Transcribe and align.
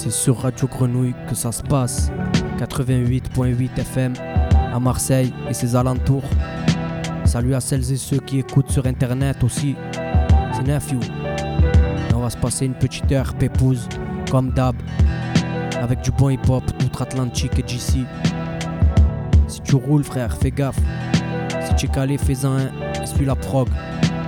C'est 0.00 0.12
sur 0.12 0.38
Radio 0.38 0.68
Grenouille 0.68 1.12
que 1.28 1.34
ça 1.34 1.50
se 1.50 1.60
passe. 1.60 2.12
88.8 2.60 3.80
FM 3.80 4.12
à 4.72 4.78
Marseille 4.78 5.34
et 5.50 5.52
ses 5.52 5.74
alentours. 5.74 6.22
Salut 7.24 7.52
à 7.56 7.60
celles 7.60 7.92
et 7.92 7.96
ceux 7.96 8.20
qui 8.20 8.38
écoutent 8.38 8.70
sur 8.70 8.86
internet 8.86 9.42
aussi. 9.42 9.74
C'est 10.52 10.62
Nephew. 10.62 11.00
On 12.14 12.20
va 12.20 12.30
se 12.30 12.36
passer 12.36 12.66
une 12.66 12.74
petite 12.74 13.10
heure 13.10 13.34
pépouse, 13.34 13.88
comme 14.30 14.52
d'hab, 14.52 14.76
avec 15.82 16.02
du 16.02 16.12
bon 16.12 16.28
hip-hop 16.28 16.62
outre-Atlantique 16.84 17.58
et 17.58 17.66
GC. 17.66 18.04
Si 19.48 19.60
tu 19.62 19.74
roules, 19.74 20.04
frère, 20.04 20.36
fais 20.36 20.52
gaffe. 20.52 20.78
Si 21.66 21.74
tu 21.74 21.86
es 21.86 21.88
calé, 21.88 22.18
fais-en 22.18 22.52
un 22.52 22.70
et 23.02 23.06
suis 23.06 23.24
la 23.24 23.34
prog. 23.34 23.68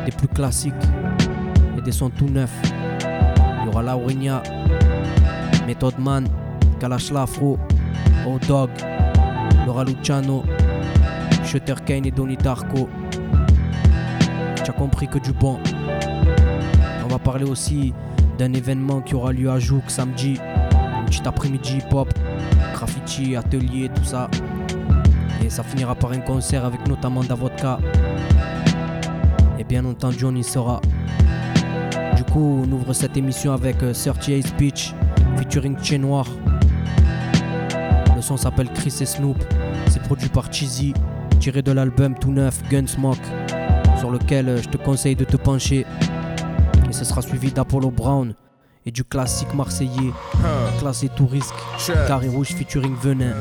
Des 0.04 0.10
plus 0.10 0.26
classiques 0.26 0.74
et 1.78 1.80
des 1.80 1.92
sons 1.92 2.10
tout 2.10 2.28
neufs. 2.28 2.50
Il 3.60 3.66
y 3.66 3.68
aura 3.68 3.84
Laurinia, 3.84 4.42
Method 5.70 6.00
Man, 6.00 6.26
Kalash 6.80 7.12
Lafro, 7.12 7.56
O-Dog, 8.26 8.70
Laura 9.64 9.84
Luciano, 9.84 10.42
Shutter 11.44 11.76
Kane 11.86 12.06
et 12.06 12.10
Donnie 12.10 12.36
Darko. 12.36 12.88
Tu 14.64 14.68
as 14.68 14.72
compris 14.72 15.06
que 15.06 15.20
du 15.20 15.32
bon. 15.32 15.60
On 17.04 17.08
va 17.08 17.20
parler 17.20 17.44
aussi 17.44 17.94
d'un 18.36 18.52
événement 18.52 19.00
qui 19.00 19.14
aura 19.14 19.32
lieu 19.32 19.48
à 19.48 19.60
Jouk 19.60 19.84
samedi. 19.86 20.40
Un 20.72 21.04
petit 21.04 21.22
après-midi 21.24 21.78
hip-hop, 21.78 22.12
graffiti, 22.74 23.36
atelier, 23.36 23.90
tout 23.94 24.02
ça. 24.02 24.28
Et 25.44 25.50
ça 25.50 25.62
finira 25.62 25.94
par 25.94 26.10
un 26.10 26.20
concert 26.20 26.64
avec 26.64 26.84
notamment 26.88 27.22
Davodka. 27.22 27.78
Et 29.56 29.62
bien 29.62 29.84
entendu, 29.84 30.24
on 30.24 30.34
y 30.34 30.42
sera. 30.42 30.80
Du 32.16 32.24
coup, 32.24 32.64
on 32.66 32.72
ouvre 32.72 32.92
cette 32.92 33.16
émission 33.16 33.52
avec 33.52 33.84
euh, 33.84 33.92
38 33.94 34.42
Speech 34.42 34.94
featuring 35.36 35.76
Tché 35.78 35.98
Noir. 35.98 36.26
Le 38.14 38.22
son 38.22 38.36
s'appelle 38.36 38.70
Chris 38.72 38.94
et 39.00 39.06
Snoop. 39.06 39.36
C'est 39.88 40.02
produit 40.02 40.28
par 40.28 40.52
Cheesy, 40.52 40.94
tiré 41.38 41.62
de 41.62 41.72
l'album 41.72 42.14
tout 42.18 42.32
neuf 42.32 42.62
Gunsmoke, 42.70 43.18
sur 43.98 44.10
lequel 44.10 44.48
euh, 44.48 44.62
je 44.62 44.68
te 44.68 44.76
conseille 44.76 45.16
de 45.16 45.24
te 45.24 45.36
pencher. 45.36 45.86
Et 46.88 46.92
ce 46.92 47.04
sera 47.04 47.22
suivi 47.22 47.52
d'Apollo 47.52 47.90
Brown 47.90 48.34
et 48.86 48.90
du 48.90 49.04
classique 49.04 49.52
marseillais, 49.54 50.12
classé 50.78 51.08
tout 51.14 51.26
risque, 51.26 51.54
Carré 52.08 52.28
Rouge 52.28 52.48
featuring 52.48 52.94
Venin. 52.96 53.34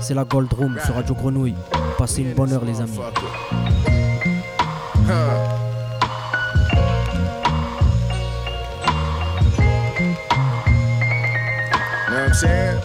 C'est 0.00 0.14
la 0.14 0.24
Gold 0.24 0.52
Room 0.52 0.78
sur 0.84 0.94
Radio 0.94 1.14
Grenouille. 1.14 1.54
Passez 1.98 2.22
une 2.22 2.34
bonne 2.34 2.52
heure, 2.52 2.64
les 2.64 2.80
amis. 2.80 2.98
I'm 12.34 12.40
saying? 12.40 12.80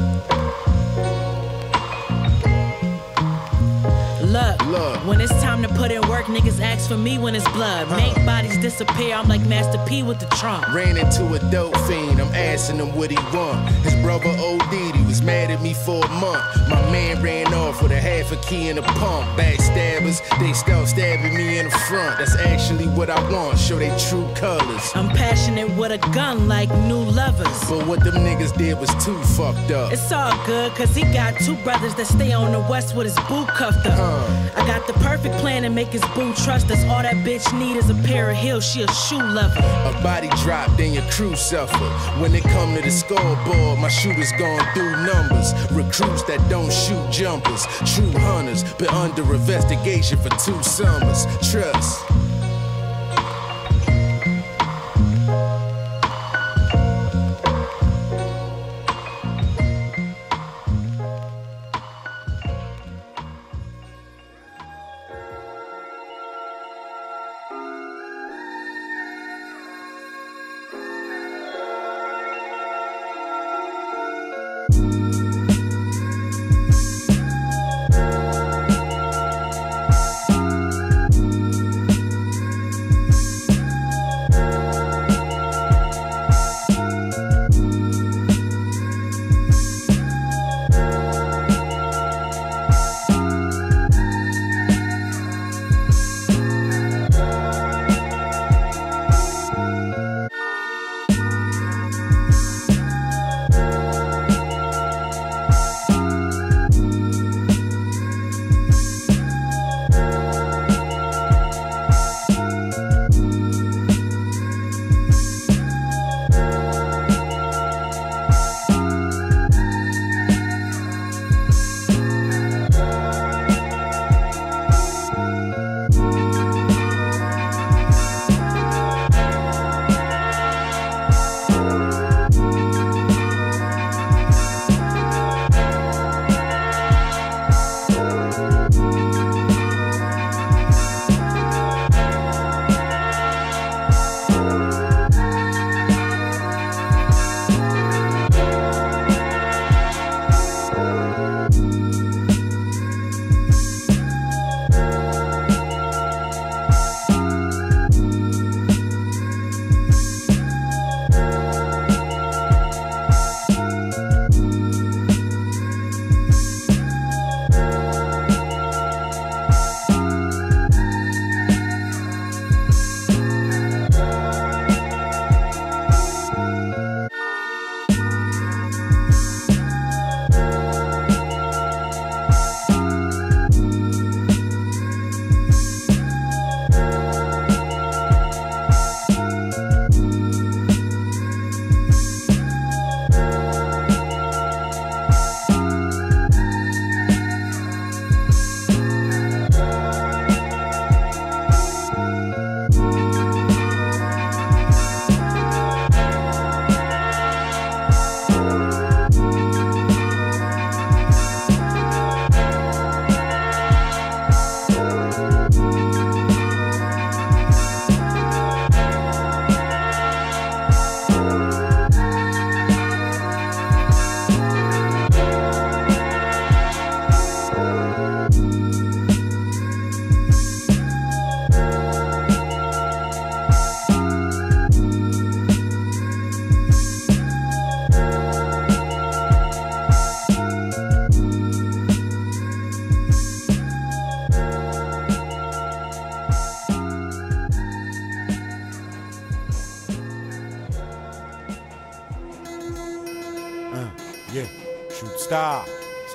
Look, 4.31 4.65
Look. 4.67 5.07
when 5.07 5.21
it's 5.21 5.33
time 5.41 5.63
to 5.63 5.68
put 5.79 5.91
in 5.93 6.01
work, 6.09 6.25
niggas 6.25 6.59
ask 6.59 6.89
for 6.89 6.97
me 6.97 7.17
when 7.17 7.33
it's 7.33 7.47
blood. 7.53 7.89
Make 7.91 8.13
bodies 8.25 8.57
disappear, 8.57 9.15
I'm 9.15 9.29
like 9.29 9.39
Master 9.47 9.79
P 9.87 10.03
with 10.03 10.19
the 10.19 10.25
trunk. 10.35 10.67
Ran 10.73 10.97
into 10.97 11.23
a 11.33 11.39
dope 11.49 11.77
fiend, 11.87 12.19
I'm 12.19 12.33
asking 12.35 12.77
him 12.77 12.93
what 12.97 13.09
he 13.09 13.17
want. 13.33 13.69
His 13.85 13.95
brother 14.03 14.27
OD'd, 14.27 14.95
he 14.95 15.05
was 15.05 15.21
mad 15.21 15.49
at 15.49 15.61
me 15.61 15.73
for 15.73 16.03
a 16.03 16.09
month. 16.09 16.43
My 16.67 16.81
man 16.91 17.23
ran 17.23 17.53
off 17.53 17.81
with 17.81 17.93
a 17.93 17.99
half 17.99 18.33
a 18.33 18.35
key 18.47 18.67
and 18.69 18.77
a 18.77 18.81
pump. 18.81 19.25
Backstabbers, 19.39 20.19
they 20.39 20.51
start 20.51 20.89
stabbing 20.89 21.33
me 21.33 21.59
in 21.59 21.65
the 21.65 21.71
front. 21.87 22.17
That's 22.17 22.35
actually 22.35 22.87
what 22.87 23.09
I 23.09 23.19
want, 23.31 23.57
show 23.57 23.79
they 23.79 23.95
true 24.09 24.27
colors. 24.35 24.91
I'm 24.95 25.07
passionate 25.07 25.69
with 25.77 25.91
a 25.93 25.99
gun 26.11 26.49
like 26.49 26.69
new 26.89 27.05
lovers. 27.21 27.59
But 27.69 27.87
what 27.87 28.03
them 28.03 28.15
niggas 28.15 28.55
did 28.57 28.77
was 28.77 28.89
too 29.05 29.17
fucked 29.37 29.71
up. 29.71 29.93
It's 29.93 30.11
all 30.11 30.35
good, 30.45 30.73
cause 30.75 30.93
he 30.93 31.03
got 31.13 31.39
two 31.39 31.55
brothers 31.63 31.95
that 31.95 32.07
stay 32.07 32.33
on 32.33 32.51
the 32.51 32.59
west 32.69 32.97
with 32.97 33.05
his 33.05 33.15
boo 33.29 33.45
cuffed 33.45 33.85
up. 33.87 34.29
I 34.57 34.67
got 34.67 34.85
the 34.85 34.93
perfect 34.93 35.35
plan 35.35 35.68
to 35.69 35.75
make 35.75 35.89
his 35.89 36.03
boo 36.15 36.33
trust 36.33 36.71
us. 36.71 36.83
All 36.85 37.01
that 37.01 37.15
bitch 37.25 37.47
need 37.57 37.77
is 37.77 37.89
a 37.89 37.95
pair 38.07 38.31
of 38.31 38.37
heels, 38.37 38.65
she 38.65 38.81
a 38.81 38.87
shoe 38.91 39.21
lover. 39.21 39.59
A 39.59 39.93
body 40.03 40.29
drop, 40.43 40.69
then 40.77 40.93
your 40.93 41.03
crew 41.11 41.35
suffer. 41.35 41.77
When 42.19 42.33
it 42.33 42.43
come 42.43 42.75
to 42.75 42.81
the 42.81 42.91
scoreboard, 42.91 43.79
my 43.79 43.89
shooters 43.89 44.31
going 44.37 44.65
through 44.73 44.91
numbers. 45.05 45.53
Recruits 45.71 46.23
that 46.23 46.45
don't 46.49 46.71
shoot 46.71 47.11
jumpers. 47.11 47.65
True 47.93 48.11
hunters, 48.19 48.63
been 48.75 48.89
under 48.89 49.21
investigation 49.33 50.17
for 50.17 50.29
two 50.29 50.61
summers. 50.63 51.25
Trust. 51.51 52.08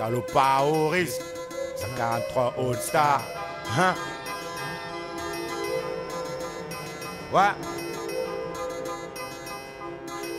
Salopard 0.05 0.69
au 0.69 0.89
risque. 0.89 1.23
143 1.77 2.55
All 2.59 2.77
Star. 2.77 3.23
Hein? 3.79 3.95
Ouais. 7.33 7.41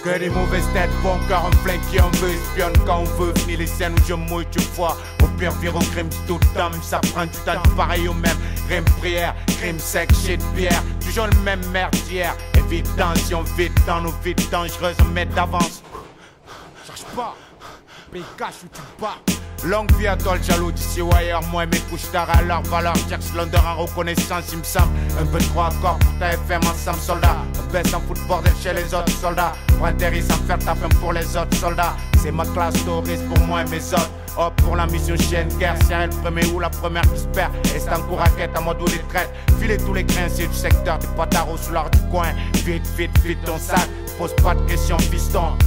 Que 0.04 0.20
des 0.20 0.30
mauvaises 0.30 0.68
têtes, 0.72 0.92
bon 1.02 1.18
cœur, 1.28 1.46
un 1.46 1.52
flingue 1.64 1.82
qui 1.90 2.00
en 2.00 2.12
veut, 2.12 2.30
espionne 2.30 2.74
quand 2.86 3.00
on 3.00 3.04
veut. 3.06 3.34
Fini 3.40 3.58
les 3.58 3.68
scènes 3.68 3.94
où 3.94 4.06
je 4.08 4.14
mouille, 4.14 4.46
tu 4.52 4.60
vois. 4.76 4.96
Au 5.24 5.28
pire, 5.40 5.52
vire 5.54 5.74
crime, 5.92 6.10
tout 6.28 6.40
homme, 6.56 6.80
ça 6.84 7.00
prend 7.00 7.26
du 7.26 7.32
temps, 7.40 7.62
pareil 7.76 8.08
au 8.08 8.14
même. 8.14 8.38
Crime 8.70 8.86
prière, 9.00 9.36
crime 9.60 9.80
sec, 9.80 10.12
shit 10.14 10.42
bière. 10.54 10.84
Toujours 11.04 11.26
le 11.26 11.38
même 11.40 11.66
merdière. 11.72 12.36
Évidence, 12.56 13.32
on 13.34 13.42
vite 13.58 13.74
dans 13.88 14.02
nos 14.02 14.14
vides 14.24 14.50
dangereuses, 14.52 14.98
on 15.02 15.06
met 15.06 15.26
d'avance. 15.26 15.82
Cherche 16.86 17.04
pas, 17.16 17.36
mais 18.14 18.22
cache 18.38 18.64
où 18.64 18.68
tu 18.68 18.82
bats. 19.02 19.35
Longue 19.66 19.92
vie 19.98 20.06
à 20.06 20.16
toi 20.16 20.36
le 20.36 20.44
jaloux 20.44 20.72
d'ici 20.72 21.02
ou 21.02 21.12
ailleurs 21.16 21.42
Moi 21.52 21.66
mes 21.66 21.80
couches 21.80 22.12
d'art 22.14 22.30
à 22.30 22.44
leur 22.44 22.62
valeur 22.64 22.94
Cherche 23.10 23.34
l'honneur 23.36 23.66
en 23.66 23.84
reconnaissance 23.84 24.46
il 24.52 24.60
me 24.60 24.64
semble 24.64 24.92
Un 25.20 25.26
peu 25.26 25.40
trop 25.40 25.62
accord 25.62 25.98
pour 25.98 26.20
ta 26.20 26.34
FM 26.34 26.62
ensemble 26.62 27.00
soldat. 27.00 27.38
On 27.60 27.74
baisse 27.74 27.92
en 27.92 28.00
foot 28.02 28.20
bordel 28.28 28.54
chez 28.62 28.74
les 28.74 28.94
autres 28.94 29.12
soldats. 29.20 29.54
Pour 29.80 29.88
sans 29.88 30.44
faire 30.46 30.60
ta 30.60 30.76
femme 30.76 30.94
pour 31.00 31.14
les 31.14 31.36
autres 31.36 31.58
soldats. 31.58 31.96
C'est 32.22 32.32
ma 32.32 32.46
classe 32.46 32.76
touriste 32.86 33.28
pour 33.28 33.40
moi 33.48 33.62
et 33.62 33.70
mes 33.70 33.94
autres. 33.94 34.12
Hop 34.38 34.54
pour 34.62 34.76
la 34.76 34.86
mission 34.86 35.16
chienne 35.16 35.48
guerre 35.58 35.78
Si 35.82 35.94
le 35.94 36.10
premier 36.22 36.46
ou 36.48 36.60
la 36.60 36.70
première 36.70 37.10
qui 37.14 37.22
se 37.22 37.28
perd 37.28 37.56
Et 37.74 37.80
c'est 37.80 37.90
en 37.90 38.02
cours 38.02 38.20
raquette 38.20 38.52
en 38.58 38.64
mode 38.64 38.82
où 38.82 38.86
les 38.86 39.00
traite 39.10 39.34
Filer 39.60 39.78
tous 39.78 39.94
les 39.94 40.06
créanciers 40.06 40.48
du 40.48 40.54
secteur 40.54 41.00
Des 41.00 41.08
pataros 41.16 41.58
sous 41.58 41.72
l'art 41.72 41.90
du 41.90 42.00
coin. 42.12 42.28
Vite 42.66 42.86
vite 42.98 43.18
vite 43.24 43.44
ton 43.46 43.58
sac 43.58 43.90
Pose 44.20 44.36
pas 44.44 44.54
de 44.54 44.62
questions 44.70 44.98
piston 44.98 45.58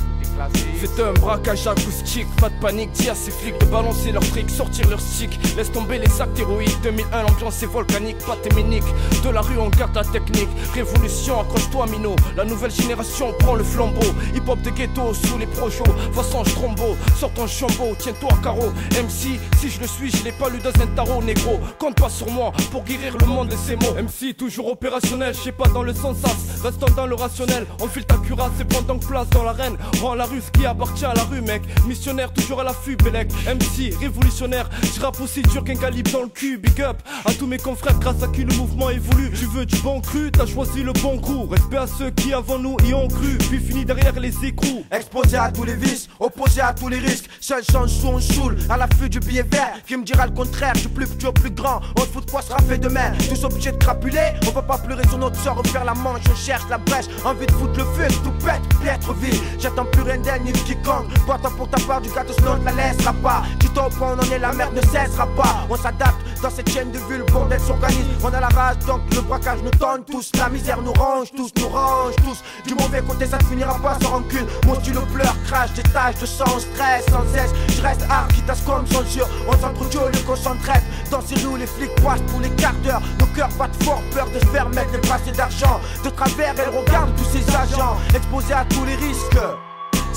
c'est 0.80 1.02
un 1.02 1.12
braquage 1.14 1.66
acoustique, 1.66 2.26
pas 2.36 2.48
de 2.48 2.54
panique, 2.60 2.92
dis 2.92 3.08
à 3.08 3.14
ces 3.14 3.30
flics 3.30 3.58
de 3.58 3.66
balancer 3.66 4.12
leurs 4.12 4.24
fric, 4.24 4.48
sortir 4.48 4.88
leurs 4.88 5.00
sticks, 5.00 5.38
laisse 5.56 5.72
tomber 5.72 5.98
les 5.98 6.08
sacs 6.08 6.38
héroïques. 6.38 6.80
2001, 6.82 7.22
l'ambiance 7.22 7.62
est 7.62 7.66
volcanique, 7.66 8.18
pas 8.18 8.36
téménique. 8.36 8.84
De 9.24 9.30
la 9.30 9.40
rue, 9.40 9.58
on 9.58 9.68
garde 9.68 9.94
la 9.94 10.04
technique. 10.04 10.48
Révolution, 10.74 11.40
accroche-toi, 11.40 11.86
Mino. 11.86 12.14
La 12.36 12.44
nouvelle 12.44 12.70
génération 12.70 13.32
prend 13.40 13.54
le 13.54 13.64
flambeau. 13.64 14.06
Hip 14.34 14.48
hop 14.48 14.60
de 14.62 14.70
ghetto 14.70 15.12
sous 15.14 15.38
les 15.38 15.46
projos. 15.46 15.84
Façon 16.12 16.42
trombo, 16.44 16.96
sors 17.16 17.32
ton 17.32 17.46
chambeau, 17.46 17.96
tiens-toi 17.98 18.30
carreau. 18.42 18.70
MC, 18.92 19.40
si 19.58 19.70
je 19.70 19.80
le 19.80 19.86
suis, 19.86 20.10
je 20.10 20.24
l'ai 20.24 20.32
pas 20.32 20.48
lu 20.48 20.58
dans 20.58 20.82
un 20.82 20.86
tarot 20.88 21.22
négro. 21.22 21.58
Compte 21.78 21.96
pas 21.96 22.10
sur 22.10 22.30
moi 22.30 22.52
pour 22.70 22.84
guérir 22.84 23.16
le 23.18 23.26
monde 23.26 23.48
de 23.48 23.56
ces 23.56 23.76
mots. 23.76 23.94
MC, 23.94 24.36
toujours 24.36 24.68
opérationnel, 24.68 25.34
je 25.34 25.40
sais 25.40 25.52
pas 25.52 25.68
dans 25.68 25.82
le 25.82 25.94
sens. 25.94 26.16
Restons 26.62 26.94
dans 26.96 27.06
le 27.06 27.14
rationnel, 27.14 27.66
on 27.80 27.88
file 27.88 28.04
ta 28.04 28.16
cuirasse 28.16 28.52
et 28.60 28.64
prend 28.64 28.82
donc 28.82 29.06
place 29.06 29.28
dans 29.30 29.42
l'arène. 29.42 29.76
La 30.18 30.24
rue 30.24 30.42
qui 30.52 30.66
appartient 30.66 31.04
à 31.04 31.14
la 31.14 31.22
rue, 31.22 31.40
mec. 31.40 31.62
Missionnaire, 31.86 32.32
toujours 32.32 32.60
à 32.60 32.64
l'affût, 32.64 32.96
Bélec. 32.96 33.30
MC, 33.46 33.94
révolutionnaire. 34.00 34.68
J'rappe 34.94 35.20
aussi 35.20 35.42
dur 35.42 35.62
qu'un 35.62 35.76
calibre 35.76 36.10
dans 36.10 36.22
le 36.22 36.28
cul. 36.28 36.58
Big 36.58 36.82
up 36.82 36.98
à 37.24 37.32
tous 37.32 37.46
mes 37.46 37.56
confrères, 37.56 37.98
grâce 38.00 38.22
à 38.22 38.26
qui 38.26 38.44
le 38.44 38.52
mouvement 38.54 38.90
évolue. 38.90 39.30
Tu 39.30 39.46
veux 39.46 39.64
du 39.64 39.76
bon 39.76 40.00
cru, 40.00 40.30
t'as 40.32 40.46
choisi 40.46 40.82
le 40.82 40.92
bon 40.94 41.18
coup. 41.18 41.46
Respect 41.46 41.76
à 41.76 41.86
ceux 41.86 42.10
qui 42.10 42.34
avant 42.34 42.58
nous 42.58 42.76
y 42.84 42.92
ont 42.92 43.06
cru. 43.06 43.38
Puis 43.48 43.60
fini 43.60 43.84
derrière 43.84 44.18
les 44.18 44.34
écrous. 44.44 44.84
Exposé 44.90 45.36
à 45.36 45.52
tous 45.52 45.64
les 45.64 45.76
vices, 45.76 46.08
opposé 46.18 46.60
à 46.60 46.72
tous 46.72 46.88
les 46.88 46.98
risques. 46.98 47.30
Seul 47.40 47.62
change 47.70 47.90
sous 47.90 48.08
on 48.08 48.20
choule, 48.20 48.56
à 48.68 48.76
l'affût 48.76 49.08
du 49.08 49.20
billet 49.20 49.44
vert. 49.48 49.80
Qui 49.86 49.96
me 49.96 50.04
dira 50.04 50.26
le 50.26 50.32
contraire, 50.32 50.72
je 50.74 50.80
suis 50.80 50.88
plus 50.88 51.08
au 51.24 51.32
plus 51.32 51.50
grand. 51.50 51.80
On 51.96 52.00
se 52.00 52.06
fout 52.06 52.26
de 52.26 52.30
quoi 52.30 52.42
sera 52.42 52.58
fait 52.62 52.78
demain. 52.78 53.12
Tous 53.28 53.44
obligés 53.44 53.70
de 53.70 53.76
crapuler, 53.76 54.32
on 54.48 54.50
va 54.50 54.62
pas 54.62 54.78
pleurer 54.78 55.06
sur 55.06 55.18
notre 55.18 55.36
sort, 55.40 55.58
refaire 55.58 55.84
la 55.84 55.94
manche. 55.94 56.22
On 56.28 56.34
cherche 56.34 56.64
la 56.68 56.78
brèche, 56.78 57.06
envie 57.24 57.46
de 57.46 57.52
foutre 57.52 57.78
le 57.78 57.84
feu, 57.84 58.08
tout 58.24 58.32
pète, 58.44 58.62
piètre 58.82 59.12
vie. 59.14 59.40
J'attends 59.60 59.84
plus 59.84 60.07
rien 60.08 60.18
d'elle 60.18 60.42
ni 60.42 60.52
quiconque. 60.52 61.12
Toi, 61.26 61.38
pour 61.56 61.68
ta 61.68 61.78
part 61.86 62.00
du 62.00 62.08
gâteau, 62.10 62.32
sinon 62.38 62.52
on 62.52 62.58
ne 62.58 62.64
la 62.64 62.72
laissera 62.72 63.12
pas. 63.12 63.42
Tu 63.60 63.68
t'en 63.70 63.90
point, 63.90 64.16
on 64.16 64.18
en 64.18 64.32
est, 64.32 64.38
la 64.38 64.52
merde 64.52 64.74
ne 64.74 64.80
cessera 64.80 65.26
pas. 65.36 65.66
On 65.68 65.76
s'adapte 65.76 66.20
dans 66.42 66.50
cette 66.50 66.70
chaîne 66.70 66.90
de 66.90 66.98
le 67.08 67.24
bordel 67.24 67.60
s'organise. 67.60 68.06
On 68.22 68.28
a 68.28 68.40
la 68.40 68.48
rage, 68.48 68.78
donc 68.86 69.00
le 69.14 69.20
braquage 69.20 69.58
nous 69.62 69.70
donne 69.78 70.04
tous. 70.04 70.30
La 70.38 70.48
misère 70.48 70.80
nous 70.82 70.92
range, 70.92 71.28
tous 71.36 71.52
nous 71.60 71.68
range, 71.68 72.14
tous. 72.24 72.42
Du 72.66 72.74
mauvais 72.74 73.02
côté, 73.02 73.26
ça 73.26 73.38
ne 73.38 73.44
finira 73.44 73.74
pas 73.78 73.98
sans 74.00 74.10
rancune. 74.10 74.46
Mon 74.66 74.74
stylo 74.76 75.02
pleure, 75.12 75.34
crache 75.46 75.72
des 75.74 75.82
taches 75.82 76.18
de 76.20 76.26
sang, 76.26 76.58
stress 76.58 77.04
sans 77.10 77.24
cesse. 77.34 77.52
Je 77.68 77.82
reste 77.82 78.02
hard, 78.08 78.32
qui 78.32 78.42
tasse 78.42 78.62
comme 78.62 78.86
censure. 78.86 79.28
On 79.46 79.52
s'entretue 79.52 80.24
qu'on 80.26 80.36
s'entraide. 80.36 80.82
Dans 81.10 81.20
ces 81.20 81.34
rues, 81.46 81.58
les 81.58 81.66
flics 81.66 81.94
passent 81.96 82.22
pour 82.28 82.40
les 82.40 82.50
quarts 82.50 82.74
d'heure. 82.84 83.02
Nos 83.20 83.26
cœurs 83.26 83.50
battent 83.58 83.82
fort, 83.82 84.02
peur 84.12 84.28
de 84.30 84.38
se 84.38 84.46
faire 84.46 84.68
mettre 84.70 84.90
des 84.92 85.06
passés 85.08 85.32
d'argent. 85.32 85.80
De 86.04 86.10
travers, 86.10 86.54
elle 86.58 86.76
regarde 86.76 87.10
tous 87.16 87.24
ces 87.24 87.44
agents, 87.54 87.96
exposés 88.14 88.54
à 88.54 88.64
tous 88.64 88.84
les 88.84 88.96
risques. 88.96 89.38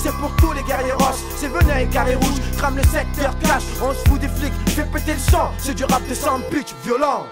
C'est 0.02 0.12
pour 0.16 0.34
tous 0.34 0.50
les 0.52 0.64
guerriers 0.64 0.94
rosses, 0.94 1.22
c'est 1.36 1.46
venin 1.46 1.78
et 1.78 1.86
carré 1.86 2.16
rouge, 2.16 2.40
crame 2.56 2.76
le 2.76 2.82
secteur, 2.82 3.38
cash, 3.38 3.62
on 3.80 3.94
se 3.94 4.08
fout 4.08 4.20
des 4.20 4.26
flics, 4.26 4.52
fait 4.70 4.84
péter 4.90 5.12
le 5.12 5.18
sang, 5.20 5.52
c'est 5.58 5.74
du 5.74 5.84
rap 5.84 6.02
de 6.08 6.14
sang 6.14 6.40
bitch 6.50 6.74
violent. 6.82 7.24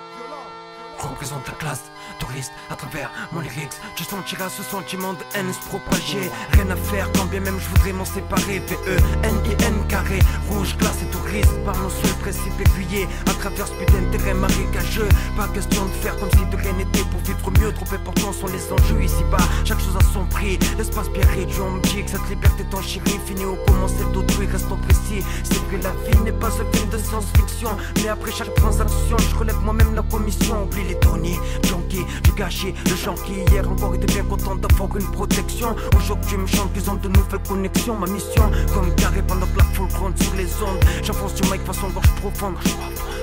Représente 0.97 1.49
la 1.49 1.55
classe 1.55 1.91
touriste 2.21 2.53
à 2.71 2.77
travers 2.77 3.11
mon 3.33 3.41
lyrics. 3.41 3.77
Je 3.97 4.05
sentirai 4.05 4.49
ce 4.49 4.63
sentiment 4.63 5.15
de 5.15 5.25
haine 5.35 5.53
se 5.53 5.61
propager. 5.69 6.31
Rien 6.53 6.71
à 6.71 6.77
faire 6.77 7.11
quand 7.17 7.27
bien 7.27 7.41
même 7.41 7.59
je 7.59 7.69
voudrais 7.71 7.93
m'en 7.93 8.05
séparer. 8.05 8.61
V-E-N-I-N 8.69 9.75
carré, 9.89 10.19
rouge, 10.49 10.77
glace 10.79 11.03
et 11.03 11.11
touriste. 11.11 11.57
Par 11.65 11.77
mon 11.79 11.89
seul 11.89 12.15
principe 12.21 12.61
aiguillé 12.61 13.09
à 13.29 13.35
travers 13.35 13.67
ce 13.67 13.73
putain 13.75 14.03
terrain 14.13 14.35
marécageux. 14.35 15.09
Pas 15.37 15.49
question 15.49 15.85
de 15.87 15.93
faire 16.03 16.17
comme 16.19 16.31
si 16.31 16.45
de 16.45 16.57
rien 16.57 16.73
n'était 16.75 17.05
pour 17.11 17.21
vivre 17.21 17.51
mieux. 17.59 17.73
Trop 17.73 17.95
importants 17.95 18.33
sont 18.33 18.49
les 18.49 18.73
enjeux 18.73 19.03
ici-bas. 19.03 19.45
Chaque 19.65 19.81
chose 19.81 19.97
a 19.97 20.13
son 20.13 20.25
prix. 20.27 20.59
L'espace 20.79 21.09
bien 21.11 21.27
réduit, 21.35 21.61
on 21.61 21.73
me 21.73 21.81
dit 21.81 22.05
que 22.05 22.11
cette 22.11 22.29
liberté 22.29 22.65
t'en 22.71 22.83
chérie 22.83 23.19
finit 23.27 23.45
au 23.45 23.57
commencer 23.67 24.05
d'autrui. 24.13 24.47
Restons 24.47 24.77
précis. 24.77 25.25
C'est 25.43 25.63
que 25.71 25.83
la 25.83 25.93
vie 26.05 26.19
n'est 26.25 26.33
pas 26.33 26.49
un 26.49 26.77
film 26.77 26.91
de 26.91 26.99
science-fiction. 26.99 27.71
Mais 27.97 28.09
après 28.09 28.33
chaque 28.33 28.55
transaction, 28.55 29.17
je 29.19 29.37
relève 29.37 29.61
moi-même 29.61 29.95
la 29.95 30.03
commission. 30.03 30.65
Oublie 30.65 30.85
les 30.85 30.99
Tony, 31.01 31.39
Junkie, 31.65 32.05
du 32.23 32.33
gâchis. 32.33 32.75
Le 32.89 32.97
gens 32.97 33.15
qui 33.15 33.33
hier 33.51 33.69
encore 33.69 33.95
était 33.95 34.13
bien 34.13 34.25
content 34.25 34.57
d'avoir 34.57 34.97
une 34.97 35.11
protection. 35.11 35.75
Aujourd'hui, 35.97 36.37
me 36.37 36.47
chante 36.47 36.73
qu'ils 36.73 36.91
ont 36.91 36.95
de 36.95 37.09
nouvelles 37.09 37.43
connexions. 37.49 37.97
Ma 37.97 38.07
mission, 38.07 38.51
comme 38.75 38.95
carré 38.95 39.23
pendant 39.23 39.47
que 39.47 39.59
la 39.59 39.65
foule 39.65 39.89
sur 40.17 40.35
les 40.35 40.47
ondes. 40.63 40.85
J'enfonce 41.03 41.35
du 41.35 41.43
mic 41.51 41.63
façon 41.65 41.89
gorge 41.91 42.11
profonde. 42.21 42.55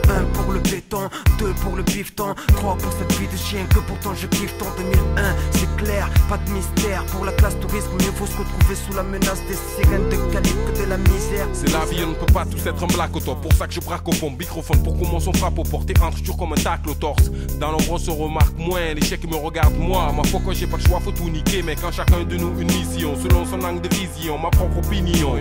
Un 0.10 0.24
pour 0.34 0.54
le 0.54 0.60
béton, 0.60 1.10
deux 1.38 1.54
pour 1.62 1.76
le 1.76 1.84
bifton, 1.84 2.34
trois 2.56 2.78
pour 2.78 2.92
cette 2.94 3.12
vie 3.20 3.28
de 3.28 3.38
chien 3.38 3.66
que 3.70 3.80
pourtant 3.80 4.14
je 4.16 4.28
kiffe 4.28 4.54
en 4.62 4.78
2001. 4.78 5.36
C'est 5.52 5.84
clair, 5.84 6.10
pas 6.30 6.38
de 6.38 6.50
mystère. 6.52 7.04
Pour 7.08 7.26
la 7.26 7.32
classe 7.34 7.60
tourisme, 7.60 7.90
mieux 8.00 8.12
faut 8.16 8.26
se 8.26 8.38
retrouver 8.38 8.76
sous 8.76 8.94
la 8.94 9.04
menace 9.04 9.42
des 9.48 9.56
sirènes 9.56 10.08
de 10.10 10.16
calibre 10.32 10.74
de 10.80 10.90
la 10.90 10.98
misère. 10.98 11.48
C'est 11.54 11.72
la 11.72 11.86
vie, 11.86 12.04
on 12.06 12.12
ne 12.12 12.16
peut 12.16 12.34
pas 12.34 12.46
tous 12.46 12.66
être 12.66 12.84
un 12.84 12.88
black 12.88 13.16
au 13.16 13.20
top. 13.20 13.42
Pour 13.42 13.54
ça 13.54 13.68
que 13.68 13.74
je 13.74 13.82
braque 13.82 14.08
au 14.08 14.14
fond, 14.14 14.32
microphone 14.32 14.82
pour 14.84 14.98
commencer 14.98 15.28
on 15.28 15.34
frappe 15.34 15.60
au 15.60 15.64
porté 15.64 15.94
entre 16.02 16.20
toujours 16.20 16.38
comme 16.38 16.54
un 16.54 16.56
tacle 16.56 16.90
au 16.90 16.94
torse. 16.94 17.30
Dans 17.60 17.72
l'ombre 17.72 17.92
on 17.92 17.98
se 17.98 18.12
remarque 18.12 18.58
moins, 18.58 18.94
l'échec 18.94 19.30
me 19.30 19.36
regarde 19.36 19.76
moi. 19.78 20.12
Ma 20.16 20.24
foi 20.24 20.40
quand 20.46 20.54
j'ai 20.54 20.68
pas 20.68 20.78
le 20.78 20.84
choix, 20.84 21.00
faut 21.00 21.12
tout 21.12 21.30
niquer. 21.30 21.62
Mais 21.64 21.76
quand 21.76 21.92
chacun 21.92 22.24
de 22.24 22.38
nous 22.38 22.54
une 22.60 22.72
mission, 22.72 23.16
selon 23.22 23.46
son 23.46 23.62
angle 23.62 23.82
de 23.82 23.94
vision, 23.94 24.38
ma 24.38 24.50
propre 24.50 24.78
opinion. 24.78 25.34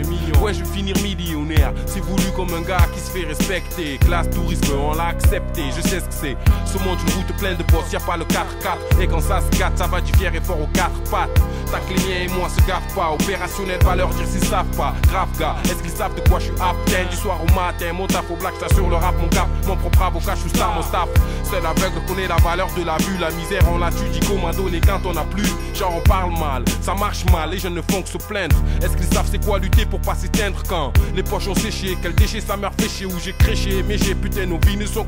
Ouais, 0.42 0.54
je 0.54 0.64
vais 0.64 0.72
finir 0.72 0.96
millionnaire. 1.02 1.72
C'est 1.86 2.00
voulu 2.00 2.24
comme 2.34 2.52
un 2.54 2.62
gars 2.62 2.86
qui 2.92 3.00
se 3.00 3.10
fait 3.10 3.24
respecter. 3.26 3.98
Classe 3.98 4.28
on 4.72 4.94
l'a 4.94 5.08
accepté, 5.08 5.62
je 5.76 5.80
sais 5.82 6.00
ce 6.00 6.04
que 6.04 6.12
c'est. 6.12 6.36
Ce 6.64 6.78
monde, 6.78 6.98
une 7.06 7.14
route 7.14 7.36
pleine 7.38 7.56
de 7.56 7.62
boss, 7.64 7.92
y 7.92 7.96
a 7.96 8.00
pas 8.00 8.16
le 8.16 8.24
4-4. 8.24 9.00
Et 9.00 9.06
quand 9.06 9.20
ça 9.20 9.40
se 9.40 9.58
gâte, 9.58 9.76
ça 9.76 9.86
va 9.86 10.00
du 10.00 10.12
fier 10.12 10.34
et 10.34 10.40
fort 10.40 10.60
aux 10.60 10.68
quatre 10.68 11.02
pattes. 11.10 11.40
Ta 11.70 11.80
les 11.88 11.94
miens 11.96 12.22
et 12.24 12.28
moi 12.28 12.48
se 12.48 12.60
gaffe 12.66 12.94
pas. 12.94 13.10
Opérationnel, 13.10 13.78
va 13.84 13.96
leur 13.96 14.08
dire 14.10 14.26
s'ils 14.26 14.44
savent 14.44 14.66
pas. 14.76 14.94
Grave 15.08 15.28
gars, 15.38 15.56
est-ce 15.64 15.82
qu'ils 15.82 15.90
savent 15.90 16.14
de 16.14 16.28
quoi 16.28 16.38
je 16.38 16.46
suis 16.46 16.54
apte 16.60 17.10
Du 17.10 17.16
soir 17.16 17.38
au 17.42 17.52
matin, 17.54 17.92
mon 17.92 18.06
taf 18.06 18.30
au 18.30 18.36
black, 18.36 18.54
sur 18.72 18.88
le 18.88 18.96
rap, 18.96 19.14
mon 19.20 19.28
cap. 19.28 19.48
Mon 19.66 19.76
propre 19.76 20.02
avocat, 20.02 20.34
je 20.34 20.40
suis 20.42 20.50
star, 20.50 20.74
mon 20.74 20.82
staff. 20.82 21.08
Seul 21.50 21.64
aveugle 21.64 22.04
connaît 22.06 22.28
la 22.28 22.36
valeur 22.36 22.68
de 22.76 22.84
la 22.84 22.96
vue. 22.98 23.18
La 23.18 23.30
misère, 23.30 23.62
on 23.72 23.78
l'a 23.78 23.90
tu 23.90 24.08
dis 24.08 24.20
comment 24.26 24.50
donner 24.52 24.80
quand 24.80 25.00
on 25.04 25.16
a 25.16 25.24
plus. 25.24 25.52
Genre, 25.74 25.92
on 25.94 26.00
parle 26.00 26.32
mal, 26.38 26.64
ça 26.80 26.94
marche 26.94 27.24
mal, 27.30 27.50
les 27.50 27.58
jeunes 27.58 27.74
ne 27.74 27.82
font 27.82 28.02
que 28.02 28.08
se 28.08 28.18
plaindre. 28.18 28.56
Est-ce 28.82 28.96
qu'ils 28.96 29.06
savent 29.06 29.28
c'est 29.30 29.44
quoi 29.44 29.58
lutter 29.58 29.86
pour 29.86 30.00
pas 30.00 30.14
s'éteindre 30.14 30.62
quand 30.68 30.92
les 31.14 31.22
poches 31.22 31.48
ont 31.48 31.54
séché? 31.54 31.96
Quel 32.02 32.14
déchet 32.14 32.40
ça 32.40 32.56
meurt 32.56 32.74
fait 32.80 33.04
où 33.04 33.12
j'ai 33.22 33.32
créché, 33.32 33.84
mais 33.86 33.98
j'ai 33.98 34.14
putain 34.14 34.45
nos 34.46 34.58
vies 34.66 34.76
ne 34.76 34.86
sont 34.86 35.06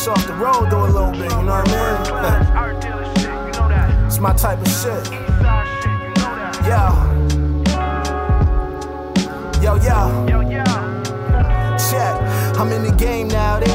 fresh 0.00 0.16
off 0.16 0.26
the 0.26 0.34
road 0.34 0.70
though 0.70 0.84
a 0.84 0.90
little 0.90 1.12
bit, 1.12 1.30
you 1.30 1.42
know 1.42 1.62
what 1.62 1.68
I 1.68 2.72
mean? 3.22 4.06
it's 4.06 4.18
my 4.18 4.32
type 4.32 4.60
of 4.60 4.68
shit. 4.68 5.10
Yeah. 6.66 7.06
Yo, 9.60 9.74
yo. 9.76 10.26
Yo, 10.28 10.42
check. 11.90 12.16
I'm 12.58 12.72
in 12.72 12.82
the 12.82 12.94
game 12.96 13.28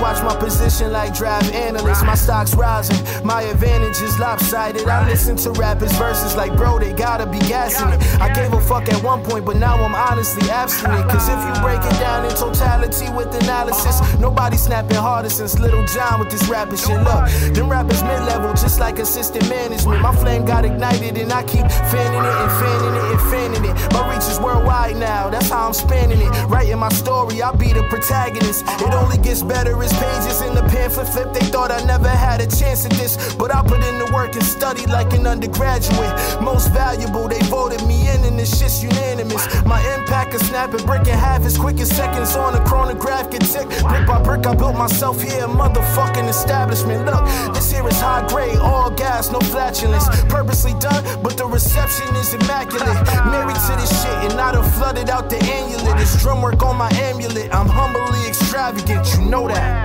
watch 0.05 0.21
my 0.21 0.35
position 0.39 0.91
like 0.91 1.15
draft 1.15 1.51
analysts. 1.51 2.03
My 2.03 2.13
stock's 2.13 2.53
rising, 2.53 3.01
my 3.25 3.41
advantage 3.41 3.99
is 4.03 4.19
lopsided. 4.19 4.87
I 4.87 5.07
listen 5.09 5.35
to 5.37 5.49
rappers' 5.53 5.97
verses 5.97 6.35
like, 6.35 6.55
bro, 6.55 6.77
they 6.77 6.93
gotta 6.93 7.25
be 7.25 7.39
gassing 7.39 7.89
it. 7.89 7.99
I 8.21 8.31
gave 8.31 8.53
a 8.53 8.61
fuck 8.61 8.87
at 8.87 9.01
one 9.03 9.23
point, 9.23 9.45
but 9.45 9.57
now 9.57 9.75
I'm 9.83 9.95
honestly 9.95 10.47
abstinent. 10.51 11.09
Cause 11.09 11.27
if 11.27 11.39
you 11.47 11.53
break 11.63 11.79
it 11.79 11.97
down 11.99 12.23
in 12.25 12.35
totality 12.35 13.09
with 13.17 13.33
analysis, 13.41 13.97
nobody 14.19 14.57
snapping 14.57 14.97
harder 14.97 15.29
since 15.29 15.57
Little 15.57 15.83
John 15.87 16.19
with 16.19 16.29
this 16.29 16.47
rapping 16.47 16.77
shit. 16.77 17.01
Look, 17.01 17.25
them 17.55 17.67
rappers 17.67 18.03
mid 18.03 18.21
level, 18.29 18.51
just 18.53 18.79
like 18.79 18.99
assistant 18.99 19.49
management. 19.49 20.01
My 20.01 20.15
flame 20.15 20.45
got 20.45 20.65
ignited, 20.65 21.17
and 21.17 21.33
I 21.33 21.41
keep 21.43 21.65
fanning 21.91 22.25
it 22.29 22.37
and 22.43 22.51
fanning 22.61 22.95
it 23.01 23.05
and 23.13 23.21
fanning 23.31 23.65
it. 23.71 23.93
My 23.93 24.01
reach 24.11 24.27
is 24.29 24.39
worldwide 24.39 24.97
now, 24.97 25.31
that's 25.31 25.49
how 25.49 25.65
I'm 25.65 25.73
spanning 25.73 26.21
it. 26.21 26.31
Writing 26.45 26.77
my 26.77 26.89
story, 26.89 27.41
I'll 27.41 27.57
be 27.57 27.73
the 27.73 27.83
protagonist. 27.89 28.63
It 28.85 28.93
only 28.93 29.17
gets 29.17 29.41
better 29.41 29.73
as 29.81 29.94
pages 29.99 30.41
in 30.41 30.53
the 30.55 30.63
pamphlet 30.63 31.07
flip. 31.07 31.33
They 31.33 31.45
thought 31.47 31.71
I 31.71 31.83
never 31.85 32.09
had 32.09 32.41
a 32.41 32.47
chance 32.47 32.85
at 32.85 32.91
this, 32.93 33.35
but 33.35 33.53
I 33.53 33.61
put 33.61 33.83
in 33.83 33.97
the 33.99 34.09
work 34.13 34.33
and 34.35 34.43
studied 34.43 34.89
like 34.89 35.13
an 35.13 35.27
undergraduate. 35.27 36.13
Most 36.41 36.71
valuable, 36.71 37.27
they 37.27 37.41
voted 37.47 37.85
me 37.85 38.09
in, 38.09 38.23
and 38.23 38.37
this 38.39 38.59
shit's 38.59 38.83
unanimous. 38.83 39.45
My 39.65 39.81
impact 39.95 40.31
can 40.31 40.39
snap 40.39 40.73
a 40.73 40.77
brick 40.83 41.07
in 41.07 41.17
half 41.17 41.45
as 41.45 41.57
quick 41.57 41.79
as 41.79 41.89
seconds 41.89 42.35
on 42.35 42.55
a 42.55 42.63
chronograph 42.65 43.31
can 43.31 43.41
tick. 43.41 43.67
Brick 43.87 44.05
by 44.07 44.21
brick, 44.21 44.45
I 44.45 44.55
built 44.55 44.75
myself 44.75 45.21
here, 45.21 45.45
a 45.45 45.47
motherfucking 45.47 46.27
establishment. 46.27 47.05
Look, 47.05 47.25
this 47.53 47.71
here 47.71 47.87
is 47.87 47.99
high 47.99 48.25
grade, 48.27 48.57
all 48.57 48.89
gas, 48.91 49.31
no 49.31 49.39
flatulence. 49.39 50.07
Purposely 50.29 50.73
done, 50.79 51.03
but 51.21 51.37
the 51.37 51.45
reception 51.45 52.07
is 52.15 52.33
immaculate. 52.33 52.95
Married 53.31 53.55
to 53.67 53.73
this 53.79 53.91
shit, 54.01 54.31
and 54.31 54.39
I 54.39 54.51
done 54.51 54.69
flooded 54.71 55.09
out 55.09 55.29
the 55.29 55.37
annulet. 55.37 55.99
It's 56.01 56.21
drum 56.21 56.41
work 56.41 56.63
on 56.63 56.77
my 56.77 56.89
amulet. 56.95 57.53
I'm 57.53 57.67
humbly 57.67 58.27
extravagant, 58.27 59.07
you 59.15 59.29
know 59.29 59.47
that. 59.47 59.84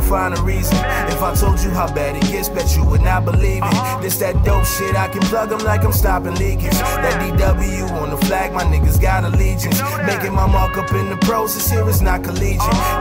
Find 0.00 0.38
a 0.38 0.42
reason. 0.42 0.76
If 1.08 1.20
I 1.20 1.34
told 1.34 1.60
you 1.60 1.70
how 1.70 1.92
bad 1.92 2.16
it 2.16 2.22
gets, 2.30 2.48
bet 2.48 2.76
you 2.76 2.84
would 2.84 3.00
not 3.00 3.24
believe 3.24 3.62
it. 3.64 4.02
This 4.02 4.18
that 4.18 4.44
dope 4.44 4.64
shit, 4.64 4.94
I 4.94 5.08
can 5.08 5.20
plug 5.22 5.48
them 5.48 5.58
like 5.60 5.84
I'm 5.84 5.92
stopping 5.92 6.36
leakage. 6.36 6.78
That 7.02 7.20
DW 7.20 7.90
on 7.90 8.10
the 8.10 8.16
flag, 8.16 8.52
my 8.52 8.62
niggas 8.62 9.00
got 9.00 9.24
allegiance. 9.24 9.80
Making 10.06 10.32
my 10.32 10.46
mark 10.46 10.76
up 10.76 10.92
in 10.92 11.08
the 11.08 11.16
pros, 11.16 11.54
this 11.54 11.68
here 11.70 11.88
is 11.88 12.00
not 12.00 12.22
collegiate. 12.22 12.60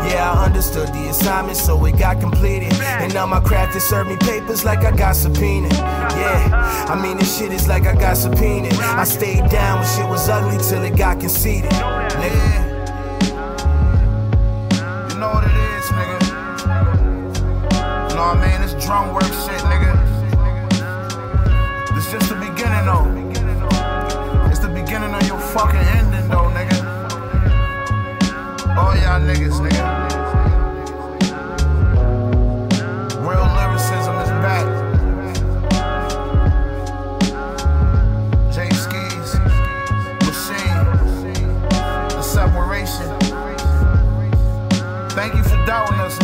Yeah, 0.10 0.34
I 0.36 0.46
understood 0.46 0.88
the 0.90 1.10
assignment, 1.10 1.58
so 1.58 1.86
it 1.86 1.98
got 2.00 2.20
completed. 2.20 2.74
And 2.82 3.14
now 3.14 3.28
my 3.28 3.40
craft 3.40 3.74
has 3.74 3.84
served 3.88 4.10
me 4.10 4.18
papers 4.18 4.66
like 4.66 4.80
I 4.80 4.90
got 4.90 5.16
subpoenaed. 5.16 5.74
Yeah, 5.74 6.88
I 6.90 7.00
mean, 7.00 7.18
this 7.18 7.38
shit 7.38 7.54
is 7.54 7.68
like 7.68 7.86
I 7.86 7.94
got 7.94 8.18
subpoenaed. 8.18 8.74
I 8.74 9.04
stayed 9.04 9.48
down 9.50 9.80
when 9.80 9.88
shit 9.96 10.10
was 10.10 10.28
ugly 10.28 10.58
till 10.58 10.84
it 10.84 10.98
got 10.98 11.20
conceded. 11.20 11.70
Nigga. 11.70 12.65
I 18.26 18.34
mean? 18.48 18.62
This 18.62 18.74
drum 18.86 19.14
work 19.14 19.24
shit, 19.24 19.62
nigga. 19.70 19.94
This 21.94 22.12
just 22.12 22.30
the 22.30 22.36
beginning, 22.36 22.86
though. 22.86 23.06
It's 24.50 24.60
the 24.60 24.70
beginning 24.70 25.14
of 25.14 25.28
your 25.28 25.40
fucking 25.40 25.86
ending, 26.00 26.28
though, 26.30 26.50
nigga. 26.58 26.78
All 28.78 28.96
y'all 28.96 29.22
niggas, 29.22 29.60
nigga. 29.62 29.86
Real 33.22 33.48
lyricism 33.56 34.16
is 34.18 34.30
back. 34.42 34.86
Thank 45.16 45.34
you 45.34 45.44
for 45.44 45.66
doubting 45.66 45.98
us, 46.02 46.20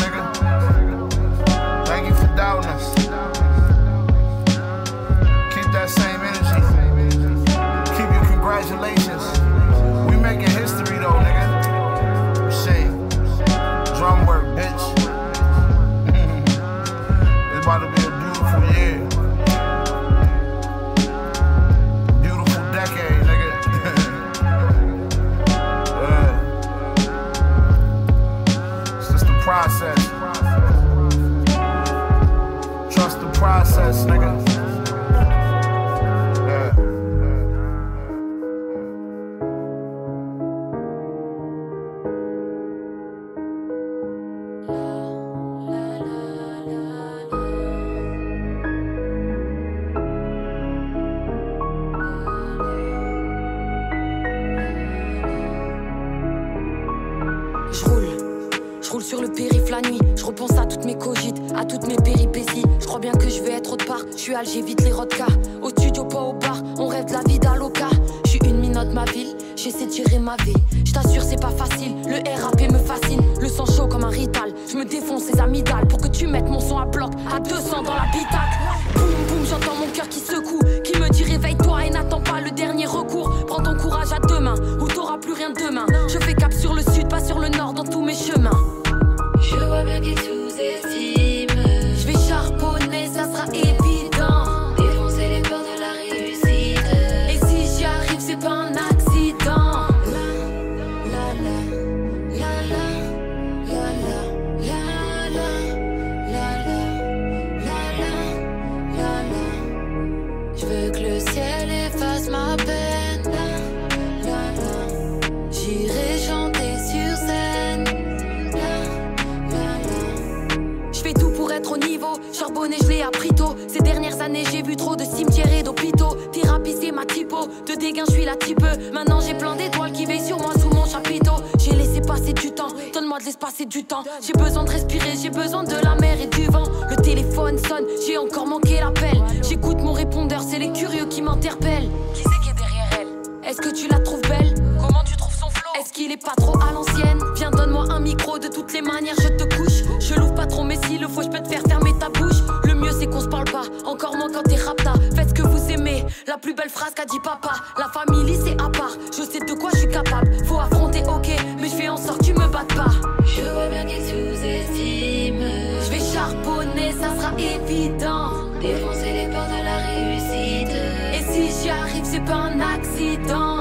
Ces 123.67 123.79
dernières 123.79 124.21
années, 124.21 124.43
j'ai 124.51 124.61
vu 124.61 124.75
trop 124.75 124.95
de 124.95 125.03
cimetières 125.03 125.51
et 125.51 125.63
d'hôpitaux. 125.63 126.15
Thérapie, 126.31 126.75
c'est 126.79 126.91
ma 126.91 127.05
typo. 127.05 127.47
De 127.67 127.73
dégain, 127.73 128.03
je 128.07 128.13
suis 128.13 128.25
la 128.25 128.35
type. 128.35 128.63
Maintenant, 128.93 129.19
j'ai 129.19 129.33
plein 129.33 129.55
d'étoiles 129.55 129.91
qui 129.91 130.05
veillent 130.05 130.25
sur 130.25 130.37
moi 130.37 130.53
sous 130.53 130.69
mon 130.69 130.85
chapiteau. 130.85 131.33
J'ai 131.57 131.71
laissé 131.71 132.01
passer 132.01 132.33
du 132.33 132.51
temps, 132.51 132.67
donne-moi 132.93 133.19
de 133.19 133.25
l'espace 133.25 133.59
et 133.59 133.65
du 133.65 133.83
temps. 133.83 134.03
J'ai 134.21 134.33
besoin 134.33 134.63
de 134.63 134.71
respirer, 134.71 135.13
j'ai 135.21 135.29
besoin 135.29 135.63
de 135.63 135.75
la 135.83 135.95
mer 135.95 136.17
et 136.21 136.27
du 136.27 136.45
vent. 136.45 136.65
Le 136.89 136.95
téléphone 136.97 137.57
sonne, 137.57 137.85
j'ai 138.05 138.17
encore 138.17 138.45
manqué 138.45 138.79
l'appel. 138.79 139.21
J'écoute 139.47 139.77
mon 139.79 139.93
répondeur, 139.93 140.41
c'est 140.41 140.59
les 140.59 140.71
curieux 140.71 141.05
qui 141.05 141.21
m'interpellent. 141.21 141.89
Qui 142.13 142.23
c'est 142.23 142.43
qui 142.43 142.49
est 142.49 142.53
derrière 142.53 142.89
elle? 142.99 143.49
Est-ce 143.49 143.61
que 143.61 143.73
tu 143.73 143.87
la 143.87 143.99
trouves 143.99 144.21
belle? 144.21 144.53
Comment 144.79 145.03
tu 145.05 145.15
trouves 145.17 145.33
son 145.33 145.49
flow? 145.49 145.71
Est-ce 145.79 145.91
qu'il 145.91 146.11
est 146.11 146.23
pas 146.23 146.35
trop 146.37 146.57
à 146.61 146.71
l'ancienne? 146.71 147.19
Viens, 147.35 147.51
donne-moi 147.51 147.85
un 147.89 147.99
micro, 147.99 148.37
de 148.37 148.47
toutes 148.47 148.73
les 148.73 148.81
manières, 148.81 149.15
je 149.19 149.29
te 149.29 149.55
couche. 149.55 149.83
Je 149.99 150.13
l'ouvre 150.15 150.35
pas 150.35 150.45
trop, 150.45 150.63
mais 150.63 150.77
s'il 150.85 151.01
le 151.01 151.07
faut, 151.07 151.23
je 151.23 151.29
peux 151.29 151.41
te 151.41 151.47
faire 151.47 151.63
fermer 151.67 151.93
ta 151.99 152.09
bouche 152.09 152.41
mieux 152.81 152.91
c'est 152.99 153.07
qu'on 153.07 153.21
se 153.21 153.27
parle 153.27 153.45
pas, 153.45 153.63
encore 153.85 154.15
moins 154.17 154.31
quand 154.31 154.43
t'es 154.43 154.55
rapta. 154.55 154.93
Faites 155.15 155.29
ce 155.29 155.33
que 155.33 155.47
vous 155.47 155.71
aimez, 155.71 156.03
la 156.27 156.37
plus 156.37 156.53
belle 156.53 156.69
phrase 156.69 156.93
qu'a 156.93 157.05
dit 157.05 157.19
papa. 157.23 157.53
La 157.77 157.87
famille 157.89 158.37
c'est 158.43 158.59
à 158.61 158.69
part, 158.69 158.95
je 159.15 159.23
sais 159.23 159.39
de 159.39 159.53
quoi 159.53 159.69
je 159.73 159.79
suis 159.79 159.89
capable. 159.89 160.31
Faut 160.45 160.59
affronter, 160.59 161.03
ok, 161.07 161.29
mais 161.59 161.69
je 161.69 161.75
fais 161.75 161.89
en 161.89 161.97
sorte 161.97 162.19
que 162.19 162.25
tu 162.25 162.33
me 162.33 162.47
battes 162.47 162.75
pas. 162.75 162.91
Je 163.25 163.41
vois 163.41 163.67
bien 163.67 163.85
qu'ils 163.85 164.03
sous-estiment. 164.03 165.45
Je 165.83 165.91
vais 165.91 165.99
charbonner, 166.13 166.93
ça 166.99 167.15
sera 167.15 167.31
évident. 167.37 168.49
Défoncer 168.59 169.13
les 169.13 169.27
portes 169.33 169.49
de 169.49 169.63
la 169.63 169.77
réussite. 169.87 170.75
Et 171.13 171.23
si 171.31 171.63
j'y 171.63 171.69
arrive, 171.69 172.03
c'est 172.03 172.25
pas 172.25 172.49
un 172.49 172.59
accident. 172.59 173.60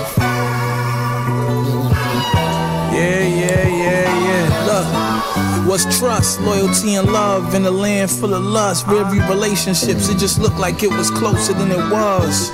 What's 5.71 5.97
trust, 5.99 6.41
loyalty, 6.41 6.95
and 6.95 7.09
love 7.13 7.55
in 7.55 7.63
a 7.65 7.71
land 7.71 8.11
full 8.11 8.33
of 8.33 8.43
lust? 8.43 8.85
Real 8.87 9.05
relationships, 9.05 10.09
it 10.09 10.17
just 10.17 10.37
looked 10.37 10.57
like 10.59 10.83
it 10.83 10.89
was 10.89 11.09
closer 11.09 11.53
than 11.53 11.71
it 11.71 11.89
was. 11.89 12.51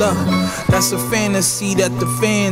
Look, 0.00 0.18
that's 0.66 0.90
a 0.90 0.98
fantasy 1.10 1.74
that 1.74 1.92
the 2.00 2.06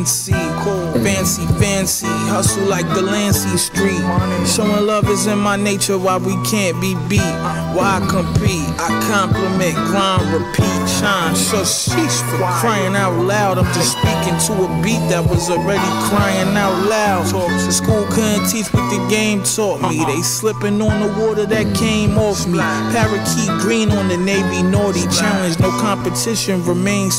see. 0.04 0.32
Cool. 0.62 0.92
Fancy, 1.02 1.44
fancy, 1.58 2.06
hustle 2.30 2.64
like 2.66 2.86
Delancey 2.94 3.56
Street. 3.56 3.98
Showing 4.46 4.86
love 4.86 5.08
is 5.08 5.26
in 5.26 5.38
my 5.38 5.56
nature, 5.56 5.98
why 5.98 6.18
we 6.18 6.40
can't 6.44 6.80
be 6.80 6.94
beat. 7.08 7.34
Why 7.74 7.98
I 7.98 8.06
compete? 8.08 8.70
I 8.78 8.88
compliment, 9.10 9.74
grind, 9.90 10.30
repeat, 10.32 10.88
shine. 10.88 11.34
So 11.34 11.62
sheesh 11.62 12.20
for 12.30 12.38
crying 12.60 12.94
out 12.94 13.18
loud. 13.18 13.58
I'm 13.58 13.66
just 13.74 13.97
speaking 14.08 14.38
to 14.46 14.64
a 14.64 14.82
beat 14.82 15.02
that 15.10 15.24
was 15.28 15.50
already 15.50 15.90
crying 16.08 16.56
out 16.56 16.88
loud. 16.88 17.26
The 17.66 17.72
school 17.72 18.06
couldn't 18.08 18.48
teach 18.48 18.72
what 18.72 18.88
the 18.90 19.06
game 19.08 19.42
taught 19.42 19.82
me. 19.82 20.04
They 20.04 20.22
slipping 20.22 20.80
on 20.80 21.00
the 21.00 21.20
water 21.20 21.46
that 21.46 21.76
came 21.76 22.18
off 22.18 22.46
me. 22.46 22.58
Parakeet 22.92 23.50
green 23.60 23.90
on 23.90 24.08
the 24.08 24.16
Navy 24.16 24.62
naughty 24.62 25.06
challenge. 25.08 25.58
No 25.58 25.70
competition, 25.80 26.64
remain 26.64 27.10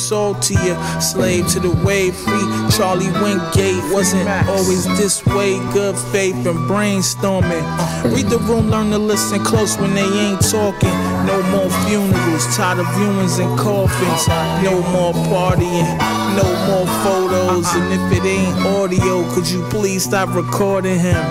you, 0.65 0.75
slave 1.01 1.47
to 1.49 1.59
the 1.59 1.73
wave, 1.85 2.15
free. 2.15 2.47
Charlie 2.75 3.11
Wingate 3.21 3.83
wasn't 3.93 4.29
always 4.47 4.85
this 4.97 5.25
way. 5.25 5.57
Good 5.73 5.97
faith 6.11 6.45
and 6.45 6.59
brainstorming. 6.69 7.65
Read 8.13 8.27
the 8.27 8.39
room, 8.39 8.69
learn 8.69 8.89
to 8.91 8.97
listen 8.97 9.43
close 9.43 9.77
when 9.77 9.93
they 9.93 10.09
ain't 10.25 10.41
talking. 10.49 10.89
No 11.25 11.41
more 11.51 11.69
funerals, 11.85 12.55
tired 12.55 12.79
of 12.79 12.85
viewings 12.87 13.39
and 13.39 13.57
coffins. 13.59 14.27
No 14.63 14.81
more 14.91 15.13
partying 15.13 16.19
no 16.35 16.49
more 16.67 16.87
photos. 17.03 17.67
And 17.75 17.91
if 17.93 18.17
it 18.17 18.25
ain't 18.25 18.55
audio, 18.65 19.27
could 19.33 19.49
you 19.49 19.61
please 19.69 20.03
stop 20.03 20.33
recording 20.33 20.99
him? 20.99 21.23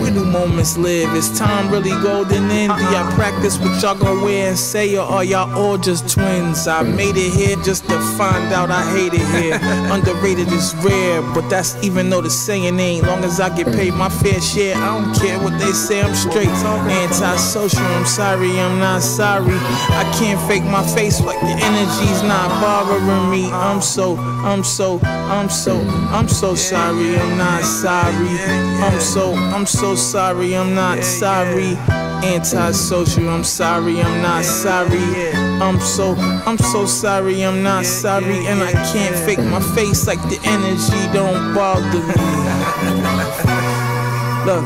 Where 0.00 0.10
do 0.10 0.24
moments 0.24 0.76
live? 0.76 1.14
Is 1.14 1.36
time 1.38 1.70
really 1.70 1.90
golden 2.02 2.50
in? 2.50 2.68
Do 2.70 2.82
y'all 2.92 3.10
practice 3.12 3.58
what 3.58 3.80
y'all 3.82 3.94
gon' 3.94 4.22
wear 4.22 4.48
and 4.48 4.58
say, 4.58 4.96
or 4.96 5.02
are 5.02 5.24
y'all 5.24 5.50
all 5.56 5.78
just 5.78 6.08
twins? 6.08 6.66
I 6.66 6.82
made 6.82 7.16
it 7.16 7.32
here 7.32 7.56
just 7.62 7.84
to 7.88 7.98
find 8.16 8.52
out 8.52 8.70
I 8.70 8.82
hate 8.96 9.14
it 9.14 9.26
here. 9.36 9.58
Underrated 9.92 10.48
is 10.48 10.74
rare, 10.76 11.22
but 11.34 11.48
that's 11.48 11.76
even 11.82 12.10
though 12.10 12.22
the 12.22 12.30
saying 12.30 12.78
ain't. 12.78 13.06
Long 13.06 13.24
as 13.24 13.40
I 13.40 13.54
get 13.54 13.66
paid 13.66 13.94
my 13.94 14.08
fair 14.08 14.40
share, 14.40 14.76
I 14.76 14.98
don't 14.98 15.14
care 15.14 15.38
what 15.40 15.58
they 15.58 15.72
say, 15.72 16.02
I'm 16.02 16.14
straight. 16.14 16.48
Antisocial, 16.48 17.80
I'm 17.80 18.06
sorry, 18.06 18.50
I'm 18.58 18.78
not 18.78 19.02
sorry. 19.02 19.27
I 19.36 20.04
can't 20.18 20.40
fake 20.48 20.64
my 20.64 20.82
face 20.94 21.20
like 21.20 21.38
the 21.40 21.56
energy's 21.62 22.22
not 22.22 22.48
bothering 22.60 23.30
me. 23.30 23.50
I'm 23.52 23.82
so 23.82 24.16
I'm 24.48 24.64
so, 24.64 24.98
I'm 25.02 25.50
so, 25.50 25.78
I'm 26.10 26.28
so 26.28 26.54
sorry, 26.54 27.18
I'm 27.18 27.36
not 27.36 27.62
sorry. 27.64 28.38
I'm 28.80 28.98
so, 28.98 29.34
I'm 29.34 29.66
so 29.66 29.94
sorry, 29.94 30.56
I'm 30.56 30.74
not 30.74 31.04
sorry. 31.04 31.76
Antisocial, 32.24 33.28
I'm 33.28 33.44
sorry, 33.44 34.00
I'm 34.00 34.22
not 34.22 34.42
sorry. 34.44 35.04
I'm 35.60 35.78
so, 35.80 36.14
I'm 36.46 36.56
so 36.56 36.86
sorry, 36.86 37.44
I'm 37.44 37.62
not 37.62 37.84
sorry. 37.84 38.46
And 38.46 38.62
I 38.62 38.72
can't 38.72 39.14
fake 39.16 39.40
my 39.40 39.60
face 39.74 40.06
like 40.06 40.22
the 40.30 40.40
energy 40.44 41.12
don't 41.12 41.54
bother 41.54 41.98
me. 41.98 42.14
Look, 44.46 44.64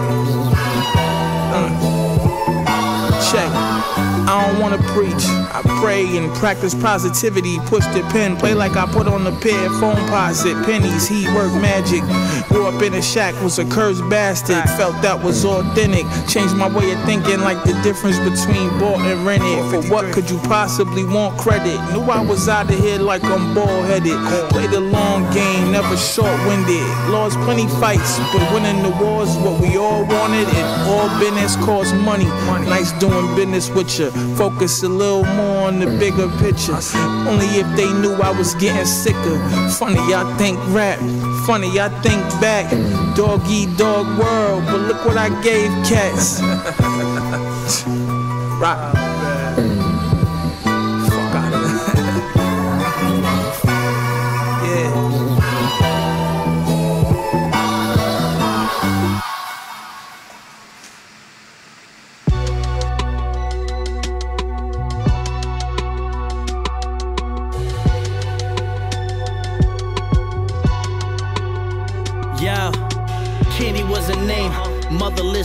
wanna 4.63 4.79
preach. 4.95 5.27
I 5.51 5.61
pray 5.83 6.17
and 6.17 6.33
practice 6.37 6.75
positivity. 6.75 7.59
Push 7.67 7.85
the 7.87 8.03
pen, 8.13 8.37
play 8.37 8.55
like 8.55 8.77
I 8.77 8.87
put 8.87 9.09
on 9.09 9.25
the 9.25 9.33
pair. 9.33 9.69
Phone 9.81 9.97
posit, 10.09 10.57
pennies, 10.65 11.09
he 11.09 11.27
work 11.35 11.53
magic. 11.61 12.03
Grew 12.49 12.69
up 12.69 12.81
in 12.81 12.95
a 12.95 13.03
shack, 13.03 13.35
was 13.43 13.59
a 13.59 13.65
cursed 13.65 14.09
bastard. 14.09 14.63
Felt 14.79 15.03
that 15.03 15.21
was 15.23 15.45
authentic. 15.45 16.07
Changed 16.29 16.55
my 16.55 16.69
way 16.69 16.93
of 16.93 17.03
thinking, 17.05 17.41
like 17.41 17.63
the 17.65 17.75
difference 17.83 18.19
between 18.19 18.69
bought 18.79 19.01
and 19.01 19.27
rented. 19.27 19.59
For 19.71 19.83
what 19.93 20.13
could 20.15 20.31
you 20.31 20.39
possibly 20.47 21.05
want 21.05 21.37
credit? 21.39 21.77
Knew 21.93 22.03
I 22.03 22.21
was 22.21 22.49
out 22.49 22.71
of 22.71 22.79
here 22.79 22.99
like 22.99 23.25
I'm 23.25 23.55
bald 23.55 23.87
headed. 23.87 24.19
Played 24.51 24.71
a 24.71 24.81
long 24.81 25.23
game, 25.35 25.73
never 25.73 25.97
short 25.97 26.39
winded. 26.47 26.87
Lost 27.11 27.37
plenty 27.41 27.67
fights, 27.81 28.19
but 28.33 28.43
winning 28.55 28.83
the 28.83 28.91
wars 29.03 29.35
what 29.39 29.61
we 29.61 29.77
all 29.77 30.05
wanted. 30.05 30.47
And 30.47 30.67
all 30.89 31.09
business 31.19 31.57
costs 31.57 31.93
money. 31.93 32.27
Nice 32.69 32.93
doing 33.01 33.35
business 33.35 33.69
with 33.71 33.99
you. 33.99 34.11
A 34.83 34.89
little 34.89 35.25
more 35.25 35.69
on 35.69 35.79
the 35.79 35.87
bigger 35.99 36.29
picture. 36.39 36.79
Only 37.29 37.47
if 37.47 37.67
they 37.77 37.93
knew 38.01 38.15
I 38.15 38.31
was 38.31 38.55
getting 38.55 38.85
sicker. 38.87 39.39
Funny, 39.79 40.01
I 40.15 40.25
think 40.39 40.59
rap. 40.69 40.99
Funny, 41.47 41.81
I 41.81 41.89
think 42.03 42.23
back. 42.41 42.71
Dog 43.17 43.43
eat 43.49 43.77
dog 43.77 44.07
world, 44.19 44.65
but 44.67 44.81
look 44.89 45.05
what 45.05 45.17
I 45.17 45.29
gave 45.43 45.71
cats. 45.87 46.41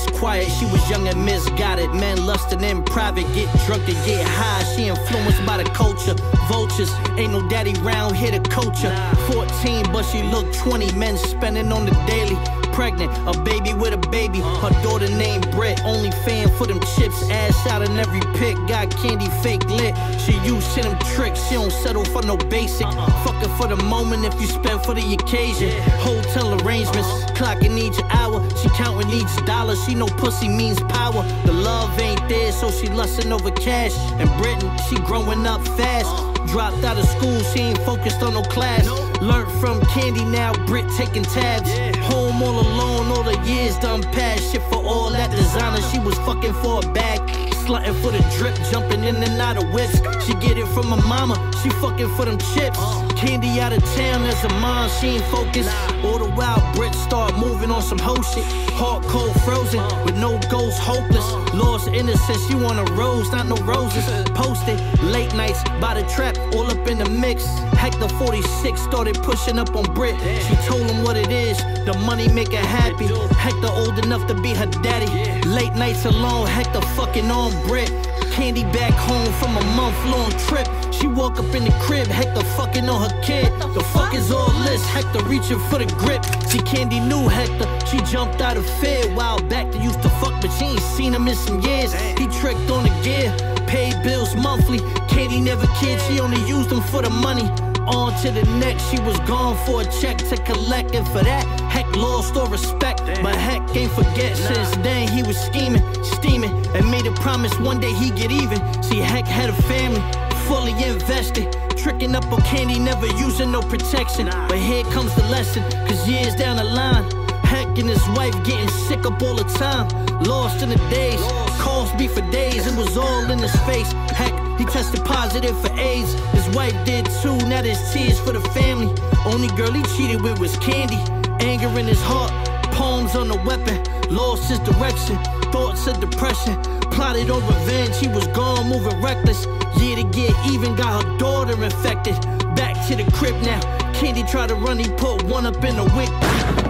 quiet, 0.05 0.49
she 0.51 0.65
was 0.65 0.87
young 0.89 1.07
and 1.07 1.25
misguided. 1.25 1.93
Men 1.93 2.25
lusting 2.25 2.61
in 2.63 2.83
private, 2.83 3.25
get 3.33 3.49
drunk 3.65 3.87
and 3.87 4.05
get 4.05 4.25
high. 4.25 4.63
She 4.75 4.87
influenced 4.87 5.45
by 5.45 5.61
the 5.63 5.69
culture. 5.71 6.13
Vultures, 6.47 6.91
ain't 7.17 7.31
no 7.31 7.47
daddy 7.49 7.73
round 7.81 8.15
here 8.15 8.31
to 8.31 8.39
coach 8.49 8.79
her. 8.79 9.15
14, 9.31 9.91
but 9.91 10.03
she 10.03 10.23
look 10.23 10.51
20. 10.53 10.91
Men 10.93 11.17
spending 11.17 11.71
on 11.71 11.85
the 11.85 11.91
daily 12.05 12.37
pregnant, 12.77 13.11
a 13.25 13.33
baby 13.41 13.73
with 13.73 13.91
a 13.91 14.09
baby. 14.09 14.39
Her 14.39 14.69
daughter 14.83 15.09
named 15.09 15.49
Brett, 15.49 15.81
only 15.83 16.11
fan 16.11 16.47
for 16.57 16.67
them 16.67 16.79
chips. 16.95 17.27
Ass 17.31 17.65
out 17.65 17.81
in 17.81 17.97
every 17.97 18.21
pic, 18.37 18.55
got 18.67 18.95
candy 18.97 19.29
fake 19.41 19.65
lit. 19.65 19.95
She 20.21 20.33
used 20.45 20.69
to 20.75 20.83
them 20.83 20.99
tricks, 21.15 21.41
she 21.47 21.55
don't 21.55 21.71
settle 21.71 22.05
for 22.05 22.21
no 22.21 22.37
basic. 22.37 22.85
Fucking 23.25 23.49
for 23.57 23.67
the 23.67 23.77
moment 23.77 24.25
if 24.25 24.39
you 24.39 24.45
spend 24.45 24.83
for 24.83 24.93
the 24.93 25.13
occasion. 25.15 25.71
Hotel 26.05 26.53
arrangements, 26.61 27.09
clocking 27.33 27.77
each 27.79 27.99
hour. 28.11 28.36
She 28.61 28.69
counting 28.69 29.09
each 29.11 29.45
dollar, 29.45 29.75
she 29.75 29.93
know 29.93 30.07
pussy 30.07 30.49
means 30.49 30.79
power. 30.83 31.23
The 31.45 31.53
love 31.53 31.99
ain't 31.99 32.27
there, 32.27 32.51
so 32.51 32.71
she 32.71 32.87
lusting 32.87 33.31
over 33.31 33.51
cash. 33.51 33.95
In 34.19 34.27
Britain, 34.41 34.71
she 34.89 34.95
growing 34.97 35.45
up 35.45 35.61
fast. 35.77 36.09
Dropped 36.47 36.83
out 36.83 36.97
of 36.97 37.05
school, 37.05 37.39
she 37.51 37.59
ain't 37.59 37.77
focused 37.79 38.23
on 38.23 38.33
no 38.33 38.41
class. 38.41 38.87
Learned 39.21 39.51
from 39.59 39.81
Candy, 39.87 40.23
now 40.25 40.53
Brit 40.65 40.85
taking 40.97 41.23
tabs. 41.23 41.69
Home 42.07 42.41
all 42.41 42.59
alone, 42.59 43.07
all 43.07 43.23
the 43.23 43.37
years 43.45 43.77
done 43.77 44.01
past. 44.01 44.51
Shit 44.51 44.61
for 44.63 44.83
all 44.83 45.09
that 45.11 45.29
designer, 45.29 45.81
she 45.91 45.99
was 45.99 46.15
fucking 46.19 46.53
for 46.53 46.79
a 46.83 46.93
bag 46.93 47.46
slutting 47.67 47.95
for 48.01 48.11
the 48.11 48.23
drip, 48.37 48.55
jumping 48.71 49.03
in 49.03 49.15
and 49.17 49.41
out 49.41 49.57
of 49.57 49.69
whips. 49.73 49.99
She 50.25 50.33
get 50.35 50.57
it 50.57 50.67
from 50.67 50.87
her 50.87 51.07
mama, 51.07 51.35
she 51.61 51.69
fucking 51.81 52.09
for 52.15 52.25
them 52.25 52.37
chips. 52.55 52.79
Candy 53.19 53.59
out 53.59 53.73
of 53.73 53.83
town 53.95 54.23
as 54.23 54.41
a 54.45 54.49
mom, 54.61 54.89
she 54.89 55.17
ain't 55.17 55.25
focused. 55.25 55.69
All 56.03 56.17
the 56.17 56.31
wild 56.35 56.61
Brits 56.75 56.95
start 56.95 57.37
moving 57.37 57.69
on 57.69 57.81
some 57.81 57.99
whole 57.99 58.21
shit. 58.21 58.45
Hard 58.79 59.03
cold 59.05 59.33
frozen, 59.41 59.83
with 60.05 60.15
no 60.15 60.39
goals, 60.49 60.77
hopeless. 60.77 61.27
Lost 61.53 61.87
innocence, 61.89 62.49
you 62.49 62.57
want 62.57 62.79
a 62.79 62.93
rose, 62.93 63.31
not 63.31 63.47
no 63.47 63.57
roses. 63.57 64.05
Posted 64.31 64.79
late 65.03 65.33
nights 65.33 65.61
by 65.81 65.93
the 65.99 66.07
trap, 66.07 66.37
all 66.53 66.67
up 66.71 66.87
in 66.87 66.99
the 66.99 67.09
mix. 67.09 67.45
Hector 67.83 68.07
46 68.07 68.79
started 68.81 69.15
pushing 69.23 69.59
up 69.59 69.75
on 69.75 69.83
Brit. 69.93 70.15
She 70.47 70.55
told 70.67 70.89
him 70.89 71.03
what 71.03 71.17
it 71.17 71.31
is, 71.31 71.57
the 71.85 71.93
money 72.05 72.27
make 72.29 72.53
her 72.53 72.67
happy. 72.79 73.07
Hector 73.35 73.71
old 73.71 73.97
enough 74.05 74.25
to 74.27 74.35
be 74.35 74.53
her 74.53 74.67
daddy. 74.83 75.09
Late 75.49 75.73
nights 75.73 76.05
alone, 76.05 76.47
Hector 76.47 76.81
fucking 76.95 77.29
on 77.31 77.56
Brit. 77.65 77.89
Candy 78.31 78.63
back 78.65 78.93
home 78.93 79.31
from 79.39 79.57
a 79.57 79.63
month 79.75 79.97
long 80.05 80.29
trip. 80.47 80.67
She 80.93 81.07
woke 81.07 81.39
up 81.39 81.53
in 81.55 81.63
the 81.65 81.71
crib, 81.81 82.07
Hector 82.07 82.43
fucking 82.57 82.87
on 82.87 83.09
her 83.09 83.21
kid. 83.21 83.51
The 83.73 83.83
fuck 83.93 84.13
is 84.13 84.31
all 84.31 84.51
this? 84.63 84.85
Hector 84.85 85.23
reaching 85.25 85.59
for 85.69 85.79
the 85.79 85.85
grip. 85.97 86.23
See, 86.47 86.59
Candy 86.59 86.99
knew 86.99 87.27
Hector. 87.27 87.67
She 87.87 87.97
jumped 88.11 88.41
out 88.41 88.57
of 88.57 88.65
fear. 88.79 89.13
While 89.15 89.39
back 89.49 89.71
they 89.71 89.81
used 89.81 90.01
to 90.03 90.09
fuck, 90.21 90.39
but 90.41 90.51
she 90.51 90.65
ain't 90.65 90.79
seen 90.79 91.13
him 91.13 91.27
in 91.27 91.35
some 91.35 91.61
years. 91.61 91.93
He 91.93 92.27
tricked 92.27 92.69
on 92.69 92.83
the 92.83 92.93
gear, 93.03 93.35
paid 93.67 94.01
bills 94.03 94.35
monthly. 94.35 94.79
Candy 95.07 95.39
never 95.39 95.67
cared, 95.79 96.01
she 96.01 96.19
only 96.19 96.41
used 96.47 96.71
him 96.71 96.81
for 96.81 97.01
the 97.01 97.09
money. 97.09 97.49
On 97.87 98.13
to 98.21 98.31
the 98.31 98.43
next, 98.59 98.89
she 98.89 98.99
was 98.99 99.17
gone 99.21 99.55
for 99.65 99.81
a 99.81 99.85
check 99.85 100.17
to 100.17 100.37
collect, 100.43 100.93
and 100.93 101.07
for 101.07 101.23
that, 101.23 101.45
heck 101.71 101.87
lost 101.95 102.35
all 102.35 102.47
respect. 102.47 103.05
But 103.23 103.35
heck 103.35 103.63
ain't 103.75 103.91
forget 103.91 104.35
since 104.35 104.75
then 104.77 105.07
he 105.07 105.23
was 105.23 105.37
scheming, 105.37 105.83
steaming, 106.03 106.51
and 106.75 106.89
made 106.91 107.07
a 107.07 107.13
promise 107.13 107.57
one 107.59 107.79
day 107.79 107.93
he'd 107.93 108.15
get 108.15 108.31
even. 108.31 108.59
See, 108.83 108.99
heck 108.99 109.25
had 109.25 109.49
a 109.49 109.61
family, 109.63 110.01
fully 110.47 110.73
invested. 110.83 111.55
Tricking 111.77 112.15
up 112.15 112.29
on 112.31 112.41
candy, 112.41 112.79
never 112.79 113.07
using 113.07 113.51
no 113.51 113.61
protection. 113.61 114.25
But 114.25 114.57
here 114.57 114.83
comes 114.85 115.13
the 115.15 115.23
lesson, 115.23 115.63
cause 115.87 116.07
years 116.09 116.35
down 116.35 116.57
the 116.57 116.63
line, 116.63 117.05
Heck 117.47 117.77
and 117.79 117.89
his 117.89 118.05
wife 118.09 118.35
getting 118.43 118.67
sick 118.67 119.05
up 119.05 119.21
all 119.21 119.35
the 119.35 119.45
time. 119.45 119.87
Lost 120.21 120.61
in 120.61 120.67
the 120.67 120.75
days, 120.89 121.21
calls 121.61 121.93
me 121.93 122.09
for 122.09 122.19
days, 122.29 122.67
it 122.67 122.77
was 122.77 122.97
all 122.97 123.31
in 123.31 123.39
his 123.39 123.55
face. 123.61 123.89
Heck, 124.11 124.33
he 124.57 124.65
tested 124.65 125.03
positive 125.05 125.59
for 125.61 125.71
AIDS. 125.79 126.13
His 126.31 126.47
wife 126.55 126.73
did 126.85 127.05
too, 127.21 127.37
now 127.47 127.61
there's 127.61 127.93
tears 127.93 128.19
for 128.19 128.31
the 128.31 128.41
family. 128.51 128.93
Only 129.25 129.47
girl 129.55 129.71
he 129.71 129.83
cheated 129.95 130.21
with 130.21 130.39
was 130.39 130.57
Candy. 130.57 130.97
Anger 131.39 131.67
in 131.79 131.85
his 131.85 132.01
heart, 132.01 132.31
palms 132.71 133.15
on 133.15 133.27
the 133.27 133.37
weapon. 133.45 133.77
Lost 134.13 134.49
his 134.49 134.59
direction, 134.59 135.17
thoughts 135.51 135.87
of 135.87 135.99
depression. 135.99 136.55
Plotted 136.91 137.29
on 137.29 137.45
revenge, 137.45 137.97
he 137.97 138.07
was 138.07 138.25
gone, 138.27 138.69
moving 138.69 138.99
reckless. 139.01 139.45
Yeah, 139.79 139.95
to 139.95 140.03
get 140.03 140.33
even, 140.49 140.75
got 140.75 141.03
her 141.03 141.17
daughter 141.17 141.63
infected. 141.63 142.15
Back 142.55 142.87
to 142.87 142.95
the 142.95 143.09
crib 143.11 143.35
now. 143.43 143.59
Candy 143.93 144.23
tried 144.23 144.49
to 144.49 144.55
run, 144.55 144.79
he 144.79 144.89
put 144.91 145.23
one 145.23 145.45
up 145.45 145.63
in 145.63 145.75
the 145.75 145.83
wick. 145.95 146.09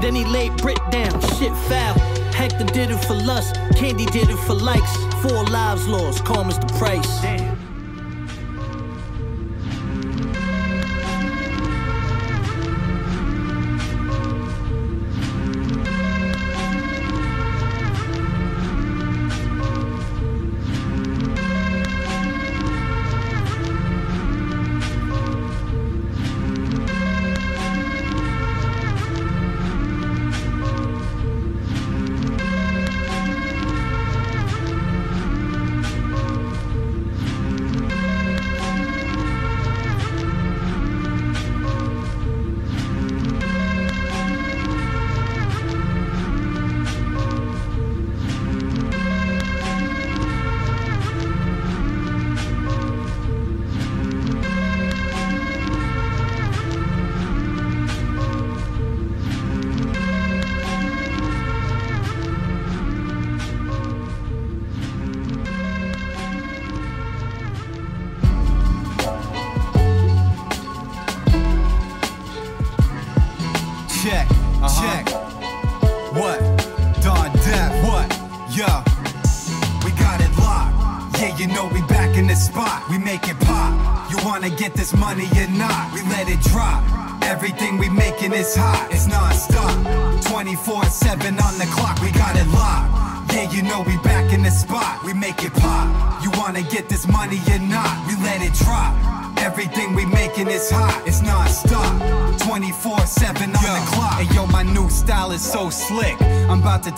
Then 0.02 0.16
he 0.16 0.26
laid 0.26 0.56
Brit 0.58 0.80
down, 0.92 1.20
shit 1.38 1.54
foul. 1.70 1.98
Hector 2.34 2.66
did 2.66 2.92
it 2.92 3.04
for 3.06 3.16
lust, 3.16 3.56
Candy 3.76 4.06
did 4.06 4.30
it 4.30 4.38
for 4.38 4.54
likes. 4.54 4.96
Four 5.22 5.44
lives 5.46 5.88
lost, 5.88 6.24
calm 6.26 6.50
as 6.50 6.60
the 6.60 6.68
price. 6.78 7.22
Damn. 7.22 7.47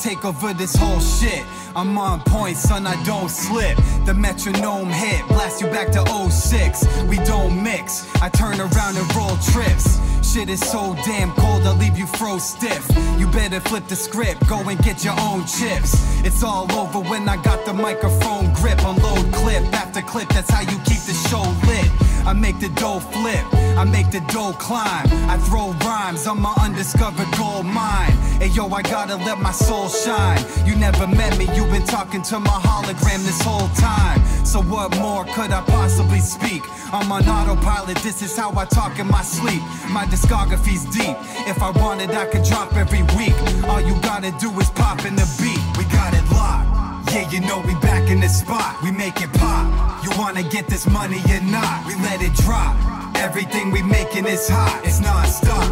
Take 0.10 0.26
over 0.26 0.54
this 0.54 0.76
whole 0.76 1.00
shit. 1.00 1.45
I'm 1.76 1.95
on 1.98 2.22
point, 2.22 2.58
son, 2.58 2.88
I 2.88 2.95
don't 3.04 3.30
slip. 3.30 3.78
The 4.06 4.13
metronome 4.13 4.89
hit, 4.89 5.22
blast 5.28 5.62
you 5.62 5.67
back 5.67 5.91
to 5.91 6.02
06. 6.32 6.86
We 7.08 7.17
don't 7.17 7.62
mix, 7.62 8.08
I 8.15 8.30
turn 8.30 8.60
around 8.60 8.98
and 8.98 9.08
roll 9.15 9.38
trips. 9.54 10.00
Shit 10.28 10.50
is 10.50 10.62
so 10.62 10.95
damn 11.06 11.32
cold, 11.34 11.62
I'll 11.63 11.78
leave 11.78 11.98
you 11.98 12.08
froze 12.08 12.43
stiff. 12.43 12.84
You 13.19 13.28
better 13.28 13.60
flip 13.60 13.88
the 13.88 13.95
script, 13.95 14.48
go 14.48 14.58
and 14.67 14.80
get 14.84 15.04
your 15.04 15.17
own 15.19 15.45
chips. 15.45 15.91
It's 16.26 16.41
all 16.43 16.72
over 16.72 17.00
when 17.00 17.30
I 17.30 17.38
got 17.43 17.65
the 17.65 17.74
microphone 17.74 18.52
grip. 18.54 18.80
Unload 18.80 19.32
clip 19.32 19.63
after 19.74 20.02
clip, 20.02 20.30
that's 20.30 20.50
how 20.50 20.62
you 20.62 20.78
keep 20.89 21.02
the 21.10 21.17
show 21.30 21.45
lit. 21.69 21.78
I 22.29 22.33
make 22.33 22.59
the 22.59 22.69
dough 22.69 22.99
flip, 22.99 23.43
I 23.75 23.85
make 23.85 24.11
the 24.11 24.19
dough 24.31 24.53
climb. 24.53 25.07
I 25.27 25.35
throw 25.49 25.71
rhymes 25.83 26.27
on 26.27 26.39
my 26.39 26.53
undiscovered 26.61 27.25
gold 27.35 27.65
mine. 27.65 28.11
Hey 28.37 28.49
yo, 28.49 28.67
I 28.67 28.83
gotta 28.83 29.15
let 29.15 29.39
my 29.39 29.51
soul 29.51 29.89
shine. 29.89 30.39
You 30.63 30.75
never 30.75 31.07
met 31.07 31.39
me, 31.39 31.45
you've 31.55 31.71
been 31.71 31.87
talking 31.87 32.21
to 32.29 32.39
my 32.39 32.59
hologram 32.61 33.25
this 33.25 33.41
whole 33.41 33.67
time. 33.69 34.23
So 34.45 34.61
what 34.61 34.95
more 34.99 35.25
could 35.25 35.49
I 35.49 35.61
possibly 35.61 36.19
speak? 36.19 36.61
I'm 36.93 37.11
on 37.11 37.27
autopilot, 37.27 37.97
this 38.03 38.21
is 38.21 38.37
how 38.37 38.55
I 38.55 38.65
talk 38.65 38.99
in 38.99 39.07
my 39.07 39.23
sleep. 39.23 39.63
My 39.89 40.05
discography's 40.05 40.85
deep. 40.85 41.17
If 41.49 41.63
I 41.63 41.71
wanted, 41.81 42.11
I 42.11 42.27
could 42.27 42.43
drop 42.43 42.75
every 42.75 43.01
week. 43.17 43.33
All 43.67 43.81
you 43.81 43.99
gotta 44.03 44.29
do 44.39 44.51
is 44.59 44.69
pop 44.69 45.03
in 45.03 45.15
the 45.15 45.25
beat. 45.41 45.61
We 45.79 45.83
got 45.91 46.13
it 46.13 46.29
locked. 46.31 46.78
Yeah, 47.12 47.29
you 47.29 47.39
know 47.41 47.59
we 47.65 47.73
back 47.75 48.09
in 48.09 48.19
the 48.19 48.29
spot. 48.29 48.81
We 48.83 48.91
make 48.91 49.21
it 49.21 49.31
pop. 49.33 50.03
You 50.03 50.12
wanna 50.17 50.43
get 50.43 50.67
this 50.67 50.88
money 50.88 51.19
or 51.31 51.41
not? 51.41 51.85
We 51.88 51.95
let 51.95 52.21
it 52.21 52.33
drop. 52.35 52.75
Everything 53.15 53.71
we 53.71 53.81
making 53.81 54.25
is 54.25 54.47
hot. 54.47 54.81
It's 54.85 54.99
non-stop. 54.99 55.67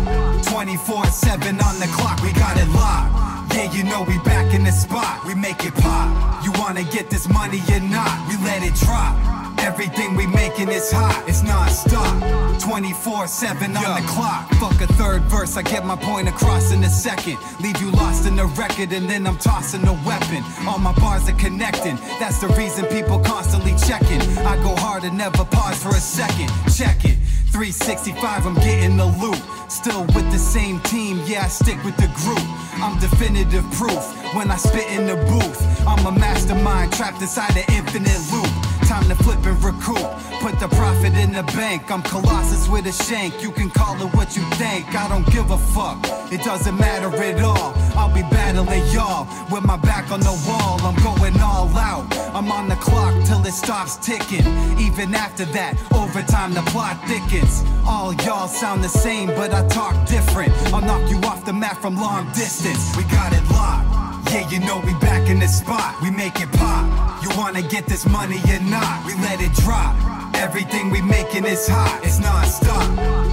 24-7 0.46 1.64
on 1.64 1.80
the 1.80 1.88
clock. 1.96 2.22
We 2.22 2.34
got 2.34 2.58
it 2.58 2.68
locked. 2.70 3.54
Yeah, 3.56 3.72
you 3.72 3.84
know 3.84 4.04
we 4.04 4.18
back 4.20 4.54
in 4.54 4.64
the 4.64 4.72
spot. 4.72 5.26
We 5.26 5.34
make 5.34 5.64
it 5.64 5.74
pop. 5.76 6.44
You 6.44 6.52
wanna 6.60 6.84
get 6.84 7.10
this 7.10 7.28
money 7.30 7.62
or 7.72 7.80
not? 7.80 8.28
We 8.30 8.36
let 8.46 8.64
it 8.64 8.76
drop. 8.76 9.47
Everything 9.60 10.16
we 10.16 10.28
making 10.28 10.70
is 10.70 10.92
hot, 10.92 11.24
it's 11.28 11.44
non-stop. 11.44 12.22
24-7 12.62 13.76
on 13.76 14.02
the 14.02 14.08
clock. 14.08 14.50
Fuck 14.56 14.82
a 14.82 14.92
third 14.94 15.22
verse, 15.24 15.58
I 15.58 15.62
get 15.62 15.86
my 15.86 15.96
point 15.96 16.28
across 16.28 16.72
in 16.72 16.84
a 16.84 16.90
second. 16.90 17.38
Leave 17.60 17.80
you 17.82 17.92
lost 17.92 18.28
in 18.28 18.36
the 18.36 18.46
record 18.46 18.92
and 18.92 19.10
then 19.10 19.26
I'm 19.28 19.38
tossing 19.38 19.82
the 19.82 19.94
weapon. 20.06 20.44
All 20.68 20.80
my 20.80 20.94
bars 20.94 21.30
are 21.30 21.38
connecting, 21.38 21.96
that's 22.20 22.40
the 22.40 22.48
reason 22.50 22.86
people 22.86 23.20
constantly 23.20 23.76
checking. 23.88 24.22
I 24.46 24.56
go 24.64 24.76
hard 24.76 25.04
and 25.04 25.18
never 25.18 25.46
pause 25.46 25.82
for 25.82 25.90
a 25.90 26.02
second, 26.02 26.50
check 26.76 27.06
it. 27.06 27.18
365, 27.52 28.46
I'm 28.46 28.56
getting 28.56 28.98
the 28.98 29.06
loot. 29.06 29.42
Still 29.70 30.04
with 30.16 30.32
the 30.32 30.38
same 30.38 30.80
team, 30.82 31.22
yeah, 31.26 31.46
I 31.46 31.48
stick 31.48 31.82
with 31.84 31.98
the 31.98 32.08
group. 32.22 32.44
I'm 32.80 33.00
definitive 33.00 33.66
proof 33.72 34.04
when 34.36 34.52
I 34.52 34.56
spit 34.56 34.88
in 34.92 35.08
the 35.08 35.16
booth. 35.28 35.60
I'm 35.88 36.06
a 36.06 36.12
mastermind 36.12 36.94
trapped 36.94 37.22
inside 37.22 37.56
an 37.58 37.66
infinite 37.70 38.22
loop. 38.32 38.57
Time 38.88 39.04
to 39.10 39.16
flip 39.16 39.46
and 39.46 39.62
recoup. 39.62 39.98
Put 40.40 40.62
the 40.62 40.70
profit 40.70 41.14
in 41.18 41.34
the 41.34 41.44
bank. 41.58 41.92
I'm 41.92 42.02
Colossus 42.04 42.70
with 42.70 42.86
a 42.86 42.94
shank. 42.94 43.44
You 43.44 43.52
can 43.52 43.70
call 43.70 43.96
it 44.02 44.16
what 44.16 44.38
you 44.38 44.44
think. 44.52 44.96
I 44.96 45.10
don't 45.10 45.30
give 45.30 45.52
a 45.52 45.58
fuck. 45.58 46.00
It 46.32 46.42
doesn't 46.46 46.78
matter 46.78 47.14
at 47.22 47.44
all. 47.44 47.74
I'll 47.98 48.14
be 48.14 48.22
battling 48.22 48.88
y'all 48.94 49.28
with 49.52 49.66
my 49.66 49.76
back 49.76 50.10
on 50.10 50.22
the 50.22 50.32
wall. 50.48 50.80
I'm 50.84 50.96
going 51.04 51.38
all 51.42 51.68
out. 51.78 52.08
I'm 52.34 52.50
on 52.50 52.70
the 52.70 52.76
clock 52.76 53.14
till 53.26 53.46
it 53.46 53.52
stops 53.52 53.98
ticking. 53.98 54.48
Even 54.80 55.14
after 55.14 55.44
that, 55.58 55.76
overtime 55.94 56.54
the 56.54 56.62
plot 56.72 56.98
thickens. 57.10 57.66
All 57.86 58.14
y'all 58.24 58.48
sound 58.48 58.86
the 58.86 58.90
same, 58.90 59.28
but 59.28 59.54
I 59.54 59.68
talk 59.68 59.96
different. 60.08 60.54
I'll 60.74 60.80
knock 60.80 61.12
you 61.12 61.18
off 61.28 61.44
the 61.44 61.52
map 61.52 61.82
from 61.82 61.98
long 61.98 62.28
distance. 62.28 62.96
We 62.96 63.04
got 63.04 63.34
it 63.34 63.44
locked. 63.52 64.07
Yeah, 64.30 64.50
you 64.50 64.60
know 64.60 64.82
we 64.86 64.94
back 64.96 65.30
in 65.30 65.40
the 65.40 65.48
spot. 65.48 66.02
We 66.02 66.12
make 66.12 66.40
it 66.42 66.52
pop. 66.52 67.24
You 67.24 67.30
wanna 67.38 67.62
get 67.62 67.86
this 67.86 68.06
money 68.06 68.40
or 68.52 68.60
not? 68.60 69.06
We 69.06 69.14
let 69.16 69.42
it 69.42 69.54
drop. 69.54 69.96
Everything 70.36 70.90
we 70.90 71.02
making 71.02 71.46
is 71.46 71.68
hot. 71.68 72.02
It's 72.04 72.20
non-stop. 72.20 72.88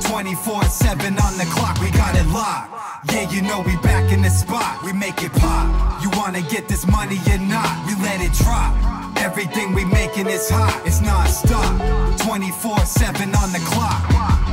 24-7 0.05 1.21
on 1.21 1.37
the 1.37 1.47
clock. 1.51 1.81
We 1.81 1.91
got 1.91 2.15
it 2.17 2.27
locked. 2.29 2.71
Yeah, 3.13 3.29
you 3.31 3.43
know 3.43 3.61
we 3.61 3.77
back 3.79 4.13
in 4.13 4.23
the 4.23 4.31
spot. 4.31 4.85
We 4.85 4.93
make 4.93 5.23
it 5.23 5.33
pop. 5.33 6.03
You 6.03 6.11
wanna 6.15 6.43
get 6.43 6.69
this 6.69 6.87
money 6.87 7.19
or 7.29 7.39
not? 7.39 7.87
We 7.87 7.95
let 8.03 8.21
it 8.21 8.33
drop. 8.33 8.73
Everything 9.19 9.75
we 9.75 9.85
making 9.85 10.29
is 10.29 10.49
hot. 10.49 10.81
It's 10.87 11.01
non-stop. 11.01 11.75
24-7 12.21 13.35
on 13.43 13.53
the 13.53 13.63
clock. 13.67 14.44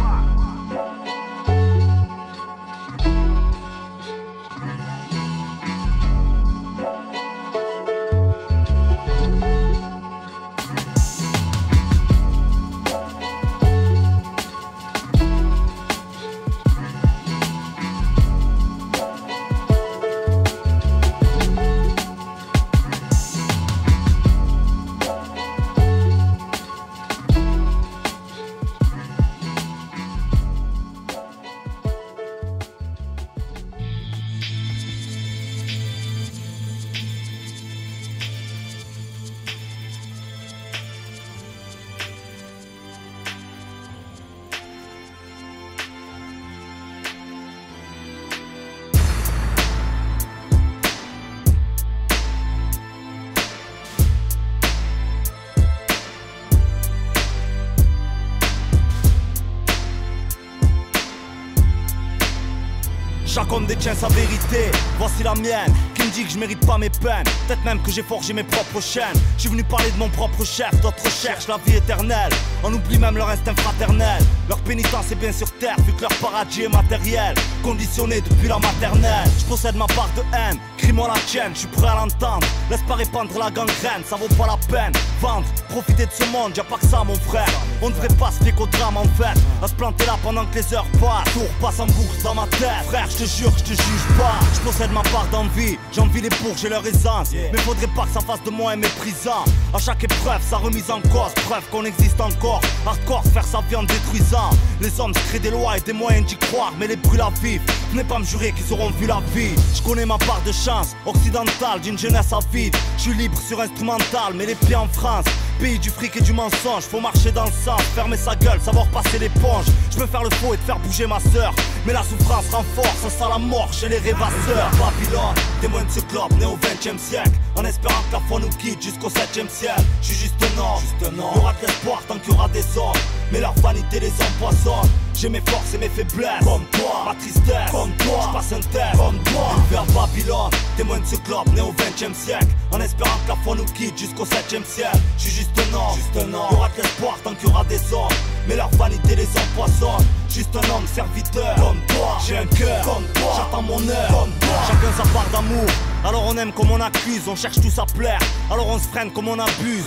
Qui 65.34 66.04
me 66.04 66.12
dit 66.12 66.26
que 66.26 66.32
je 66.32 66.38
mérite 66.38 66.66
pas 66.66 66.78
mes 66.78 66.90
peines? 66.90 67.24
Peut-être 67.48 67.64
même 67.64 67.82
que 67.82 67.90
j'ai 67.90 68.04
forgé 68.04 68.34
mes 68.34 68.44
propres 68.44 68.82
chaînes. 68.82 69.16
Je 69.38 69.42
suis 69.42 69.50
venu 69.50 69.64
parler 69.64 69.90
de 69.92 69.98
mon 69.98 70.10
propre 70.10 70.44
chef, 70.46 70.72
d'autres 70.82 71.10
cherchent 71.10 71.48
la 71.48 71.58
vie 71.66 71.78
éternelle. 71.78 72.32
On 72.64 72.74
oublie 72.74 72.98
même 72.98 73.16
leur 73.16 73.30
instinct 73.30 73.56
fraternel. 73.56 74.22
Leur 74.50 74.60
pénitence 74.60 75.10
est 75.12 75.16
bien 75.16 75.32
sur 75.32 75.50
terre 75.54 75.78
vu 75.86 75.94
que 75.94 76.02
leur 76.02 76.14
paradis 76.16 76.64
est 76.64 76.70
matériel. 76.70 77.34
Conditionné 77.64 78.20
depuis 78.20 78.50
la 78.50 78.60
maternelle. 78.60 79.30
Je 79.40 79.46
possède 79.46 79.76
ma 79.76 79.88
part 79.88 80.10
de 80.18 80.22
haine, 80.36 80.60
crie-moi 80.78 81.08
la 81.08 81.20
tienne, 81.22 81.52
je 81.54 81.60
suis 81.60 81.68
prêt 81.70 81.88
à 81.88 81.96
l'entendre. 81.96 82.46
Laisse 82.70 82.84
pas 82.88 82.96
répandre 82.96 83.32
la 83.40 83.52
gangrène, 83.52 84.04
ça 84.06 84.18
vaut 84.18 84.36
pas 84.36 84.48
la 84.48 84.58
peine 84.68 84.94
Vendre, 85.22 85.46
profiter 85.70 86.08
de 86.08 86.12
ce 86.12 86.26
monde, 86.32 86.58
y'a 86.58 86.64
pas 86.64 86.78
que 86.78 86.88
ça 86.88 87.04
mon 87.04 87.14
frère. 87.14 87.46
On 87.80 87.90
ne 87.90 87.94
devrait 87.94 88.08
pas 88.20 88.32
se 88.32 88.44
fier 88.44 88.56
qu'au 88.56 88.66
drame 88.66 88.98
en 88.98 89.04
fait. 89.04 89.40
À 89.62 89.68
se 89.68 89.74
planter 89.76 90.08
là 90.08 90.18
pendant 90.24 90.46
que 90.48 90.56
les 90.56 90.74
heures 90.74 90.88
passent. 91.00 91.32
Tour 91.34 91.48
passe 91.62 91.80
en 91.80 91.86
boucle 91.86 92.22
dans 92.24 92.34
ma 92.34 92.48
tête. 92.48 92.88
Frère 92.88 93.08
je 93.08 93.24
te 93.24 93.30
jure, 93.30 93.52
je 93.56 93.64
te 93.64 93.70
juge 93.70 94.18
pas. 94.18 94.40
Je 94.56 94.60
possède 94.62 94.92
ma 94.92 95.04
part 95.04 95.28
d'envie, 95.32 95.78
j'envie 95.94 96.22
les 96.22 96.30
bourges 96.30 96.66
et 96.66 96.70
leur 96.70 96.84
aisance. 96.88 97.30
Mais 97.34 97.60
faudrait 97.60 97.86
pas 97.96 98.06
que 98.06 98.14
ça 98.14 98.22
fasse 98.22 98.42
de 98.44 98.50
moi 98.50 98.72
un 98.72 98.78
méprisant. 98.78 99.46
À 99.76 99.78
chaque 99.78 100.04
épreuve, 100.04 100.42
sa 100.42 100.58
remise 100.58 100.90
en 100.90 101.02
cause. 101.02 101.34
Preuve 101.48 101.70
qu'on 101.70 101.86
existe 101.86 102.20
encore. 102.20 102.62
Hardcore, 102.88 103.24
faire 103.32 103.46
sa 103.46 103.62
vie 103.70 103.76
en 103.76 103.84
détruisant. 103.84 104.50
Les 104.82 105.00
hommes 105.00 105.14
se 105.14 105.20
créent 105.30 105.40
des 105.40 105.52
lois 105.52 105.78
et 105.78 105.82
des 105.82 105.94
moyens 105.94 106.26
d'y 106.26 106.36
croire. 106.36 106.74
Mais 106.80 106.88
les 106.88 106.96
brûlent 106.96 107.22
à 107.22 107.30
vif. 107.44 107.62
Venez 107.92 108.04
pas 108.06 108.18
me 108.18 108.26
jurer 108.26 108.54
qu'ils 108.54 108.74
auront 108.74 108.90
vu 108.90 109.06
la 109.06 109.22
vie. 109.36 109.54
Je 109.76 109.84
connais 109.84 110.06
ma 110.06 110.18
part 110.18 110.42
de 110.46 110.52
chance 110.52 110.96
Occidentale 111.06 111.80
d'une 111.82 111.98
jeunesse 111.98 112.34
avide. 112.34 112.76
Je 112.98 113.04
suis 113.04 113.14
libre 113.14 113.38
sur 113.40 113.60
instrumental 113.60 114.34
Mais 114.36 114.46
les 114.46 114.56
pieds 114.56 114.76
en 114.76 114.88
France 114.88 115.11
Pays 115.60 115.78
du 115.78 115.90
fric 115.90 116.16
et 116.18 116.22
du 116.22 116.34
mensonge, 116.34 116.84
faut 116.84 117.00
marcher 117.00 117.32
dans 117.32 117.46
le 117.46 117.52
sang, 117.52 117.78
fermer 117.94 118.18
sa 118.18 118.36
gueule, 118.36 118.60
savoir 118.62 118.88
passer 118.88 119.20
l'éponge. 119.20 119.66
Je 119.92 119.98
veux 120.00 120.08
faire 120.08 120.24
le 120.24 120.30
faux 120.32 120.54
et 120.54 120.58
te 120.58 120.64
faire 120.64 120.80
bouger 120.80 121.06
ma 121.06 121.20
sœur. 121.20 121.54
Mais 121.86 121.94
la 121.94 122.02
souffrance 122.02 122.50
renforce, 122.52 123.14
ça 123.20 123.30
la 123.30 123.38
mort 123.38 123.72
chez 123.72 123.90
les 123.90 124.00
rêvasseurs. 124.00 124.72
Babylone, 124.72 125.36
témoin 125.60 125.84
de 125.84 125.92
ce 125.92 126.00
globe 126.02 126.32
né 126.40 126.46
au 126.46 126.56
20 126.56 126.94
e 126.94 126.98
siècle. 126.98 127.32
En 127.56 127.66
espérant 127.66 128.02
que 128.10 128.14
la 128.14 128.20
foi 128.22 128.40
nous 128.40 128.50
guide 128.58 128.82
jusqu'au 128.82 129.10
7 129.10 129.38
e 129.38 129.50
ciel. 129.50 129.76
Je 130.02 130.08
suis 130.08 130.16
juste 130.16 130.36
un 130.42 130.60
homme, 130.60 130.82
juste 130.82 131.14
y 131.16 131.20
aura 131.20 131.54
de 131.54 131.68
l'espoir 131.68 132.02
tant 132.08 132.18
qu'il 132.18 132.34
y 132.34 132.36
aura 132.36 132.48
des 132.48 132.66
hommes. 132.78 133.21
Mais 133.32 133.40
leur 133.40 133.54
vanité 133.56 134.00
les 134.00 134.12
empoisonne. 134.12 134.90
J'ai 135.14 135.30
mes 135.30 135.42
forces 135.42 135.74
et 135.76 135.78
mes 135.78 135.90
faiblesses, 135.90 136.44
comme 136.44 136.66
toi, 136.72 137.04
ma 137.06 137.14
tristesse, 137.16 137.72
comme 137.72 137.92
toi, 137.98 138.20
je 138.28 138.34
passe 138.34 138.54
un 138.54 138.60
test, 138.72 138.98
comme 138.98 139.20
toi. 139.24 139.54
Vers 139.70 139.86
Babylone, 139.86 140.50
témoin 140.76 141.00
de 141.00 141.06
ce 141.06 141.16
globe 141.18 141.48
né 141.54 141.62
au 141.62 141.72
20 141.72 142.10
e 142.10 142.14
siècle. 142.14 142.48
En 142.72 142.80
espérant 142.82 143.18
que 143.26 143.30
la 143.30 143.36
foi 143.44 143.56
nous 143.56 143.66
guide 143.66 143.98
jusqu'au 143.98 144.26
7 144.26 144.54
e 144.54 144.64
ciel. 144.66 144.92
Je 145.18 145.22
suis 145.24 145.32
juste 145.32 145.52
un 145.60 145.76
homme, 145.76 145.96
juste 145.96 146.18
un 146.18 146.34
homme. 146.34 146.48
Il 146.50 146.56
y 146.56 146.58
aura 146.58 146.70
de 146.70 146.78
l'espoir 146.78 147.18
tant 147.24 147.34
qu'il 147.36 147.50
y 147.50 147.52
aura 147.52 147.64
des 147.66 147.94
hommes. 147.94 148.18
Mais 148.48 148.56
leur 148.56 148.70
vanité 148.70 149.16
les 149.16 149.28
empoisonne. 149.38 150.06
Juste 150.30 150.56
un 150.56 150.76
homme 150.76 150.88
serviteur, 150.88 151.56
comme 151.56 151.80
toi. 151.88 152.18
J'ai 152.26 152.38
un 152.38 152.46
cœur, 152.48 152.82
comme 152.84 153.06
toi. 153.14 153.34
J'attends 153.38 153.62
mon 153.62 153.88
heure, 153.88 154.08
comme 154.08 154.32
toi. 154.40 154.58
Chacun 154.68 155.04
sa 155.04 155.10
part 155.14 155.30
d'amour. 155.32 155.70
Alors 156.04 156.26
on 156.28 156.36
aime 156.38 156.52
comme 156.52 156.72
on 156.72 156.82
accuse, 156.82 157.28
on 157.28 157.36
cherche 157.36 157.62
tous 157.62 157.78
à 157.78 157.86
plaire. 157.86 158.20
Alors 158.50 158.68
on 158.68 158.80
se 158.80 158.88
freine 158.88 159.12
comme 159.12 159.28
on 159.28 159.38
abuse. 159.38 159.84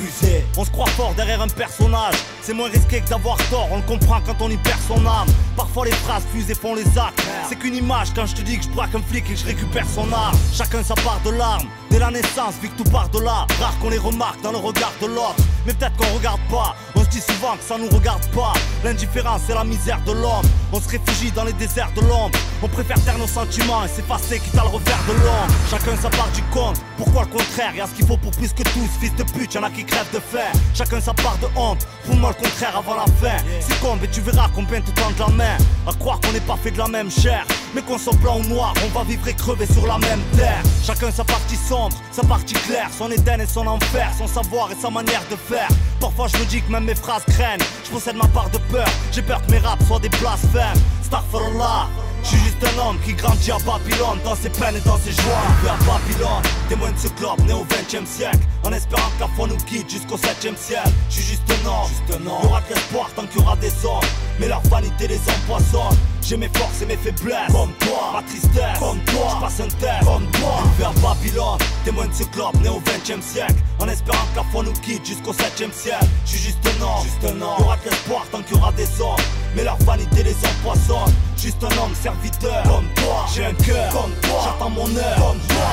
On 0.57 0.65
se 0.65 0.71
croit 0.71 0.87
fort 0.87 1.13
derrière 1.15 1.43
un 1.43 1.49
personnage. 1.49 2.15
C'est 2.41 2.55
moins 2.55 2.69
risqué 2.69 3.01
que 3.01 3.09
d'avoir 3.09 3.37
tort, 3.51 3.69
on 3.73 3.77
le 3.77 3.83
comprend 3.83 4.21
quand 4.25 4.41
on 4.41 4.49
y 4.49 4.57
perd 4.57 4.79
son 4.87 5.05
âme. 5.07 5.27
Parfois 5.57 5.87
les 5.87 5.93
phrases 5.93 6.23
fusent 6.33 6.51
et 6.51 6.55
font 6.55 6.75
les 6.75 6.87
actes. 6.99 7.21
C'est 7.49 7.57
qu'une 7.57 7.75
image 7.75 8.15
quand 8.15 8.27
je 8.27 8.37
te 8.37 8.43
dis 8.43 8.59
que 8.59 8.65
je 8.65 8.69
braque 8.69 8.95
un 8.95 9.03
flic 9.03 9.29
et 9.29 9.35
que 9.35 9.41
je 9.41 9.45
récupère 9.45 9.87
son 9.89 10.13
arme. 10.13 10.37
Chacun 10.53 10.85
sa 10.85 10.95
part 10.95 11.21
de 11.25 11.31
l'arme. 11.31 11.67
Dès 11.91 11.99
la 11.99 12.11
naissance, 12.11 12.55
vu 12.63 12.69
que 12.69 12.83
tout 12.83 12.91
part 12.91 13.09
de 13.09 13.21
là. 13.21 13.47
Rare 13.61 13.77
qu'on 13.81 13.91
les 13.91 13.99
remarque 13.99 14.41
dans 14.43 14.53
le 14.53 14.59
regard 14.59 14.93
de 15.01 15.07
l'autre. 15.07 15.37
Mais 15.67 15.73
peut-être 15.75 15.97
qu'on 15.97 16.15
regarde 16.17 16.41
pas. 16.51 16.77
On 17.05 17.07
se 17.07 17.11
dit 17.11 17.21
souvent 17.21 17.55
que 17.57 17.63
ça 17.63 17.77
nous 17.77 17.89
regarde 17.95 18.27
pas. 18.29 18.55
L'indifférence 18.83 19.43
c'est 19.47 19.55
la 19.55 19.65
misère 19.65 20.01
de 20.07 20.13
l'homme. 20.13 20.47
On 20.73 20.81
se 20.81 20.89
réfugie 20.89 21.31
dans 21.33 21.45
les 21.45 21.53
déserts 21.53 21.93
de 21.95 22.01
l'ombre. 22.01 22.39
On 22.63 22.69
préfère 22.69 22.99
taire 23.05 23.19
nos 23.19 23.27
sentiments 23.27 23.85
et 23.85 23.89
s'effacer 23.89 24.39
quitte 24.39 24.57
à 24.57 24.63
le 24.63 24.69
revers 24.69 25.05
de 25.07 25.13
l'ombre. 25.13 25.55
Chacun 25.71 25.97
sa 26.01 26.09
part 26.09 26.31
du 26.35 26.43
compte. 26.45 26.81
Pourquoi 26.97 27.25
le 27.25 27.29
contraire? 27.29 27.75
Y'a 27.77 27.87
ce 27.87 27.93
qu'il 27.93 28.07
faut 28.07 28.17
pour 28.17 28.31
plus 28.31 28.55
que 28.55 28.63
tous. 28.63 28.89
Fils 29.01 29.15
de 29.17 29.23
pute, 29.23 29.53
y'en 29.53 29.65
a 29.65 29.71
qui 29.71 29.85
crèvent 29.85 30.13
de 30.15 30.19
fer. 30.19 30.51
Chacun 30.73 30.99
sa 30.99 31.13
part 31.13 31.37
de 31.43 31.47
honte. 31.57 31.87
Fous-moi 32.05 32.31
le 32.31 32.43
contraire 32.43 32.75
avant 32.75 32.95
la 32.95 33.05
fin. 33.05 33.37
Succombe 33.61 34.03
et 34.03 34.09
tu 34.09 34.23
verras 34.23 34.49
combien 34.55 34.81
te 34.81 34.91
tente 34.93 35.19
la 35.19 35.29
main. 35.29 35.59
À 35.87 35.93
croire 35.93 36.19
qu'on 36.21 36.33
n'est 36.33 36.41
pas 36.41 36.57
fait 36.57 36.71
de 36.71 36.79
la 36.79 36.89
même 36.89 37.11
chair. 37.11 37.45
Mais 37.75 37.83
qu'on 37.83 37.99
soit 37.99 38.17
blanc 38.17 38.39
ou 38.39 38.45
noir, 38.45 38.73
on 38.83 38.99
va 38.99 39.05
vivre 39.05 39.29
et 39.29 39.35
crever 39.35 39.67
sur 39.67 39.87
la 39.87 39.99
même 39.99 40.23
terre. 40.37 40.63
Chacun 40.83 41.11
sa 41.11 41.25
partie 41.25 41.57
sombre, 41.57 41.97
sa 42.13 42.23
partie 42.23 42.55
claire, 42.55 42.89
son 42.97 43.11
Éden 43.11 43.41
et 43.41 43.47
son 43.47 43.67
enfer, 43.67 44.11
son 44.17 44.29
savoir 44.29 44.71
et 44.71 44.77
sa 44.81 44.91
manière 44.91 45.23
de 45.31 45.37
faire. 45.37 45.69
Parfois 46.01 46.29
je 46.29 46.39
me 46.39 46.45
dis 46.45 46.63
que 46.63 46.71
même 46.71 46.85
mes 46.85 46.94
phrases 46.95 47.25
craignent. 47.27 47.65
Je 47.85 47.91
possède 47.91 48.17
ma 48.17 48.27
part 48.29 48.51
de 48.51 48.59
peur, 48.71 48.87
j'ai 49.13 49.23
peur 49.23 49.41
que 49.47 49.51
mes 49.51 49.59
raps 49.59 49.87
soient 49.87 50.01
des 50.01 50.09
blasphèmes. 50.09 50.81
Starfallah. 51.03 51.89
Je 52.25 52.31
suis 52.31 52.39
juste 52.39 52.57
un 52.65 52.89
homme 52.89 52.99
qui 53.05 53.13
grandit 53.13 53.51
à 53.51 53.59
Babylone 53.59 54.19
Dans 54.25 54.35
ses 54.35 54.49
peines 54.49 54.77
et 54.77 54.81
dans 54.81 54.97
ses 54.97 55.13
joies 55.13 55.45
Vers 55.63 55.77
Babylone, 55.81 56.43
témoin 56.71 56.91
de 56.91 56.99
ce 56.99 57.09
globe 57.09 57.39
né 57.47 57.53
au 57.53 57.65
20 57.65 58.01
e 58.03 58.07
siècle 58.07 58.39
En 58.63 58.73
espérant 58.73 59.11
que 59.19 59.21
la 59.21 59.29
foi 59.37 59.47
nous 59.47 59.59
guide 59.69 59.91
jusqu'au 59.91 60.17
7 60.17 60.31
e 60.47 60.57
ciel 60.57 60.83
Je 61.11 61.15
suis 61.15 61.23
juste 61.23 61.43
un 61.51 61.69
homme, 61.69 61.89
juste 61.89 62.19
un 62.19 62.27
homme. 62.27 62.47
Aura 62.47 62.63
de 62.63 62.75
l'espoir 62.75 63.11
tant 63.15 63.27
qu'il 63.27 63.43
y 63.43 63.45
aura 63.45 63.57
des 63.57 63.73
hommes 63.85 64.09
Mais 64.41 64.49
leur 64.49 64.63
vanité 64.63 65.07
les 65.09 65.21
empoisonne 65.21 65.97
J'ai 66.23 66.37
mes 66.37 66.51
forces 66.55 66.83
et 66.83 66.87
mes 66.87 66.97
faiblesses 66.97 67.53
Comme 67.53 67.73
toi, 67.81 68.13
ma 68.15 68.23
tristesse 68.23 68.79
Comme 68.79 68.99
toi, 69.01 69.29
je 69.37 69.41
passe 69.41 69.61
un 69.61 69.69
test 69.69 70.05
Comme 70.05 70.27
toi, 70.33 70.63
vers 70.79 70.93
Babylone 70.95 71.59
témoin 71.85 72.07
de 72.07 72.15
ce 72.15 72.25
club 72.25 72.55
né 72.63 72.69
au 72.69 72.81
20 72.81 73.17
e 73.17 73.21
siècle. 73.21 73.55
En 73.79 73.89
espérant 73.89 74.25
que 74.33 74.39
la 74.39 74.45
foi 74.45 74.63
nous 74.65 74.73
quitte 74.73 75.05
jusqu'au 75.05 75.33
7 75.33 75.69
e 75.69 75.73
siècle. 75.73 76.07
Je 76.25 76.31
suis 76.31 76.39
juste 76.39 76.59
un 76.67 76.83
homme, 76.83 77.03
juste 77.03 77.25
un 77.25 77.43
homme. 77.43 77.57
Y'aura 77.59 77.77
de 77.77 77.91
l'espoir 77.91 78.25
tant 78.33 78.43
qu'il 78.43 78.57
y 78.57 78.61
aura 78.61 78.73
des 78.73 79.01
hommes. 79.01 79.25
Mais 79.55 79.65
leur 79.65 79.77
vanité 79.79 80.23
les 80.23 80.37
empoisonne. 80.37 81.13
Juste 81.37 81.63
un 81.63 81.79
homme 81.79 81.95
serviteur, 81.95 82.63
comme 82.63 82.87
toi. 82.95 83.27
J'ai 83.35 83.45
un 83.45 83.55
cœur, 83.55 83.93
comme 83.93 84.13
toi. 84.23 84.41
J'attends 84.45 84.71
mon 84.71 84.97
heure, 84.97 85.17
comme 85.17 85.41
toi. 85.49 85.71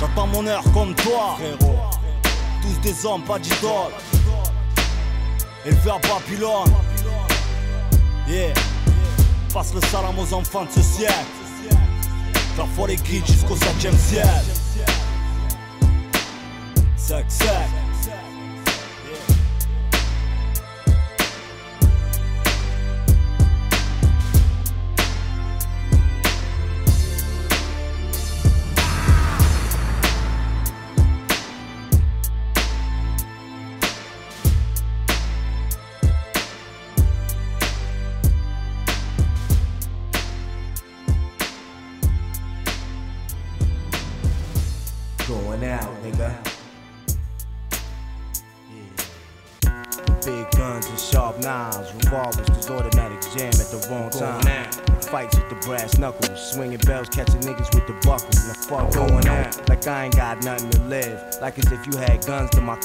J'attends 0.00 0.26
mon 0.28 0.46
heure 0.46 0.64
comme 0.72 0.94
toi, 0.94 1.36
frérot. 1.36 1.76
Tous 2.62 2.80
des 2.80 3.06
hommes, 3.06 3.22
pas 3.22 3.38
d'idoles. 3.38 3.92
Élevé 5.66 5.90
à 5.90 5.98
Babylone. 5.98 6.72
Yeah. 8.28 8.54
Passe 9.52 9.74
le 9.74 9.80
salam 9.80 10.18
aux 10.18 10.32
enfants 10.32 10.64
de 10.64 10.70
ce 10.70 10.82
siècle. 10.82 11.14
Foi 12.76 12.88
les 12.88 12.96
guide 12.96 13.26
jusqu'au 13.26 13.56
7ème 13.56 13.96
ciel. 13.96 14.28
Sec, 16.96 17.24
sec. 17.28 17.48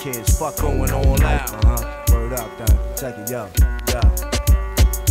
Kids. 0.06 0.38
Fuck 0.38 0.58
going 0.58 0.92
all 0.92 1.22
out. 1.24 1.66
Uh 1.66 1.78
huh. 1.78 2.04
Word 2.14 2.34
up, 2.34 2.58
done. 2.58 2.78
Check 2.96 3.18
it, 3.18 3.30
yo, 3.30 3.50
yo. 3.92 4.02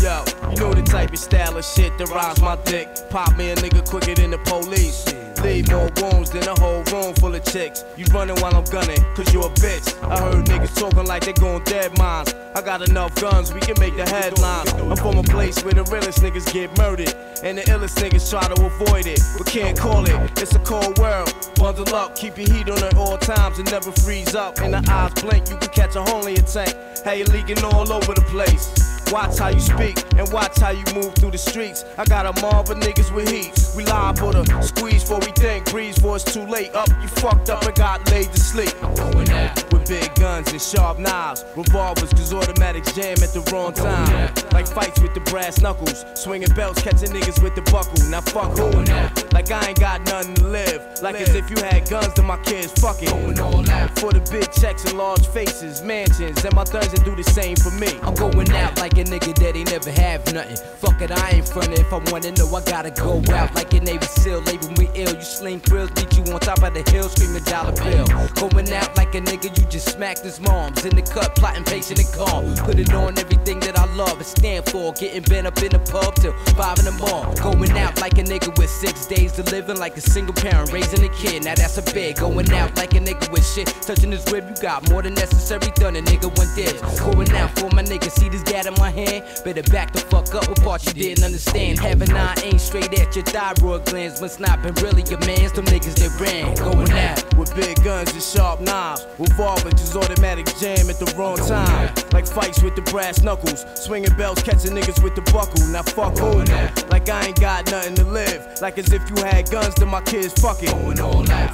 Yo, 0.00 0.24
you 0.50 0.56
know 0.56 0.72
the 0.72 0.82
type 0.84 1.12
of 1.12 1.18
style 1.18 1.56
of 1.56 1.64
shit 1.64 1.96
that 1.98 2.08
rides 2.10 2.40
my 2.40 2.56
dick. 2.64 2.88
Pop 3.10 3.36
me 3.36 3.50
a 3.50 3.56
nigga 3.56 3.88
quicker 3.88 4.14
than 4.14 4.30
the 4.30 4.38
police. 4.38 5.04
Leave 5.44 5.70
more 5.70 5.90
wounds 6.00 6.30
than 6.30 6.48
a 6.48 6.58
whole 6.58 6.82
room 6.84 7.14
full 7.16 7.34
of 7.34 7.44
chicks. 7.44 7.84
You 7.98 8.06
running 8.06 8.34
while 8.40 8.56
I'm 8.56 8.64
gunning, 8.64 9.04
cause 9.14 9.30
you 9.34 9.42
a 9.42 9.50
bitch. 9.50 9.92
I 10.02 10.18
heard 10.18 10.46
niggas 10.46 10.74
talking 10.74 11.04
like 11.04 11.26
they 11.26 11.34
going 11.34 11.62
dead 11.64 11.96
mines. 11.98 12.34
I 12.54 12.62
got 12.62 12.88
enough 12.88 13.14
guns, 13.16 13.52
we 13.52 13.60
can 13.60 13.78
make 13.78 13.94
the 13.94 14.08
headlines. 14.08 14.72
I'm 14.72 14.96
from 14.96 15.18
a 15.18 15.22
place 15.22 15.62
where 15.62 15.74
the 15.74 15.84
realest 15.84 16.20
niggas 16.20 16.50
get 16.50 16.76
murdered. 16.78 17.14
And 17.42 17.58
the 17.58 17.62
illest 17.64 17.98
niggas 18.02 18.30
try 18.30 18.42
to 18.48 18.64
avoid 18.64 19.06
it, 19.06 19.20
but 19.36 19.46
can't 19.46 19.78
call 19.78 20.06
it. 20.06 20.40
It's 20.40 20.54
a 20.54 20.60
cold 20.60 20.98
world. 20.98 21.30
Bundle 21.56 21.94
up, 21.94 22.16
keep 22.16 22.38
your 22.38 22.48
heat 22.48 22.70
on 22.70 22.82
at 22.82 22.96
all 22.96 23.18
times 23.18 23.58
and 23.58 23.70
never 23.70 23.92
freeze 23.92 24.34
up. 24.34 24.62
In 24.62 24.70
the 24.70 24.82
eyes 24.88 25.12
blink, 25.22 25.50
you 25.50 25.58
can 25.58 25.68
catch 25.68 25.94
a 25.94 26.02
hole 26.04 26.26
in 26.26 26.36
your 26.36 26.46
tank. 26.46 26.74
How 27.04 27.12
you 27.12 27.26
leaking 27.26 27.62
all 27.62 27.92
over 27.92 28.14
the 28.14 28.24
place. 28.32 28.83
Watch 29.12 29.38
how 29.38 29.48
you 29.48 29.60
speak 29.60 30.02
and 30.16 30.30
watch 30.32 30.58
how 30.58 30.70
you 30.70 30.84
move 30.94 31.14
through 31.14 31.30
the 31.30 31.38
streets. 31.38 31.84
I 31.98 32.04
got 32.04 32.26
a 32.26 32.40
mob 32.40 32.70
of 32.70 32.78
niggas 32.78 33.14
with 33.14 33.28
heat. 33.30 33.52
We 33.76 33.84
live 33.84 34.18
for 34.18 34.32
the 34.32 34.44
squeeze 34.62 35.02
before 35.02 35.20
we 35.20 35.32
think, 35.32 35.70
breeze 35.70 35.96
before 35.96 36.16
it's 36.16 36.24
too 36.24 36.46
late. 36.46 36.74
Up, 36.74 36.88
you 37.00 37.08
fucked 37.08 37.50
up 37.50 37.64
and 37.64 37.74
got 37.74 38.10
laid 38.10 38.32
to 38.32 38.40
sleep. 38.40 38.72
Going 38.96 39.30
out 39.30 39.72
with 39.72 39.88
big 39.88 40.14
guns 40.14 40.50
and 40.52 40.60
sharp 40.60 40.98
knives, 40.98 41.44
revolvers, 41.56 42.10
cause 42.10 42.32
automatics 42.32 42.92
jam 42.92 43.16
at 43.22 43.32
the 43.32 43.48
wrong 43.52 43.72
time. 43.72 44.32
Like 44.52 44.66
fights 44.66 45.00
with 45.00 45.14
the 45.14 45.20
brass 45.20 45.60
knuckles, 45.60 46.04
swinging 46.14 46.52
belts, 46.54 46.82
catching 46.82 47.10
niggas 47.10 47.42
with 47.42 47.54
the 47.54 47.62
buckle. 47.70 48.02
Now 48.08 48.20
fuck 48.20 48.56
going 48.56 48.88
out. 48.90 49.32
Like 49.32 49.50
I 49.50 49.68
ain't 49.68 49.80
got 49.80 50.04
nothing 50.06 50.34
to 50.36 50.46
live. 50.46 50.82
Like 51.02 51.16
as 51.16 51.34
if 51.34 51.50
you 51.50 51.56
had 51.62 51.88
guns 51.88 52.14
to 52.14 52.22
my 52.22 52.38
kids, 52.38 52.72
fuck 52.72 53.02
it. 53.02 53.10
Going 53.10 53.38
all 53.40 53.68
out 53.70 53.98
for 53.98 54.12
the 54.12 54.20
big 54.30 54.50
checks 54.52 54.84
and 54.84 54.98
large 54.98 55.26
faces, 55.28 55.82
mansions, 55.82 56.44
and 56.44 56.54
my 56.54 56.64
thugs 56.64 56.92
that 56.92 57.04
do 57.04 57.14
the 57.14 57.24
same 57.24 57.56
for 57.56 57.70
me. 57.70 57.98
I'm 58.02 58.14
going 58.14 58.50
out 58.52 58.78
like 58.78 58.98
a 59.04 59.10
nigga 59.10 59.34
that 59.36 59.56
ain't 59.56 59.70
never 59.70 59.90
have 59.90 60.32
nothing. 60.32 60.56
Fuck 60.78 61.00
it, 61.00 61.10
I 61.10 61.30
ain't 61.30 61.48
frontin'. 61.48 61.74
If 61.74 61.92
I 61.92 61.98
wanna 62.10 62.32
know, 62.32 62.48
I 62.54 62.60
gotta 62.62 62.90
go 62.90 63.22
out 63.32 63.54
like 63.54 63.72
a 63.74 63.80
Navy 63.80 64.06
SEAL. 64.06 64.40
Label 64.42 64.70
me 64.72 64.88
ill. 64.94 65.14
You 65.14 65.22
sling 65.22 65.58
grills, 65.60 65.90
beat 65.92 66.16
you 66.16 66.24
on 66.32 66.40
top 66.40 66.62
of 66.62 66.74
the 66.74 66.82
hill, 66.90 67.08
screaming 67.08 67.44
dollar 67.44 67.72
bill. 67.72 68.06
Going 68.34 68.72
out 68.72 68.96
like 68.96 69.14
a 69.14 69.20
nigga, 69.20 69.56
you 69.58 69.64
just 69.68 69.90
smacked 69.92 70.20
his 70.20 70.40
moms. 70.40 70.84
In 70.84 70.94
the 70.96 71.02
cut, 71.02 71.34
plotting, 71.36 71.64
patient, 71.64 72.00
and 72.00 72.12
calm. 72.12 72.54
Put 72.64 72.78
it 72.78 72.92
on 72.92 73.18
everything 73.18 73.60
that 73.60 73.78
I 73.78 73.86
love 73.94 74.16
and 74.16 74.26
stand 74.26 74.66
for. 74.68 74.92
Getting 74.92 75.22
bent 75.22 75.46
up 75.46 75.60
in 75.62 75.70
the 75.70 75.78
pub 75.78 76.14
till 76.16 76.32
five 76.54 76.78
in 76.78 76.86
the 76.86 76.92
morning. 76.92 77.34
Going 77.42 77.78
out 77.78 78.00
like 78.00 78.18
a 78.18 78.24
nigga 78.24 78.56
with 78.58 78.70
six 78.70 79.06
days 79.06 79.32
to 79.32 79.42
living, 79.44 79.78
like 79.78 79.96
a 79.96 80.00
single 80.00 80.34
parent 80.34 80.72
raising 80.72 81.04
a 81.04 81.08
kid. 81.14 81.44
Now 81.44 81.54
that's 81.54 81.78
a 81.78 81.82
big. 81.92 82.16
Going 82.16 82.50
out 82.52 82.76
like 82.76 82.94
a 82.94 83.00
nigga 83.00 83.30
with 83.30 83.46
shit. 83.46 83.68
Touching 83.82 84.12
his 84.12 84.24
rib, 84.32 84.44
you 84.48 84.56
got 84.62 84.88
more 84.90 85.02
than 85.02 85.14
necessary 85.14 85.70
done. 85.76 85.96
A 85.96 86.02
nigga 86.02 86.28
one 86.38 86.48
dibs. 86.56 86.80
Going 87.00 87.30
out 87.32 87.50
for 87.58 87.68
my 87.74 87.82
nigga, 87.82 88.10
see 88.10 88.28
this 88.28 88.42
gat 88.42 88.66
in 88.66 88.74
my 88.78 88.83
hand. 88.90 89.24
Better 89.44 89.62
back 89.70 89.92
the 89.92 90.00
fuck 90.00 90.34
up 90.34 90.48
with 90.48 90.62
part 90.62 90.84
you 90.86 90.92
didn't 90.92 91.24
understand. 91.24 91.78
Having 91.78 92.10
nine 92.10 92.38
ain't 92.42 92.60
straight 92.60 92.92
at 92.98 93.14
your 93.14 93.24
thyroid 93.24 93.84
glands. 93.86 94.20
Must 94.20 94.40
not 94.40 94.62
been 94.62 94.74
really 94.76 95.02
your 95.02 95.20
man's. 95.20 95.52
Them 95.52 95.64
niggas 95.66 95.96
that 95.96 96.20
ran. 96.20 96.54
Going 96.56 96.90
out 96.92 97.38
with 97.38 97.54
big 97.54 97.82
guns 97.82 98.12
and 98.12 98.22
sharp 98.22 98.60
knives. 98.60 99.06
Revolvers, 99.18 99.74
just 99.74 99.96
automatic 99.96 100.46
jam 100.58 100.88
at 100.90 100.98
the 100.98 101.12
wrong 101.16 101.36
time. 101.36 101.92
Like 102.12 102.26
fights 102.26 102.62
with 102.62 102.76
the 102.76 102.82
brass 102.82 103.22
knuckles. 103.22 103.64
Swinging 103.74 104.14
bells, 104.16 104.42
catching 104.42 104.72
niggas 104.72 105.02
with 105.02 105.14
the 105.14 105.22
buckle. 105.32 105.66
Now 105.68 105.82
fuck 105.82 106.18
who? 106.18 106.44
Like 106.90 107.08
I 107.08 107.26
ain't 107.26 107.40
got 107.40 107.70
nothing 107.70 107.94
to 107.96 108.04
live. 108.04 108.60
Like 108.60 108.78
as 108.78 108.92
if 108.92 109.02
you 109.10 109.22
had 109.24 109.50
guns 109.50 109.74
to 109.76 109.86
my 109.86 110.00
kids, 110.02 110.32
fuck 110.40 110.62
it. 110.62 110.70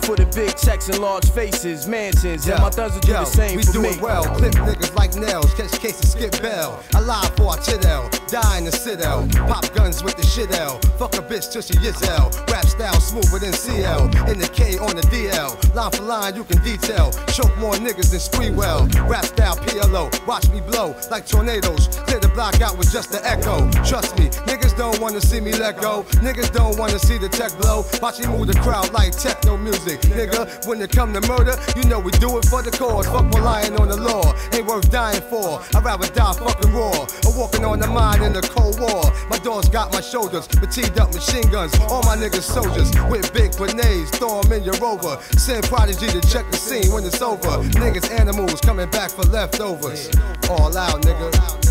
For 0.04 0.16
the 0.16 0.30
big 0.34 0.56
checks 0.56 0.88
and 0.88 0.98
large 0.98 1.28
faces, 1.30 1.86
mansions. 1.86 2.46
And 2.48 2.60
my 2.62 2.70
thugs 2.70 2.94
will 2.94 3.00
do 3.00 3.12
Yo, 3.12 3.20
the 3.20 3.24
same 3.26 3.56
we 3.56 3.62
for 3.62 3.72
do 3.72 3.82
me. 3.82 3.88
it 3.90 4.00
well. 4.00 4.24
Clip 4.24 4.52
niggas 4.54 4.94
like 4.94 5.14
nails, 5.16 5.52
catch 5.54 5.72
cases, 5.80 6.12
skip 6.12 6.40
bell. 6.42 6.82
Alive 7.20 7.36
for 7.36 7.48
our 7.50 7.58
chidel, 7.58 8.28
die 8.28 8.58
in 8.58 8.64
the 8.64 8.72
citadel. 8.72 9.28
Pop 9.46 9.74
guns 9.74 10.02
with 10.02 10.16
the 10.16 10.22
shit 10.22 10.50
L. 10.58 10.78
Fuck 10.98 11.14
a 11.14 11.22
bitch 11.22 11.52
till 11.52 11.62
she 11.62 11.74
is 11.86 12.00
L. 12.08 12.30
Rap 12.48 12.64
style 12.64 13.00
smoother 13.00 13.38
than 13.38 13.52
CL. 13.52 14.04
In 14.30 14.38
the 14.38 14.48
K 14.48 14.78
on 14.78 14.96
the 14.96 15.02
DL. 15.12 15.74
Line 15.74 15.90
for 15.90 16.02
line, 16.02 16.34
you 16.34 16.44
can 16.44 16.62
detail. 16.62 17.10
Choke 17.28 17.56
more 17.58 17.74
niggas 17.74 18.10
than 18.10 18.20
Sprewell. 18.20 18.88
Rap 19.08 19.24
style 19.24 19.56
PLO. 19.56 20.08
Watch 20.26 20.48
me 20.50 20.60
blow 20.60 20.94
like 21.10 21.26
tornadoes. 21.26 21.88
Clear 22.06 22.20
the 22.20 22.28
block 22.28 22.60
out 22.60 22.78
with 22.78 22.90
just 22.90 23.12
the 23.12 23.20
echo. 23.26 23.70
Trust 23.84 24.18
me, 24.18 24.28
niggas 24.48 24.76
don't 24.76 24.98
wanna 25.00 25.20
see 25.20 25.40
me 25.40 25.52
let 25.52 25.80
go. 25.80 26.04
Niggas 26.24 26.52
don't 26.52 26.78
wanna 26.78 26.98
see 26.98 27.18
the 27.18 27.28
tech 27.28 27.52
blow. 27.60 27.84
Watch 28.00 28.20
me 28.20 28.26
move 28.28 28.46
the 28.46 28.58
crowd 28.60 28.92
like 28.92 29.12
techno 29.12 29.56
music. 29.56 30.00
Nigga, 30.02 30.66
when 30.66 30.80
it 30.80 30.90
come 30.90 31.12
to 31.12 31.20
murder, 31.28 31.56
you 31.76 31.84
know 31.84 32.00
we 32.00 32.12
do 32.12 32.38
it 32.38 32.46
for 32.46 32.62
the 32.62 32.70
cause. 32.70 33.06
Fuck 33.06 33.28
relying 33.34 33.76
on 33.78 33.88
the 33.88 33.96
law. 33.96 34.34
Ain't 34.52 34.66
worth 34.66 34.90
dying 34.90 35.20
for. 35.22 35.60
I'd 35.74 35.84
rather 35.84 36.08
die 36.08 36.32
fucking 36.32 36.72
raw. 36.72 37.06
Or 37.26 37.32
walking 37.36 37.64
on 37.64 37.78
the 37.80 37.86
mine 37.86 38.22
in 38.22 38.32
the 38.32 38.42
Cold 38.42 38.78
War. 38.80 39.04
My 39.28 39.38
dogs 39.38 39.68
got 39.68 39.92
my 39.92 40.00
shoulders, 40.00 40.46
fatigued 40.46 40.98
up 40.98 41.12
machine 41.14 41.48
guns. 41.50 41.72
All 41.88 42.02
my 42.02 42.16
niggas 42.16 42.42
soldiers 42.42 42.90
with 43.10 43.32
big 43.32 43.52
grenades. 43.56 44.10
Throw 44.10 44.40
'em 44.40 44.52
in 44.52 44.64
your 44.64 44.76
rover. 44.78 45.18
Send 45.36 45.64
prodigy 45.64 46.08
to 46.08 46.20
check 46.28 46.50
the 46.50 46.56
scene 46.56 46.92
when 46.92 47.04
it's 47.04 47.22
over. 47.22 47.62
Niggas 47.80 48.10
animals 48.10 48.60
coming 48.60 48.90
back 48.90 49.10
for 49.10 49.22
leftovers. 49.22 50.10
All 50.48 50.76
out, 50.76 51.02
nigga. 51.02 51.69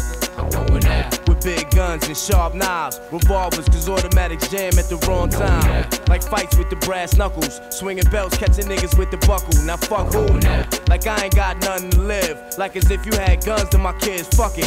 With 1.28 1.44
big 1.44 1.70
guns 1.72 2.08
and 2.08 2.18
sharp 2.18 2.54
knives, 2.54 3.00
revolvers, 3.12 3.68
cause 3.68 3.88
automatics 3.88 4.48
jam 4.50 4.78
at 4.78 4.90
the 4.90 4.98
wrong 5.08 5.30
time. 5.30 5.88
Like 6.08 6.24
fights 6.24 6.58
with 6.58 6.70
the 6.70 6.76
brass 6.78 7.16
knuckles, 7.16 7.62
swinging 7.70 8.06
belts, 8.12 8.38
catching 8.38 8.66
niggas 8.66 8.98
with 8.98 9.12
the 9.12 9.18
buckle. 9.26 9.54
Now 9.64 9.78
fuck 9.78 10.14
who? 10.14 10.26
Like 10.90 11.06
I 11.08 11.26
ain't 11.26 11.36
got 11.36 11.62
nothing 11.62 11.92
to 11.92 12.02
live. 12.02 12.58
Like 12.58 12.76
as 12.76 12.90
if 12.92 13.06
you 13.06 13.12
had 13.14 13.46
guns 13.46 13.70
to 13.70 13.78
my 13.78 13.94
kids, 14.00 14.28
fuck 14.30 14.58
it. 14.58 14.66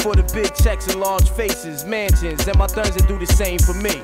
For 0.00 0.14
the 0.14 0.30
big 0.34 0.54
checks 0.54 0.86
and 0.88 1.00
large 1.00 1.28
faces, 1.30 1.84
mansions, 1.84 2.46
and 2.46 2.58
my 2.58 2.66
thugs 2.66 2.94
that 2.96 3.06
do 3.06 3.18
the 3.18 3.26
same 3.26 3.58
for 3.58 3.74
me. 3.74 4.02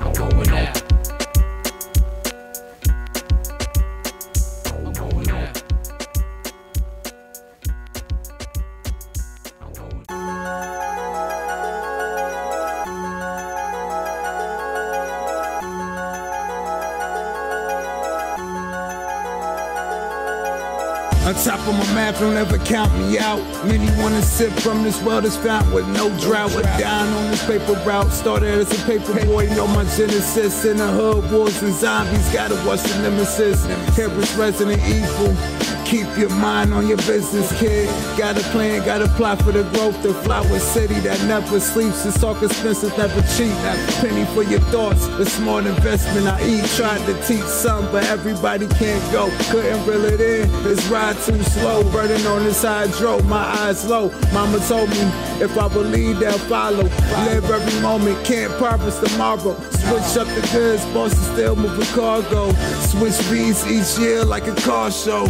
On 21.32 21.42
top 21.42 21.66
of 21.66 21.74
my 21.78 21.94
map, 21.94 22.18
don't 22.18 22.36
ever 22.36 22.58
count 22.58 22.92
me 22.98 23.18
out. 23.18 23.40
Many 23.64 23.88
wanna 23.98 24.20
sip 24.20 24.52
from 24.52 24.82
this 24.82 25.00
world 25.02 25.24
that's 25.24 25.34
found 25.34 25.72
with 25.72 25.88
no 25.88 26.10
drought. 26.18 26.52
But 26.54 26.64
down 26.78 27.08
on 27.08 27.30
this 27.30 27.42
paper 27.46 27.72
route, 27.86 28.12
started 28.12 28.50
as 28.50 28.70
a 28.70 28.84
paper 28.84 29.14
boy, 29.24 29.46
know 29.46 29.66
my 29.66 29.84
genesis. 29.96 30.66
In 30.66 30.76
the 30.76 30.88
hood, 30.88 31.32
wars 31.32 31.62
and 31.62 31.72
zombies, 31.72 32.30
gotta 32.34 32.56
watch 32.66 32.82
the 32.82 32.98
nemesis. 32.98 33.64
Here 33.96 34.10
is 34.10 34.34
Resident 34.34 34.82
Evil. 34.86 35.81
Keep 35.92 36.16
your 36.16 36.30
mind 36.30 36.72
on 36.72 36.88
your 36.88 36.96
business, 36.96 37.52
kid. 37.58 37.86
Got 38.16 38.38
a 38.38 38.42
plan, 38.44 38.82
got 38.82 39.02
a 39.02 39.08
plot 39.08 39.42
for 39.42 39.52
the 39.52 39.62
growth. 39.74 40.02
The 40.02 40.14
flower 40.24 40.58
city 40.58 40.94
that 41.00 41.22
never 41.26 41.60
sleeps. 41.60 42.06
It's 42.06 42.18
talk 42.18 42.42
expensive, 42.42 42.96
never 42.96 43.20
cheap. 43.36 43.52
Penny 44.00 44.24
for 44.32 44.42
your 44.42 44.60
thoughts, 44.72 45.04
a 45.04 45.26
smart 45.26 45.66
investment. 45.66 46.28
I 46.28 46.42
eat, 46.48 46.64
tried 46.76 47.04
to 47.04 47.12
teach 47.26 47.44
some, 47.44 47.84
but 47.92 48.04
everybody 48.04 48.68
can't 48.68 49.12
go. 49.12 49.28
Couldn't 49.50 49.84
reel 49.84 50.06
it 50.06 50.22
in, 50.22 50.50
this 50.62 50.82
ride 50.86 51.14
too 51.26 51.42
slow. 51.42 51.82
Burning 51.92 52.26
on 52.26 52.44
this 52.44 52.62
hydro, 52.62 53.20
my 53.24 53.44
eyes 53.60 53.86
low. 53.86 54.08
Mama 54.32 54.60
told 54.60 54.88
me 54.88 55.02
if 55.42 55.58
I 55.58 55.68
believe, 55.68 56.20
they'll 56.20 56.38
follow. 56.48 56.84
Live 57.26 57.44
every 57.50 57.82
moment, 57.82 58.24
can't 58.24 58.50
promise 58.54 58.98
tomorrow. 58.98 59.60
Switch 59.82 60.16
up 60.16 60.28
the 60.28 60.48
goods, 60.54 60.86
bosses 60.94 61.26
still 61.32 61.54
moving 61.54 61.84
cargo. 61.94 62.50
Switch 62.80 63.30
beats 63.30 63.66
each 63.66 63.98
year 64.02 64.24
like 64.24 64.46
a 64.46 64.54
car 64.54 64.90
show. 64.90 65.28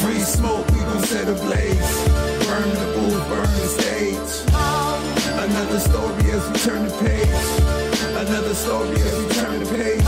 Free 0.00 0.20
smoke, 0.20 0.66
we 0.70 0.80
gon' 0.80 1.02
set 1.04 1.28
a 1.28 1.34
blaze. 1.34 1.92
Burn 2.46 2.68
the 2.70 2.88
booth, 2.94 3.28
burn 3.28 3.52
the 3.62 3.68
stage. 3.78 4.32
Another 5.46 5.80
story 5.80 6.30
as 6.30 6.44
we 6.50 6.56
turn 6.66 6.82
the 6.86 6.94
page. 7.02 7.44
Another 8.16 8.54
story 8.54 9.00
as 9.00 9.16
we 9.18 9.28
turn 9.34 9.60
the 9.62 9.68
page. 9.74 10.06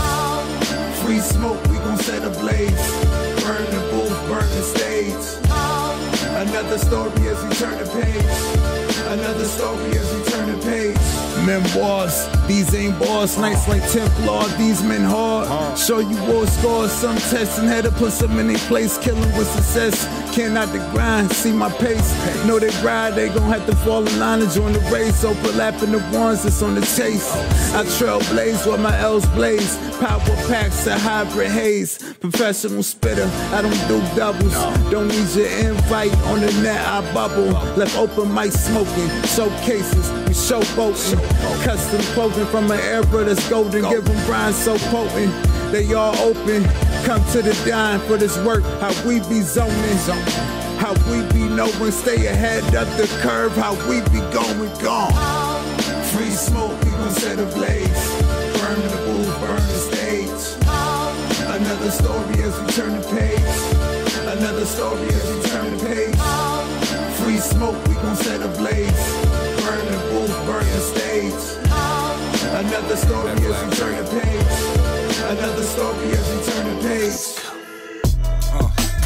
Free 1.03 1.19
smoke, 1.19 1.61
we 1.67 1.77
gon' 1.77 1.97
set 1.97 2.23
a 2.23 2.29
blaze. 2.41 2.85
Burn 3.43 3.65
the 3.75 3.81
booth, 3.91 4.17
burn 4.29 4.49
the 4.57 4.63
stage. 4.63 5.25
Another 6.35 6.77
story 6.77 7.27
as 7.27 7.43
we 7.43 7.49
turn 7.55 7.77
the 7.77 7.89
page. 7.99 8.65
Another 9.07 9.45
story 9.45 9.91
as 9.97 10.07
we 10.13 10.23
turn 10.31 10.47
the 10.51 10.65
page. 10.65 11.34
Memoirs, 11.45 12.27
these 12.47 12.73
ain't 12.73 12.97
boss 12.97 13.37
nights 13.37 13.67
like 13.67 13.87
Templar, 13.91 14.47
these 14.57 14.81
men 14.81 15.03
hard. 15.03 15.77
Show 15.77 15.99
you 15.99 16.17
war 16.23 16.47
scores, 16.47 16.91
some 16.91 17.17
testing, 17.17 17.67
had 17.67 17.83
to 17.83 17.91
put 17.91 18.13
some 18.13 18.39
in 18.39 18.47
their 18.47 18.57
place, 18.57 18.97
killing 18.97 19.21
with 19.37 19.47
success. 19.47 20.07
Cannot 20.35 20.69
the 20.73 20.79
grind, 20.91 21.31
see 21.31 21.53
my 21.53 21.69
pace. 21.69 22.13
Know 22.45 22.57
they 22.57 22.69
ride, 22.83 23.11
they 23.11 23.29
gon' 23.29 23.43
have 23.43 23.65
to 23.67 23.75
fall 23.77 24.05
in 24.07 24.19
line 24.19 24.41
and 24.41 24.51
join 24.51 24.73
the 24.73 24.79
race. 24.91 25.23
Overlapping 25.23 25.91
the 25.91 25.99
ones 26.17 26.43
that's 26.43 26.61
on 26.61 26.75
the 26.75 26.81
chase. 26.81 27.31
I 27.73 27.83
trailblaze 27.83 28.67
while 28.67 28.77
my 28.77 28.97
L's 28.99 29.25
blaze. 29.27 29.77
Power 29.99 30.19
packs, 30.47 30.87
a 30.87 30.97
hybrid 30.97 31.51
haze. 31.51 31.99
Professional 32.19 32.83
spitter, 32.83 33.29
I 33.53 33.61
don't 33.61 33.87
do 33.87 34.01
doubles. 34.15 34.53
Don't 34.91 35.07
need 35.07 35.29
your 35.35 35.47
invite 35.47 36.13
on 36.23 36.41
the 36.41 36.51
net, 36.63 36.85
I 36.85 37.01
bubble. 37.13 37.51
Left 37.77 37.95
open 37.97 38.33
mic 38.33 38.51
smoking, 38.51 39.09
showcases, 39.23 40.11
we 40.27 40.33
showboating. 40.33 41.34
Custom 41.63 42.01
clothing 42.13 42.45
from 42.47 42.69
an 42.71 42.79
era 42.79 43.23
that's 43.23 43.49
golden. 43.49 43.89
Give 43.89 44.05
them 44.05 44.25
grind 44.25 44.55
so 44.55 44.77
potent. 44.77 45.33
They 45.71 45.93
all 45.93 46.15
open. 46.17 46.63
Come 47.05 47.23
to 47.31 47.41
the 47.41 47.53
dime 47.67 47.99
for 48.01 48.17
this 48.17 48.37
work. 48.39 48.63
How 48.79 48.93
we 49.07 49.19
be 49.21 49.41
zoning. 49.41 49.97
How 50.77 50.93
we 51.09 51.21
be 51.33 51.47
knowing. 51.49 51.91
Stay 51.91 52.27
ahead 52.27 52.63
of 52.75 52.87
the 52.97 53.07
curve. 53.21 53.55
How 53.55 53.73
we 53.89 54.01
be 54.11 54.19
going 54.31 54.71
gone. 54.81 55.11
Free 56.13 56.29
smoke, 56.29 56.79
we 56.83 56.91
gon' 56.91 57.11
set 57.11 57.39
a 57.39 57.45
blaze. 57.45 58.09
Burn 58.61 58.79
the 58.87 59.01
booth, 59.05 59.39
burn 59.41 59.55
the 59.57 59.79
stage. 59.89 60.65
Another 61.47 61.91
story 61.91 62.43
as 62.43 62.59
we 62.61 62.67
turn 62.71 62.93
the 62.99 63.07
page. 63.09 64.37
Another 64.37 64.65
story 64.65 65.07
as 65.07 65.35
we 65.35 65.41
turn 65.49 65.77
the 65.77 65.85
page. 65.85 67.15
Free 67.19 67.37
smoke, 67.37 67.87
we 67.87 67.95
gon' 67.95 68.15
set 68.15 68.41
a 68.41 68.47
Another 72.55 72.95
story 72.95 73.31
as 73.31 73.39
we 73.41 73.75
turn 73.75 73.95
the 73.97 74.21
page. 74.21 75.19
Another 75.27 75.63
story 75.63 76.11
as 76.11 76.29
we 76.31 76.35
turn 76.35 76.45
the 76.45 76.51
page. 76.51 76.54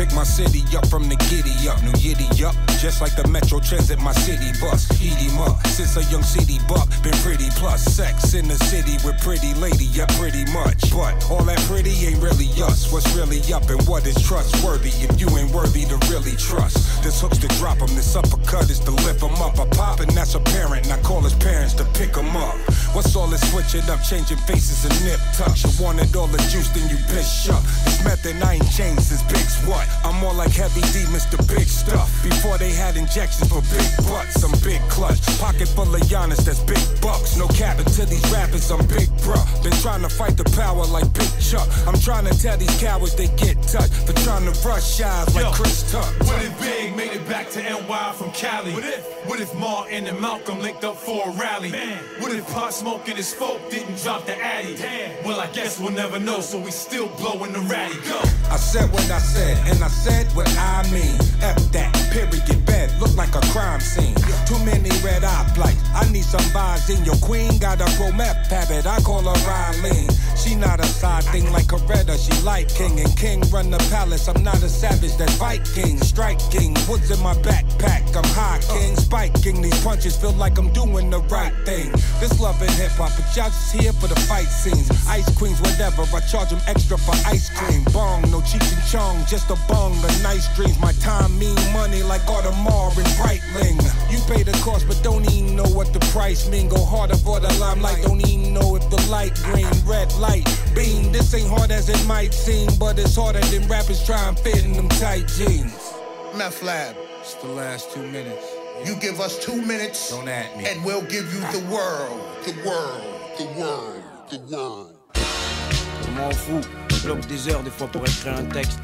Pick 0.10 0.16
my 0.16 0.24
city 0.24 0.64
up 0.76 0.88
from 0.88 1.08
the 1.10 1.16
giddy 1.30 1.70
up, 1.70 1.82
new 1.84 1.92
yiddy 1.94 2.30
up. 2.44 2.56
Just 2.80 3.02
like 3.02 3.16
the 3.16 3.28
Metro 3.28 3.60
Transit, 3.60 4.00
my 4.00 4.14
city 4.14 4.52
bus. 4.60 4.90
Eat 5.02 5.14
him 5.14 5.38
up. 5.40 5.66
Since 5.68 5.98
a 5.98 6.04
young 6.12 6.24
city 6.24 6.60
buck, 6.68 6.88
been 7.04 7.18
pretty 7.24 7.50
plus 7.58 7.84
sex 7.84 8.34
in 8.34 8.48
the 8.48 8.56
city 8.56 8.98
with 9.06 9.20
pretty 9.22 9.54
lady, 9.56 9.86
yeah, 9.86 10.08
pretty 10.18 10.46
much. 10.52 10.92
But 10.92 11.30
all 11.30 11.44
that 11.46 11.60
pretty 11.68 11.92
ain't 12.08 12.22
really 12.22 12.50
us. 12.62 12.92
What's 12.92 13.10
really 13.16 13.42
up 13.54 13.70
and 13.70 13.82
what 13.88 14.06
is 14.08 14.16
trustworthy 14.22 14.90
if 15.04 15.20
you 15.20 15.28
ain't 15.38 15.52
worthy 15.52 15.86
to 15.86 15.98
really 16.10 16.36
trust? 16.38 17.04
This 17.04 17.22
hook's 17.22 17.38
to 17.40 17.48
drop 17.60 17.80
him, 17.80 17.92
this 17.96 18.16
uppercut 18.16 18.70
is 18.70 18.80
to 18.82 18.92
lift 18.92 19.22
him 19.22 19.36
up. 19.42 19.60
I 19.60 19.68
pop 19.70 20.00
and 20.00 20.12
that's 20.12 20.36
apparent, 20.36 20.92
I 20.92 21.00
call 21.02 21.22
his 21.22 21.36
parents 21.36 21.74
to 21.76 21.86
pick 21.94 22.16
him 22.16 22.36
up. 22.36 22.56
What's 22.94 23.16
all 23.16 23.28
this 23.28 23.44
switching 23.52 23.88
up, 23.90 24.02
changing 24.02 24.38
faces 24.50 24.86
and 24.86 24.96
nip 25.06 25.20
tucks? 25.36 25.64
You 25.64 25.84
wanted 25.84 26.16
all 26.16 26.28
the 26.28 26.40
juice, 26.50 26.70
then 26.70 26.90
you 26.90 26.98
bitch 27.12 27.50
up. 27.52 27.64
This 27.86 28.04
method 28.04 28.42
I 28.42 28.56
ain't 28.56 28.72
changed 28.72 29.04
since 29.04 29.24
Big's 29.30 29.60
what? 29.68 29.88
I'm 30.04 30.16
more 30.20 30.34
like 30.34 30.52
heavy 30.52 30.82
D, 30.94 31.06
Mr. 31.12 31.38
Big 31.48 31.68
Stuff. 31.68 32.10
Before 32.24 32.58
they 32.58 32.72
had 32.72 32.96
injections 32.98 33.50
for 33.50 33.62
big 33.74 33.90
butts, 34.08 34.44
I'm 34.44 34.52
big 34.64 34.82
clutch. 34.90 35.20
Pocket 35.40 35.68
full 35.68 35.94
of 35.94 36.02
Giannis, 36.02 36.44
that's 36.46 36.60
big 36.62 36.80
bucks. 37.02 37.38
No 37.38 37.48
cap 37.48 37.78
to 37.78 38.06
these 38.06 38.26
rappers, 38.32 38.70
I'm 38.72 38.86
big 38.88 39.10
bruh. 39.24 39.64
Been 39.64 39.74
trying 39.84 40.02
to 40.02 40.10
fight 40.10 40.38
the 40.38 40.46
power 40.56 40.86
like 40.86 41.12
Big 41.14 41.30
Chuck. 41.40 41.68
I'm 41.88 42.00
trying 42.00 42.26
to 42.26 42.38
tell 42.42 42.58
these 42.58 42.76
cowards 42.80 43.16
they 43.16 43.28
get 43.38 43.62
touched 43.64 43.94
for 44.08 44.14
trying 44.24 44.46
to 44.52 44.68
rush 44.68 44.98
shots 44.98 45.36
like 45.36 45.44
Yo, 45.46 45.52
Chris 45.52 45.92
Tuck. 45.92 46.14
What 46.28 46.44
if 46.44 46.60
Big 46.60 46.96
made 46.96 47.12
it 47.12 47.28
back 47.28 47.50
to 47.52 47.62
NY 47.62 48.14
from 48.18 48.32
Cali? 48.32 48.74
What 48.74 48.86
if? 48.86 49.06
What 49.28 49.40
if 49.40 49.54
Martin 49.56 50.08
and 50.08 50.20
Malcolm 50.20 50.60
linked 50.60 50.84
up 50.84 50.96
for 50.96 51.28
a 51.28 51.32
rally? 51.32 51.72
Man. 51.72 52.04
What 52.20 52.34
if 52.34 52.48
Pop 52.52 52.72
Smoke 52.72 53.08
and 53.08 53.18
his 53.18 53.34
folk 53.34 53.60
didn't 53.70 54.02
drop 54.02 54.26
the 54.26 54.36
Addy? 54.38 54.76
Damn. 54.76 55.24
Well, 55.26 55.40
I 55.40 55.48
guess 55.48 55.80
we'll 55.80 55.92
never 55.92 56.20
know, 56.20 56.40
so 56.40 56.60
we 56.60 56.72
still 56.72 57.08
blowing 57.18 57.54
the 57.54 57.60
ratty. 57.62 57.96
Go. 58.10 58.20
I 58.50 58.58
said 58.58 58.92
what 58.92 59.10
I 59.12 59.20
said, 59.20 59.58
and 59.68 59.84
I 59.84 59.89
said 59.90 60.28
what 60.36 60.50
I 60.58 60.84
mean. 60.92 61.18
F 61.42 61.58
that, 61.72 61.92
period, 62.12 62.66
bed, 62.66 62.92
look 63.00 63.16
like 63.16 63.36
a 63.36 63.42
crime 63.52 63.80
scene. 63.80 64.16
Too 64.46 64.60
many 64.64 64.90
red 65.04 65.24
eye 65.24 65.52
flights, 65.56 65.82
I 65.94 66.10
need 66.12 66.24
some 66.24 66.46
vibes 66.56 66.90
in 66.90 67.04
your 67.06 67.18
queen. 67.18 67.58
Got 67.60 67.82
a 67.82 67.90
pro 67.98 68.12
meth 68.12 68.50
habit, 68.50 68.86
I 68.86 69.00
call 69.02 69.22
her 69.22 69.40
Riley. 69.48 70.08
She 70.36 70.56
not 70.56 70.80
a 70.80 70.86
side 70.86 71.26
thing 71.26 71.52
like 71.52 71.68
Coretta, 71.68 72.16
she 72.18 72.34
light 72.44 72.70
king. 72.70 73.00
And 73.00 73.16
king 73.18 73.42
run 73.52 73.70
the 73.70 73.78
palace, 73.90 74.28
I'm 74.28 74.44
not 74.44 74.62
a 74.64 74.70
savage, 74.70 75.16
that's 75.18 75.36
Viking. 75.36 75.98
Striking, 76.00 76.76
woods 76.88 77.12
in 77.12 77.22
my 77.22 77.34
backpack, 77.36 78.16
I'm 78.16 78.30
high 78.34 78.60
king. 78.72 78.96
Spiking, 78.96 79.62
these 79.62 79.84
punches 79.84 80.16
feel 80.16 80.34
like 80.34 80.58
I'm 80.58 80.72
doing 80.72 81.10
the 81.10 81.20
right 81.30 81.54
thing. 81.66 81.92
This 82.20 82.40
love 82.40 82.62
and 82.62 82.72
hip 82.72 82.92
hop, 82.92 83.12
but 83.18 83.26
y'all 83.36 83.50
just 83.50 83.74
here 83.74 83.94
for 83.94 84.08
the 84.08 84.20
fight 84.22 84.48
scenes. 84.48 84.90
Ice 85.08 85.30
queens, 85.38 85.60
whatever, 85.62 86.04
I 86.16 86.20
charge 86.22 86.50
them 86.50 86.62
extra 86.68 86.98
for 86.98 87.16
ice 87.28 87.50
cream. 87.50 87.84
Bong, 87.92 88.22
no 88.32 88.40
cheech 88.42 88.72
and 88.74 88.84
chong, 88.88 89.26
just 89.26 89.50
a 89.50 89.56
bong, 89.70 89.94
a 89.94 90.12
nice 90.24 90.48
dreams. 90.56 90.78
My 90.80 90.92
time 91.00 91.32
mean 91.40 91.56
money 91.72 92.02
like 92.04 92.22
Audemars 92.28 92.98
and 92.98 93.08
Breitling. 93.22 93.80
You 94.12 94.20
pay 94.28 94.44
the 94.44 94.52
cost, 94.66 94.88
but 94.88 95.00
don't 95.04 95.24
even 95.32 95.56
know 95.56 95.70
what 95.78 95.94
the 95.94 96.00
price 96.12 96.50
mean. 96.50 96.68
Go 96.68 96.84
harder 96.84 97.16
for 97.16 97.40
the 97.40 97.52
limelight, 97.60 98.04
don't 98.04 98.20
even 98.28 98.54
know 98.54 98.76
if 98.76 98.84
the 98.90 99.00
light 99.10 99.36
green, 99.46 99.70
red 99.86 100.12
light, 100.18 100.46
beam. 100.76 101.12
This 101.12 101.34
ain't 101.34 101.48
hard 101.50 101.72
as 101.72 101.88
it 101.90 102.04
might 102.08 102.34
seem, 102.34 102.70
but 102.80 103.00
it's 103.00 103.16
harder 103.16 103.40
than 103.52 103.68
rappers 103.70 104.04
try 104.06 104.28
and 104.28 104.38
fit 104.40 104.66
in 104.66 104.74
them 104.74 104.90
tight 104.90 105.28
jeans. 105.38 105.94
Meth 106.36 106.62
Lab. 106.64 106.96
It's 107.22 107.36
the 107.36 107.48
last 107.50 107.92
two 107.94 108.02
minutes. 108.08 108.46
You 108.86 108.96
give 108.96 109.20
us 109.20 109.38
two 109.44 109.62
minutes, 109.62 110.10
Don't 110.10 110.28
at 110.28 110.58
me. 110.58 110.66
and 110.66 110.84
we'll 110.86 111.02
give 111.04 111.26
you 111.34 111.42
the 111.52 111.64
world, 111.70 112.20
the 112.46 112.54
world, 112.66 113.04
the 113.38 113.46
world, 113.60 114.04
the 114.30 114.40
world. 114.56 114.96
Je 115.16 116.12
m'en 116.12 116.32
fous. 116.32 116.66
Bloque 117.04 117.26
des 117.28 117.48
heures 117.50 117.62
des 117.64 117.70
fois 117.72 117.88
pour 117.88 118.02
écrire 118.04 118.36
un 118.38 118.46
texte. 118.46 118.80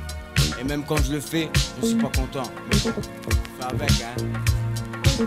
Et 0.59 0.63
même 0.63 0.83
quand 0.83 1.01
je 1.03 1.13
le 1.13 1.19
fais, 1.19 1.49
je 1.81 1.87
suis 1.87 1.95
pas 1.95 2.09
content. 2.09 2.49
Mais 2.69 2.91
bon, 2.91 3.01
fais 3.59 3.65
avec, 3.73 3.91
hein. 4.01 4.64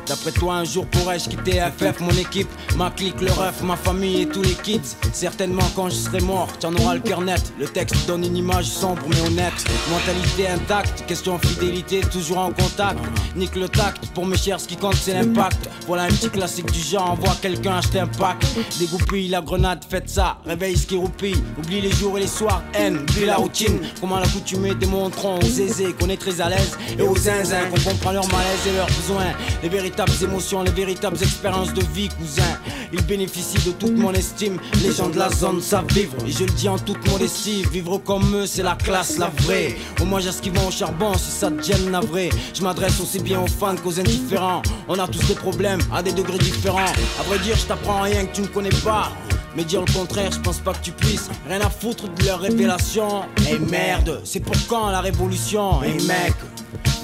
D'après 0.07 0.33
toi, 0.33 0.55
un 0.57 0.65
jour 0.65 0.87
pourrais-je 0.87 1.29
quitter 1.29 1.61
FF, 1.61 2.01
mon 2.01 2.11
équipe, 2.11 2.49
ma 2.77 2.91
clique, 2.91 3.21
le 3.21 3.31
ref, 3.31 3.63
ma 3.63 3.77
famille 3.77 4.23
et 4.23 4.27
tous 4.27 4.43
les 4.43 4.55
kids 4.55 4.97
Certainement 5.13 5.63
quand 5.75 5.89
je 5.89 5.95
serai 5.95 6.21
mort, 6.21 6.49
t'en 6.59 6.75
auras 6.75 6.95
le 6.95 7.01
cœur 7.01 7.21
net. 7.21 7.53
Le 7.59 7.67
texte 7.67 8.07
donne 8.07 8.25
une 8.25 8.37
image 8.37 8.67
sombre 8.67 9.03
mais 9.09 9.21
honnête. 9.21 9.53
Mentalité 9.91 10.49
intacte, 10.49 11.05
question 11.07 11.39
fidélité, 11.39 12.01
toujours 12.01 12.39
en 12.39 12.53
contact. 12.53 12.99
Nique 13.37 13.57
le 13.57 13.69
tact, 13.69 14.07
pour 14.15 14.27
mes 14.27 14.37
chers, 14.37 14.61
ce 14.61 14.69
qui 14.69 14.77
compte 14.77 14.95
c'est 14.95 15.15
l'impact. 15.15 15.69
Voilà 15.87 16.05
un 16.05 16.09
petit 16.09 16.31
classique 16.31 16.71
du 16.71 16.81
genre, 16.81 17.11
envoie 17.13 17.35
quelqu'un 17.41 17.79
acheter 17.79 18.01
un 18.01 18.07
pack. 18.07 18.37
Dégoupille 18.79 19.29
la 19.29 19.41
grenade, 19.41 19.85
faites 19.89 20.11
ça, 20.11 20.39
réveille 20.45 20.77
ce 20.77 20.87
qui 20.87 20.97
roupille. 20.97 21.43
Oublie 21.59 21.81
les 21.81 21.93
jours 21.93 22.19
et 22.19 22.23
les 22.23 22.27
soirs, 22.27 22.63
haine, 22.75 22.99
oublie 22.99 23.27
la 23.27 23.37
routine. 23.37 23.79
Comment 24.01 24.19
l'accoutumée 24.19 24.75
démontrons 24.75 25.39
aux 25.39 25.43
aisés 25.43 25.95
qu'on 25.99 26.09
est 26.09 26.17
très 26.17 26.41
à 26.41 26.49
l'aise 26.49 26.77
et 26.99 27.03
aux 27.03 27.17
zinzins 27.17 27.67
qu'on 27.71 27.91
comprend 27.91 28.13
leur 28.13 28.27
malaise 28.29 28.67
et 28.69 28.77
leurs 28.77 28.87
besoins. 28.87 29.33
Véritables 29.79 30.13
émotions, 30.25 30.65
les 30.65 30.73
véritables 30.73 31.23
expériences 31.23 31.73
de 31.73 31.83
vie, 31.95 32.09
cousin. 32.09 32.59
Ils 32.93 33.05
bénéficient 33.07 33.65
de 33.65 33.71
toute 33.71 33.97
mon 33.97 34.13
estime. 34.13 34.59
Les 34.83 34.93
gens 34.93 35.09
de 35.09 35.17
la 35.17 35.31
zone 35.31 35.63
savent 35.63 35.87
vivre, 35.93 36.17
et 36.27 36.33
je 36.33 36.45
le 36.45 36.51
dis 36.51 36.69
en 36.69 36.79
toute 36.79 37.09
modestie. 37.09 37.65
Vivre 37.71 37.99
comme 37.99 38.35
eux, 38.35 38.47
c'est 38.47 38.65
la 38.65 38.75
classe, 38.75 39.19
la 39.19 39.31
vraie. 39.43 39.77
Au 40.01 40.05
moins, 40.05 40.19
j'ai 40.19 40.33
ce 40.33 40.41
au 40.67 40.71
charbon 40.73 41.13
si 41.15 41.31
ça 41.31 41.49
te 41.53 41.63
gêne 41.63 41.93
navré. 41.93 42.29
Je 42.55 42.63
m'adresse 42.63 42.99
aussi 43.01 43.21
bien 43.21 43.41
aux 43.41 43.47
fans 43.47 43.77
qu'aux 43.77 44.01
indifférents. 44.01 44.63
On 44.89 44.99
a 44.99 45.07
tous 45.07 45.25
des 45.29 45.37
problèmes 45.37 45.81
à 45.93 46.03
des 46.03 46.13
degrés 46.13 46.39
différents. 46.39 46.93
À 47.21 47.23
vrai 47.29 47.39
dire, 47.39 47.57
je 47.57 47.67
t'apprends 47.67 48.03
rien 48.03 48.27
que 48.27 48.35
tu 48.35 48.43
ne 48.43 48.49
connais 48.49 48.77
pas. 48.83 49.13
Mais 49.55 49.63
dire 49.65 49.81
le 49.87 49.93
contraire, 49.93 50.33
je 50.33 50.41
pense 50.41 50.59
pas 50.59 50.73
que 50.73 50.83
tu 50.83 50.91
puisses. 50.91 51.29
Rien 51.49 51.61
à 51.61 51.71
foutre 51.71 52.09
de 52.13 52.25
leurs 52.25 52.41
révélations. 52.41 53.23
Et 53.49 53.59
merde, 53.59 54.21
c'est 54.25 54.41
pour 54.41 54.57
quand 54.69 54.91
la 54.91 55.01
révolution? 55.01 55.83
Et 55.85 55.95
mec, 56.05 56.35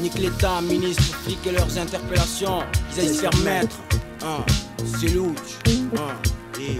nique 0.00 0.18
l'état, 0.18 0.60
ministre, 0.60 1.02
flics 1.24 1.46
et 1.46 1.52
leurs 1.52 1.78
interpellations. 1.78 2.62
Ils 2.92 3.00
aillent 3.00 3.14
se 3.14 3.20
faire 3.20 3.36
mettre. 3.44 3.76
Hein, 4.24 4.44
c'est 4.98 5.08
louche. 5.08 5.58
Hein, 5.66 6.14
et... 6.60 6.78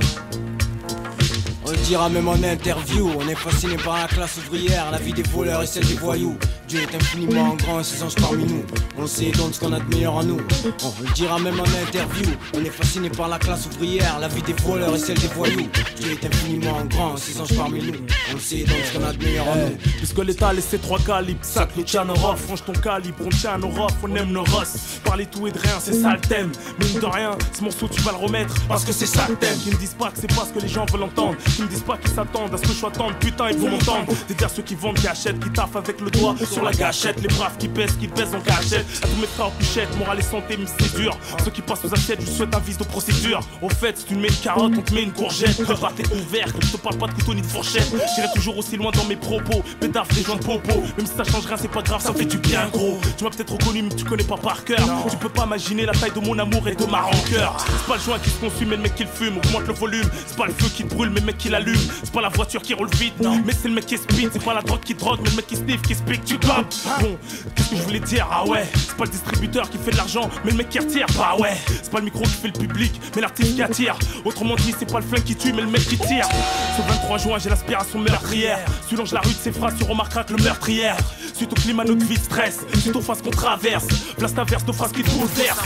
On 1.66 1.70
le 1.70 1.76
dira 1.78 2.08
même 2.10 2.28
en 2.28 2.34
interview, 2.34 3.10
on 3.18 3.26
est 3.26 3.34
fasciné 3.34 3.76
par 3.76 3.98
la 3.98 4.06
classe 4.06 4.36
ouvrière, 4.36 4.90
la 4.90 4.98
vie 4.98 5.14
des 5.14 5.22
voleurs 5.22 5.62
et 5.62 5.66
celle 5.66 5.86
des 5.86 5.94
voyous. 5.94 6.36
Dieu 6.74 6.82
est 6.82 6.96
infiniment 6.96 7.54
grand 7.54 7.78
et 7.78 7.84
ses 7.84 8.02
anges 8.02 8.16
parmi 8.16 8.44
nous. 8.46 8.64
On 8.98 9.06
sait 9.06 9.30
donc 9.30 9.54
ce 9.54 9.60
qu'on 9.60 9.72
a 9.72 9.78
de 9.78 9.94
meilleur 9.94 10.14
en 10.14 10.24
nous. 10.24 10.40
On 10.82 11.02
le 11.02 11.12
dira 11.14 11.38
même 11.38 11.60
en 11.60 11.86
interview, 11.86 12.26
on 12.52 12.64
est 12.64 12.70
fasciné 12.70 13.10
par 13.10 13.28
la 13.28 13.38
classe 13.38 13.66
ouvrière, 13.66 14.18
la 14.18 14.26
vie 14.26 14.42
des 14.42 14.54
voleurs 14.54 14.92
et 14.92 14.98
celle 14.98 15.18
des 15.20 15.28
voyous. 15.28 15.68
Dieu 16.00 16.10
est 16.10 16.26
infiniment 16.26 16.84
grand 16.86 17.14
et 17.14 17.20
ses 17.20 17.40
anges 17.40 17.56
parmi 17.56 17.80
nous. 17.80 17.92
On 18.34 18.38
sait 18.40 18.64
donc 18.64 18.78
ce 18.92 18.98
qu'on 18.98 19.04
a 19.04 19.12
de 19.12 19.24
meilleur 19.24 19.46
en 19.46 19.54
nous. 19.54 19.76
Puisque 19.98 20.18
l'État 20.18 20.48
a 20.48 20.52
laissé 20.52 20.78
trois 20.78 20.98
calibres, 20.98 21.44
sac 21.44 21.70
le 21.76 22.10
aura, 22.10 22.34
franche 22.34 22.64
ton 22.64 22.72
calibre, 22.72 23.18
on 23.24 23.28
tient 23.28 23.56
nos 23.56 23.68
rofs, 23.68 23.94
on 24.02 24.12
aime 24.16 24.32
nos 24.32 24.42
rosses. 24.42 24.98
Parler 25.04 25.26
tout 25.26 25.46
et 25.46 25.52
de 25.52 25.58
rien, 25.60 25.78
c'est 25.78 25.94
ça 25.94 26.14
le 26.14 26.20
thème. 26.20 26.50
Mine 26.80 26.98
de 26.98 27.06
rien, 27.06 27.38
ce 27.56 27.62
morceau 27.62 27.86
tu 27.86 28.00
vas 28.00 28.10
le 28.10 28.18
remettre 28.18 28.54
parce 28.66 28.84
que 28.84 28.92
c'est 28.92 29.06
ça 29.06 29.26
le 29.28 29.36
thème. 29.36 29.56
Qui 29.62 29.70
me 29.70 29.76
disent 29.76 29.94
pas 29.96 30.10
que 30.10 30.18
c'est 30.20 30.34
pas 30.34 30.44
ce 30.44 30.58
que 30.58 30.60
les 30.60 30.68
gens 30.68 30.86
veulent 30.86 31.04
entendre. 31.04 31.36
Qui 31.54 31.62
me 31.62 31.68
disent 31.68 31.84
pas 31.84 31.98
qu'ils 31.98 32.10
s'attendent 32.10 32.52
à 32.52 32.56
ce 32.56 32.62
que 32.62 32.68
je 32.68 32.78
sois 32.78 32.90
tendre, 32.90 33.16
putain, 33.20 33.50
ils 33.50 33.58
vont 33.58 33.70
m'entendre. 33.70 34.12
C'est-à-dire 34.26 34.50
ceux 34.50 34.62
qui 34.62 34.74
vendent, 34.74 34.98
qui 34.98 35.06
achètent, 35.06 35.38
qui 35.38 35.50
taffent 35.50 35.76
avec 35.76 36.00
le 36.00 36.10
doigt 36.10 36.34
sur 36.50 36.63
la 36.64 36.72
gâchette. 36.72 37.20
Les 37.20 37.28
braves 37.28 37.56
qui 37.58 37.68
pèsent, 37.68 37.96
qui 37.98 38.08
baissent 38.08 38.34
en 38.34 38.40
cachette. 38.40 38.86
À 39.02 39.06
tous 39.06 39.20
mes 39.20 39.26
frères 39.26 39.46
en 39.46 39.50
couchette, 39.50 39.96
morale 39.98 40.18
et 40.18 40.22
santé, 40.22 40.56
mais 40.58 40.66
c'est 40.66 40.96
dur. 40.96 41.16
Ceux 41.44 41.50
qui 41.50 41.62
passent 41.62 41.84
aux 41.84 41.92
assiettes, 41.92 42.20
je 42.20 42.30
souhaite 42.30 42.54
un 42.54 42.60
vice 42.60 42.78
de 42.78 42.84
procédure. 42.84 43.40
Au 43.62 43.68
fait, 43.68 43.98
si 43.98 44.04
tu 44.06 44.14
me 44.14 44.22
mets 44.22 44.28
une 44.28 44.34
carotte, 44.36 44.72
on 44.76 44.82
te 44.82 44.94
met 44.94 45.02
une 45.02 45.12
courgette. 45.12 45.58
Le 45.58 45.66
bar 45.66 45.92
est 45.98 46.12
ouvert, 46.12 46.46
je 46.60 46.72
te 46.72 46.76
parle 46.76 46.98
pas 46.98 47.06
de 47.06 47.12
couteau 47.12 47.34
ni 47.34 47.42
de 47.42 47.46
fourchette. 47.46 47.90
J'irai 48.14 48.28
toujours 48.34 48.58
aussi 48.58 48.76
loin 48.76 48.90
dans 48.92 49.04
mes 49.04 49.16
propos. 49.16 49.62
Pédaf, 49.80 50.08
des 50.14 50.22
gens 50.22 50.36
de 50.36 50.44
popo. 50.44 50.80
Même 50.96 51.06
si 51.06 51.12
ça 51.16 51.24
change 51.24 51.46
rien, 51.46 51.56
c'est 51.56 51.70
pas 51.70 51.82
grave, 51.82 52.00
ça 52.02 52.12
fait 52.12 52.24
du 52.24 52.38
bien 52.38 52.68
gros. 52.72 52.98
Tu 53.16 53.24
m'as 53.24 53.30
peut-être 53.30 53.52
reconnu, 53.52 53.82
mais 53.82 53.94
tu 53.94 54.04
connais 54.04 54.24
pas 54.24 54.36
par 54.36 54.64
cœur. 54.64 54.86
Tu 55.10 55.16
peux 55.16 55.28
pas 55.28 55.44
imaginer 55.44 55.86
la 55.86 55.92
taille 55.92 56.12
de 56.12 56.20
mon 56.20 56.38
amour 56.38 56.66
et 56.68 56.74
de 56.74 56.84
ma 56.86 57.02
rancœur. 57.02 57.56
C'est 57.66 57.86
pas 57.86 57.96
le 57.96 58.02
joint 58.02 58.18
qui 58.18 58.30
se 58.30 58.38
consume, 58.38 58.68
mais 58.68 58.76
le 58.76 58.82
mec 58.82 58.94
qui 58.94 59.04
le 59.04 59.10
fume. 59.10 59.36
Augmente 59.38 59.66
le 59.66 59.74
volume. 59.74 60.08
C'est 60.26 60.36
pas 60.36 60.46
le 60.46 60.52
feu 60.52 60.68
qui 60.74 60.84
te 60.84 60.94
brûle, 60.94 61.10
mais 61.10 61.20
le 61.20 61.26
mec 61.26 61.38
qui 61.38 61.48
l'allume. 61.48 61.80
C'est 62.02 62.12
pas 62.12 62.22
la 62.22 62.28
voiture 62.28 62.62
qui 62.62 62.74
roule 62.74 62.90
vite, 62.94 63.14
mais 63.44 63.52
c'est 63.52 63.68
le 63.68 63.74
mec 63.74 63.86
qui 63.86 63.96
speed. 63.96 64.30
C'est 64.32 64.44
pas 64.44 64.54
la 64.54 64.62
drogue 64.62 64.80
qui 64.80 64.94
drogue, 64.94 65.20
mais 65.22 65.30
le 65.30 65.36
mec 65.36 65.46
qui 65.46 65.56
sniff, 65.56 65.82
qui 65.82 65.94
speak, 65.94 66.24
tu 66.24 66.38
gobes. 66.46 66.66
Bon, 67.00 67.18
qu'est-ce 67.54 67.70
que 67.70 67.76
je 67.76 67.82
voulais 67.82 68.00
dire? 68.00 68.28
Ah 68.30 68.46
ouais, 68.46 68.64
c'est 68.74 68.96
pas 68.96 69.04
le 69.04 69.10
distributeur 69.10 69.68
qui 69.70 69.78
fait 69.78 69.90
de 69.90 69.96
l'argent, 69.96 70.28
mais 70.44 70.50
le 70.50 70.56
mec 70.58 70.68
qui 70.68 70.78
retire. 70.78 71.06
Bah 71.16 71.34
ouais, 71.38 71.56
c'est 71.66 71.90
pas 71.90 71.98
le 71.98 72.04
micro 72.04 72.22
qui 72.22 72.30
fait 72.30 72.48
le 72.48 72.58
public, 72.58 73.00
mais 73.14 73.22
l'artiste 73.22 73.54
qui 73.54 73.62
attire. 73.62 73.96
Autrement 74.24 74.56
dit, 74.56 74.74
c'est 74.78 74.90
pas 74.90 75.00
le 75.00 75.06
flingue 75.06 75.24
qui 75.24 75.36
tue, 75.36 75.52
mais 75.52 75.62
le 75.62 75.68
mec 75.68 75.86
qui 75.86 75.98
tire. 75.98 76.28
Ce 76.76 76.82
23 76.82 77.18
juin, 77.18 77.38
j'ai 77.38 77.50
l'aspiration 77.50 77.98
meurtrière. 77.98 78.58
Tu 78.88 78.96
longes 78.96 79.12
la 79.12 79.20
rue 79.20 79.32
de 79.32 79.38
ses 79.38 79.52
phrases, 79.52 79.74
tu 79.78 79.84
remarqueras 79.84 80.24
que 80.24 80.34
le 80.34 80.42
meurtrière. 80.42 80.96
Suite 81.34 81.52
au 81.52 81.56
climat, 81.56 81.84
notre 81.84 82.04
vie 82.04 82.16
stress. 82.16 82.60
Suite 82.80 82.96
aux 82.96 83.00
phases 83.00 83.22
qu'on 83.22 83.30
traverse. 83.30 83.86
Place 84.16 84.34
ta 84.34 84.44
verse 84.44 84.64
de 84.64 84.72
phrases 84.72 84.92
qui 84.92 85.02
te 85.02 85.10
bouleversent. 85.10 85.58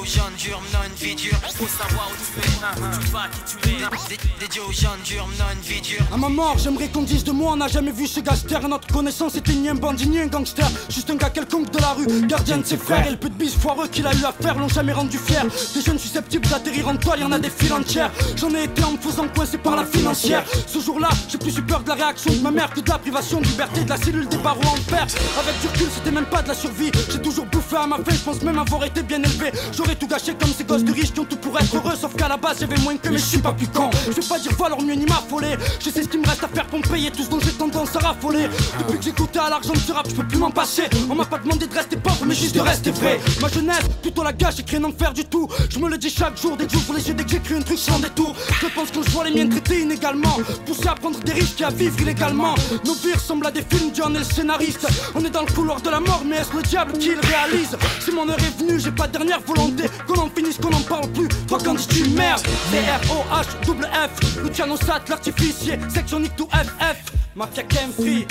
Aux 0.00 0.04
jeunes 0.04 0.34
durs, 0.38 0.60
menant 0.72 0.84
une 0.84 0.94
vie 0.94 1.14
dure. 1.14 1.36
Faut 1.54 1.66
savoir 1.66 2.08
où 2.10 2.16
tu 2.16 2.40
es. 2.40 2.52
Tu 3.00 3.06
vas 3.10 3.28
qui 3.28 3.56
tu 3.56 3.68
es. 3.68 4.40
Dédié 4.40 4.60
aux 4.60 4.72
jeunes 4.72 5.00
durs, 5.04 5.26
menant 5.26 5.50
une 5.52 5.60
vie 5.60 5.80
dure. 5.80 6.02
À 6.12 6.16
ma 6.16 6.28
mort, 6.28 6.56
j'aimerais 6.58 6.88
qu'on 6.88 7.02
dise 7.02 7.24
de 7.24 7.30
moi, 7.30 7.52
on 7.52 7.56
n'a 7.56 7.68
jamais 7.68 7.92
vu 7.92 8.06
ce 8.06 8.20
gangster. 8.20 8.66
Notre 8.68 8.88
connaissance 8.92 9.36
était 9.36 9.52
ni 9.52 9.68
un 9.68 9.74
bandit 9.74 10.08
ni 10.08 10.18
un 10.18 10.26
gangster. 10.26 10.68
Juste 10.88 11.10
un 11.10 11.16
gars 11.16 11.30
quelconque 11.30 11.70
de 11.70 11.78
la 11.78 11.92
rue, 11.92 12.06
gardien 12.26 12.58
de 12.58 12.66
ses 12.66 12.76
frères. 12.76 13.06
Et 13.06 13.10
le 13.10 13.16
peu 13.16 13.28
de 13.28 13.34
bis 13.34 13.54
foireux 13.54 13.88
qu'il 13.88 14.06
a 14.06 14.14
eu 14.14 14.24
à 14.24 14.32
faire 14.32 14.58
l'ont 14.58 14.68
jamais 14.68 14.92
rendu 14.92 15.18
fier. 15.18 15.44
Des 15.74 15.82
jeunes 15.82 15.98
susceptibles 15.98 16.48
d'atterrir 16.48 16.88
en 16.88 16.96
toile, 16.96 17.20
y 17.20 17.24
en 17.24 17.32
a 17.32 17.38
des 17.38 17.50
files 17.50 17.72
entières. 17.72 18.10
J'en 18.36 18.54
ai 18.54 18.64
été 18.64 18.82
en 18.84 18.92
me 18.92 18.98
faisant 18.98 19.28
coincer 19.28 19.58
par 19.58 19.76
la 19.76 19.84
financière. 19.84 20.44
Ce 20.66 20.80
jour-là, 20.80 21.10
j'ai 21.28 21.38
plus 21.38 21.56
eu 21.56 21.62
peur 21.62 21.82
de 21.82 21.88
la 21.88 21.94
réaction 21.94 22.32
de 22.32 22.40
ma 22.40 22.50
mère 22.50 22.70
que 22.70 22.80
de 22.80 22.88
la 22.88 22.98
privation 22.98 23.40
de 23.40 23.46
liberté 23.46 23.84
de 23.84 23.90
la 23.90 23.96
cellule 23.96 24.28
des 24.28 24.38
barreaux 24.38 24.60
en 24.62 24.90
fer. 24.90 25.06
Avec 25.38 25.60
du 25.60 25.68
recul, 25.68 25.88
c'était 25.94 26.10
même 26.12 26.26
pas 26.26 26.42
de 26.42 26.48
la 26.48 26.54
survie. 26.54 26.90
J'ai 27.10 27.20
toujours 27.20 27.46
bouffé 27.46 27.76
à 27.76 27.86
ma 27.86 27.96
faim, 27.96 28.12
je 28.12 28.18
pense 28.24 28.42
même 28.42 28.58
avoir 28.58 28.84
été 28.84 29.02
bien 29.02 29.22
élevé. 29.22 29.52
J'aurais 29.82 29.96
tout 29.96 30.06
gâché 30.06 30.32
comme 30.38 30.52
ces 30.56 30.62
gosses 30.62 30.84
de 30.84 30.92
riches 30.92 31.12
qui 31.12 31.18
ont 31.18 31.24
tout 31.24 31.36
pour 31.36 31.58
être 31.58 31.74
heureux. 31.74 31.96
Sauf 32.00 32.14
qu'à 32.14 32.28
la 32.28 32.36
base, 32.36 32.58
j'avais 32.60 32.78
moins 32.82 32.96
que, 32.96 33.08
mais 33.08 33.18
je 33.18 33.24
suis 33.24 33.38
pas 33.38 33.52
plus 33.52 33.66
con. 33.66 33.90
Je 34.06 34.12
vais 34.12 34.28
pas 34.28 34.38
dire 34.38 34.52
voilà 34.56 34.76
leur 34.76 34.84
mieux 34.84 34.94
ni 34.94 35.06
m'affoler. 35.06 35.56
Je 35.80 35.90
sais 35.90 36.04
ce 36.04 36.08
qu'il 36.08 36.20
me 36.20 36.26
reste 36.26 36.44
à 36.44 36.48
faire 36.48 36.66
pour 36.66 36.78
me 36.78 36.84
payer 36.84 37.10
tout 37.10 37.24
ce 37.24 37.28
dont 37.28 37.40
j'ai 37.40 37.50
tendance 37.50 37.96
à 37.96 37.98
raffoler. 37.98 38.46
Depuis 38.78 38.98
que 38.98 39.04
j'ai 39.04 39.10
goûté 39.10 39.40
à 39.40 39.50
l'argent 39.50 39.72
de 39.72 39.92
rap, 39.92 40.08
je 40.08 40.14
peux 40.14 40.26
plus 40.28 40.38
m'en 40.38 40.52
passer. 40.52 40.84
On 41.10 41.16
m'a 41.16 41.24
pas 41.24 41.38
demandé 41.38 41.66
de 41.66 41.74
rester 41.74 41.96
pauvre, 41.96 42.24
mais 42.24 42.34
juste 42.34 42.54
de 42.54 42.60
rester 42.60 42.92
vrai. 42.92 43.18
Ma 43.40 43.48
jeunesse, 43.48 43.82
plutôt 44.00 44.22
la 44.22 44.32
gâche, 44.32 44.60
écrit 44.60 44.76
un 44.76 44.84
enfer 44.84 45.12
du 45.12 45.24
tout. 45.24 45.48
Je 45.68 45.80
me 45.80 45.90
le 45.90 45.98
dis 45.98 46.10
chaque 46.10 46.40
jour, 46.40 46.56
dès 46.56 46.66
que 46.66 46.72
j'ouvre 46.74 46.94
les 46.94 47.08
yeux, 47.08 47.14
dès 47.14 47.24
que 47.24 47.30
j'écris 47.30 47.56
un 47.56 47.62
truc 47.62 47.78
sans 47.78 47.98
détour. 47.98 48.36
Je 48.60 48.68
pense 48.68 48.90
que 48.92 49.02
je 49.02 49.10
vois 49.10 49.24
les 49.24 49.34
miens 49.34 49.48
traités 49.48 49.80
inégalement. 49.80 50.36
Poussés 50.64 50.86
à 50.86 50.94
prendre 50.94 51.18
des 51.18 51.32
risques 51.32 51.60
et 51.60 51.64
à 51.64 51.70
vivre 51.70 52.00
illégalement. 52.00 52.54
Nos 52.84 52.94
vies 52.94 53.14
ressemblent 53.14 53.48
à 53.48 53.50
des 53.50 53.64
films, 53.68 53.90
John 53.92 54.14
est 54.14 54.20
le 54.20 54.24
scénariste. 54.24 54.86
On 55.16 55.24
est 55.24 55.30
dans 55.30 55.42
le 55.42 55.52
couloir 55.52 55.80
de 55.80 55.90
la 55.90 55.98
mort, 55.98 56.22
mais 56.24 56.36
est-ce 56.36 56.54
le 56.54 56.62
diable 56.62 56.92
qui 56.98 57.08
le 57.08 57.20
réalise? 57.20 57.76
Si 57.98 58.12
mon 58.12 58.28
heure 58.28 58.38
est 58.38 58.60
venue, 58.60 58.78
j'ai 58.78 58.92
pas 58.92 59.08
de 59.08 59.12
dernière 59.12 59.40
volonté. 59.40 59.61
Qu'on 60.06 60.18
en 60.18 60.28
finisse, 60.28 60.58
qu'on 60.58 60.72
en 60.72 60.80
parle 60.82 61.08
plus. 61.12 61.28
Toi, 61.46 61.58
quand 61.64 61.74
dis-tu 61.74 62.08
merde? 62.10 62.40
C-R-O-H, 62.70 63.66
double 63.66 63.84
F. 63.86 64.36
Luciano 64.42 64.76
Sat, 64.76 65.02
l'artificier. 65.08 65.78
Section 65.88 66.20
Nick 66.20 66.36
to 66.36 66.48
FF. 66.48 67.21
Mafia 67.34 67.64
Free. 67.98 68.26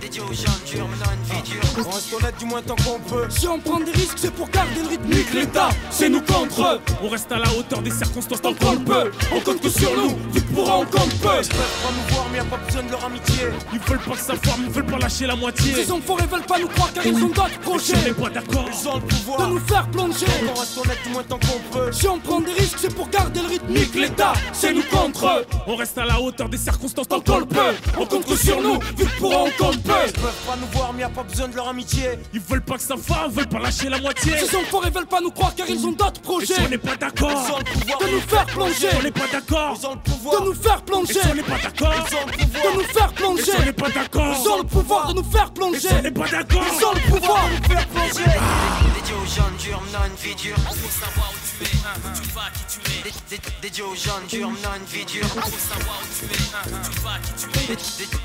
Dédié 0.00 0.20
aux 0.20 0.32
jeunes 0.32 0.62
durs, 0.64 0.86
menant 0.86 1.10
une 1.12 1.36
vie 1.36 1.42
dure. 1.42 1.60
On 1.78 1.90
reste 1.90 2.12
honnête 2.12 2.34
du 2.38 2.44
moins 2.44 2.62
tant 2.62 2.76
qu'on 2.76 3.00
peut. 3.00 3.26
Si 3.28 3.48
on 3.48 3.58
prend 3.58 3.80
des 3.80 3.90
risques, 3.90 4.16
c'est 4.16 4.32
pour 4.32 4.48
garder 4.48 4.80
le 4.80 4.88
rythme. 4.90 5.08
Nique 5.08 5.34
l'État, 5.34 5.70
c'est 5.90 6.08
nous 6.08 6.20
contre 6.20 6.62
eux. 6.62 6.80
On 7.02 7.08
reste 7.08 7.32
à 7.32 7.38
la 7.38 7.52
hauteur 7.52 7.82
des 7.82 7.90
circonstances 7.90 8.42
tant 8.42 8.54
qu'on 8.54 8.72
le 8.72 8.78
peut. 8.78 9.10
On 9.34 9.40
compte 9.40 9.60
que 9.60 9.68
sur 9.68 9.90
nous, 9.96 10.10
vu 10.32 10.40
que 10.40 10.54
pour 10.54 10.68
on 10.70 10.84
compte 10.84 11.14
peu. 11.20 11.28
Ils 11.42 11.48
peuvent 11.48 11.82
pas 11.82 11.90
nous 11.90 12.14
voir, 12.14 12.26
mais 12.30 12.38
y 12.38 12.40
a 12.40 12.44
pas 12.44 12.56
besoin 12.58 12.82
de 12.84 12.90
leur 12.90 13.04
amitié. 13.04 13.44
Ils 13.72 13.80
veulent 13.80 13.98
pas 13.98 14.16
savoir, 14.16 14.58
mais 14.58 14.66
ils 14.66 14.72
veulent 14.72 14.86
pas 14.86 14.98
lâcher 14.98 15.26
la 15.26 15.36
moitié. 15.36 15.74
Ces 15.74 15.90
enfoirés 15.90 16.26
veulent 16.26 16.42
pas 16.42 16.58
nous 16.60 16.68
croire 16.68 16.92
car 16.92 17.04
ils 17.04 17.24
ont 17.24 17.28
d'autres 17.28 17.60
projets. 17.60 17.94
On 17.96 18.08
n'est 18.08 18.14
pas 18.14 18.30
d'accord. 18.30 18.68
Ils 18.72 18.88
ont 18.88 18.94
le 18.94 19.00
pouvoir 19.00 19.48
de 19.48 19.54
nous 19.54 19.60
faire 19.66 19.88
plonger. 19.88 20.26
On 20.48 20.60
reste 20.60 20.78
honnête 20.78 20.98
du 21.04 21.10
moins 21.10 21.24
tant 21.24 21.38
qu'on 21.40 21.76
peut. 21.76 21.90
Si 21.90 22.06
on 22.06 22.20
prend 22.20 22.40
des 22.40 22.52
risques, 22.52 22.78
c'est 22.78 22.94
pour 22.94 23.08
garder 23.08 23.40
le 23.40 23.48
rythme. 23.48 23.72
Nique 23.72 23.94
l'État, 23.96 24.34
c'est 24.52 24.72
nous 24.72 24.84
contre 24.84 25.26
eux. 25.26 25.44
On 25.66 25.74
reste 25.74 25.98
à 25.98 26.04
la 26.04 26.20
hauteur 26.20 26.48
des 26.48 26.58
circonstances 26.58 27.08
tant 27.08 27.20
qu'on 27.20 27.38
le 27.38 27.46
peut. 27.46 27.63
On 27.98 28.06
compte 28.06 28.26
que 28.26 28.36
sur 28.36 28.60
nous, 28.60 28.78
que 28.78 29.04
pour 29.18 29.30
on 29.32 29.50
compte 29.58 29.82
peu. 29.82 29.92
Ils 30.06 30.12
peuvent 30.12 30.32
pas 30.46 30.56
nous 30.56 30.66
voir, 30.72 30.92
mais 30.92 31.00
y 31.00 31.04
a 31.04 31.08
pas 31.08 31.22
besoin 31.22 31.48
de 31.48 31.56
leur 31.56 31.68
amitié. 31.68 32.10
Ils 32.32 32.40
veulent 32.40 32.62
pas 32.64 32.74
que 32.76 32.82
ça 32.82 32.96
fasse, 32.96 33.18
ils 33.28 33.34
veulent 33.36 33.48
pas 33.48 33.58
lâcher 33.60 33.88
la 33.88 33.98
moitié. 34.00 34.32
Ces 34.38 34.56
enfoirés 34.56 34.90
veulent 34.90 35.06
pas 35.06 35.20
nous 35.20 35.30
croire 35.30 35.54
car 35.54 35.68
ils 35.68 35.86
ont 35.86 35.92
d'autres 35.92 36.20
projets. 36.20 36.52
Et 36.54 36.56
si 36.56 36.60
on 36.66 36.68
n'est 36.68 36.78
pas 36.78 36.96
d'accord, 36.96 37.30
Ils 37.30 37.52
ont 37.52 37.58
le 37.58 37.64
pouvoir 37.64 37.98
de 38.00 38.06
nous 38.10 38.20
faire 38.20 38.46
plonger. 38.46 38.88
on 38.98 39.02
n'est 39.02 39.10
pas 39.10 39.26
d'accord. 39.32 39.76
Ils 39.80 39.86
ont 39.86 39.94
le 39.94 40.00
pouvoir 40.00 40.40
De 40.40 40.46
nous 40.46 40.54
faire 40.54 40.82
plonger. 40.82 41.20
on 41.30 41.34
n'est 41.34 41.42
pas 41.42 41.58
d'accord, 41.62 41.94
Ils 42.38 42.46
De 42.46 42.74
nous 42.76 42.84
faire 42.84 43.10
on 43.10 43.14
plonger. 43.14 43.64
n'est 43.64 43.72
pas 43.72 43.88
d'accord, 43.90 44.36
Ils 44.40 44.48
ont 44.48 44.58
le 44.58 44.64
pouvoir 44.64 45.08
de 45.08 45.14
nous 45.14 45.30
faire 45.30 45.50
plonger. 45.52 45.88
on 45.98 46.02
n'est 46.02 46.10
pas 46.10 46.28
d'accord, 46.28 46.62
Ils 46.78 46.84
ont 46.84 46.92
le 46.92 47.00
pouvoir 47.00 47.44
de 47.48 47.50
nous 47.54 47.74
faire 47.74 47.86
plonger. 47.88 48.93
Dédié 49.04 49.16
aux 49.16 49.26
jeunes 49.26 49.56
durs, 49.58 49.82
non 49.92 50.06
une 50.06 50.16
vie 50.16 50.34
dure. 50.34 50.56
Faut 50.56 51.04
savoir 51.04 51.30
où 51.30 51.36
tu 51.44 51.62
es, 51.62 51.68
ah, 51.84 51.92
ah. 51.92 52.08
tu 52.14 52.30
vas, 52.30 52.48
qui 52.54 52.64
tu 52.72 52.80
es. 52.90 53.40
Dédié 53.60 53.82
aux 53.82 53.94
jeunes 53.94 54.26
durs, 54.30 54.48
non 54.48 54.74
une 54.78 54.84
vie 54.86 55.04
dure. 55.04 55.26
Faut 55.26 55.40
où 55.40 55.50
tu 55.50 56.24
es, 56.24 56.38
ah, 56.54 56.62
tu 56.64 57.00
vas, 57.00 57.18
qui 57.20 57.34
tu 57.36 57.44
es. 57.60 57.76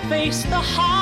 I 0.06 0.08
faced 0.08 0.48
the 0.52 0.58
hardest 0.58 0.95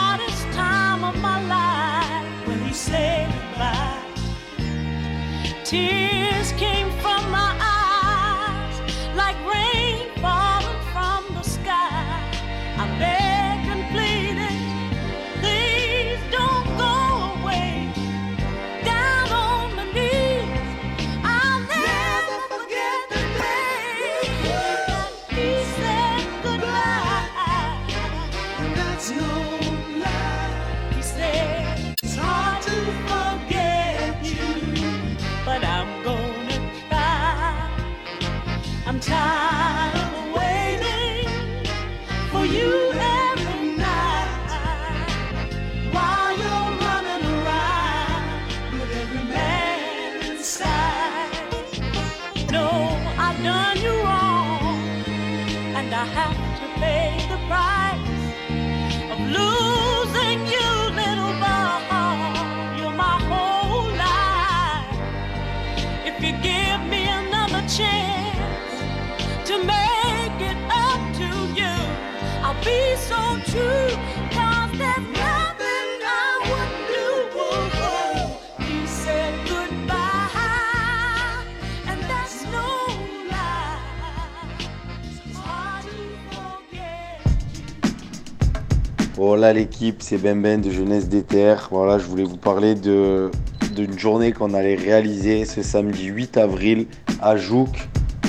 Voilà 89.26 89.54
l'équipe, 89.54 90.02
c'est 90.02 90.18
Ben 90.18 90.42
Ben 90.42 90.60
de 90.60 90.70
Jeunesse 90.70 91.08
des 91.08 91.24
Terres. 91.24 91.70
Voilà, 91.72 91.98
je 91.98 92.04
voulais 92.04 92.26
vous 92.26 92.36
parler 92.36 92.76
d'une 92.76 93.98
journée 93.98 94.34
qu'on 94.34 94.54
allait 94.54 94.76
réaliser 94.76 95.46
ce 95.46 95.64
samedi 95.64 96.08
8 96.08 96.36
avril 96.36 96.88
à 97.22 97.38
Jouk, 97.38 97.70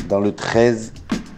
dans 0.08 0.20
le 0.20 0.30
13, 0.30 0.92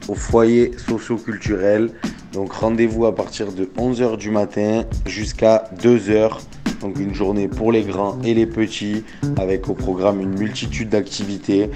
au 0.08 0.14
foyer 0.14 0.72
socio-culturel. 0.76 1.90
Donc 2.36 2.52
rendez-vous 2.52 3.06
à 3.06 3.14
partir 3.14 3.50
de 3.50 3.64
11h 3.78 4.18
du 4.18 4.30
matin 4.30 4.84
jusqu'à 5.06 5.70
2h. 5.82 6.32
Donc 6.82 6.98
une 7.00 7.14
journée 7.14 7.48
pour 7.48 7.72
les 7.72 7.82
grands 7.82 8.18
et 8.24 8.34
les 8.34 8.44
petits, 8.44 9.04
avec 9.38 9.70
au 9.70 9.72
programme 9.72 10.20
une 10.20 10.38
multitude 10.38 10.90
d'activités, 10.90 11.70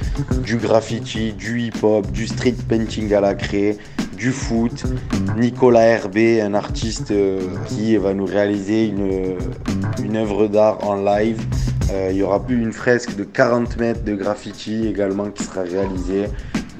du 0.45 0.59
graffiti, 0.59 1.33
du 1.33 1.63
hip-hop, 1.63 2.13
du 2.13 2.27
street 2.27 2.57
painting 2.69 3.11
à 3.15 3.23
la 3.23 3.35
craie, 3.35 3.79
du 4.19 4.33
foot, 4.33 4.85
Nicolas 5.39 5.87
Herbé, 5.87 6.43
un 6.43 6.53
artiste 6.53 7.11
euh, 7.11 7.41
qui 7.67 7.97
va 7.97 8.13
nous 8.13 8.27
réaliser 8.27 8.85
une, 8.85 9.39
une 10.05 10.17
œuvre 10.17 10.47
d'art 10.47 10.87
en 10.87 10.97
live. 10.97 11.41
Euh, 11.91 12.09
il 12.11 12.19
y 12.19 12.23
aura 12.23 12.45
plus 12.45 12.61
une 12.61 12.75
fresque 12.75 13.17
de 13.17 13.25
40 13.25 13.79
mètres 13.79 14.05
de 14.05 14.15
graffiti 14.15 14.87
également 14.87 15.31
qui 15.31 15.43
sera 15.43 15.63
réalisée. 15.63 16.27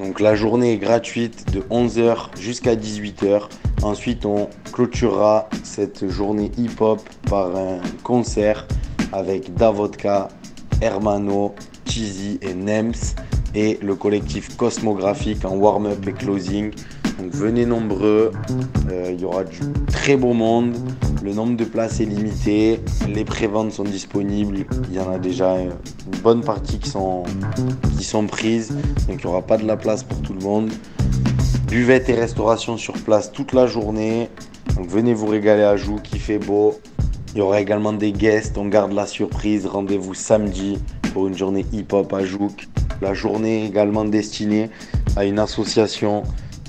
Donc 0.01 0.19
la 0.19 0.35
journée 0.35 0.73
est 0.73 0.79
gratuite 0.79 1.53
de 1.53 1.61
11h 1.61 2.35
jusqu'à 2.41 2.75
18h. 2.75 3.43
Ensuite, 3.83 4.25
on 4.25 4.49
clôturera 4.73 5.51
cette 5.63 6.09
journée 6.09 6.51
hip-hop 6.57 7.03
par 7.29 7.55
un 7.55 7.81
concert 8.03 8.67
avec 9.13 9.53
Davodka, 9.53 10.29
Hermano, 10.81 11.55
Cheesy 11.85 12.39
et 12.41 12.55
Nems 12.55 12.95
et 13.55 13.79
le 13.83 13.95
collectif 13.95 14.57
Cosmographique 14.57 15.45
en 15.45 15.57
warm-up 15.57 16.07
et 16.07 16.13
closing. 16.13 16.73
Donc 17.19 17.33
venez 17.33 17.67
nombreux, 17.67 18.33
Euh, 18.91 19.11
il 19.13 19.21
y 19.21 19.25
aura 19.25 19.45
du 19.45 19.61
très 19.87 20.17
beau 20.17 20.33
monde, 20.33 20.75
le 21.23 21.33
nombre 21.33 21.57
de 21.57 21.65
places 21.65 22.01
est 22.01 22.05
limité, 22.07 22.81
les 23.09 23.25
préventes 23.25 23.73
sont 23.73 23.85
disponibles, 23.85 24.65
il 24.89 24.97
y 24.97 25.01
en 25.01 25.13
a 25.13 25.19
déjà 25.19 25.59
une 25.61 25.71
bonne 26.23 26.43
partie 26.43 26.79
qui 26.79 26.89
sont, 26.89 27.25
prises, 28.27 28.71
donc 29.07 29.23
il 29.23 29.27
n'y 29.27 29.27
aura 29.27 29.43
pas 29.43 29.59
de 29.59 29.67
la 29.67 29.77
place 29.77 30.03
pour 30.03 30.21
tout 30.23 30.33
le 30.33 30.41
monde. 30.41 30.71
Buvette 31.69 32.09
et 32.09 32.15
restauration 32.15 32.77
sur 32.77 32.95
place 32.95 33.31
toute 33.31 33.53
la 33.53 33.67
journée, 33.67 34.29
donc 34.77 34.89
venez 34.89 35.15
vous 35.15 35.27
régaler 35.27 35.63
à 35.63 35.77
Joux, 35.77 36.01
qui 36.03 36.19
beau. 36.39 36.81
Il 37.35 37.39
y 37.39 37.41
aura 37.43 37.61
également 37.61 37.93
des 37.93 38.11
guests, 38.11 38.59
on 38.59 38.67
garde 38.67 38.93
la 38.93 39.07
surprise, 39.07 39.67
rendez-vous 39.67 40.15
samedi 40.15 40.79
pour 41.13 41.27
une 41.29 41.37
journée 41.37 41.65
hip-hop 41.73 42.13
à 42.13 42.25
Jouk. 42.25 42.69
La 43.03 43.15
journée 43.15 43.65
également 43.67 44.05
destinée 44.05 44.71
à 45.17 45.25
une 45.25 45.39
association 45.39 46.23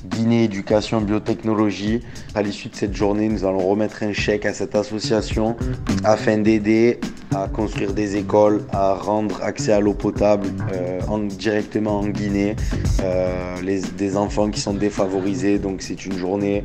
Guinée 0.06 0.46
Éducation 0.46 1.00
Biotechnologie. 1.02 2.02
À 2.36 2.42
l'issue 2.42 2.70
de 2.70 2.76
cette 2.76 2.96
journée, 2.96 3.28
nous 3.30 3.46
allons 3.46 3.68
remettre 3.68 4.04
un 4.04 4.14
chèque 4.14 4.46
à 4.46 4.54
cette 4.54 4.76
association 4.76 5.56
afin 6.04 6.38
d'aider 6.40 7.00
à 7.34 7.48
construire 7.48 7.94
des 7.94 8.18
écoles, 8.18 8.64
à 8.74 8.94
rendre 8.96 9.42
accès 9.44 9.72
à 9.72 9.80
l'eau 9.80 9.94
potable 9.94 10.48
euh, 10.74 11.00
en- 11.08 11.20
directement 11.20 12.00
en 12.00 12.08
Guinée, 12.08 12.56
euh, 13.04 13.56
les, 13.64 13.80
des 13.80 14.18
enfants 14.18 14.50
qui 14.50 14.60
sont 14.60 14.74
défavorisés. 14.74 15.60
Donc 15.60 15.82
c'est 15.82 16.06
une 16.06 16.18
journée 16.18 16.64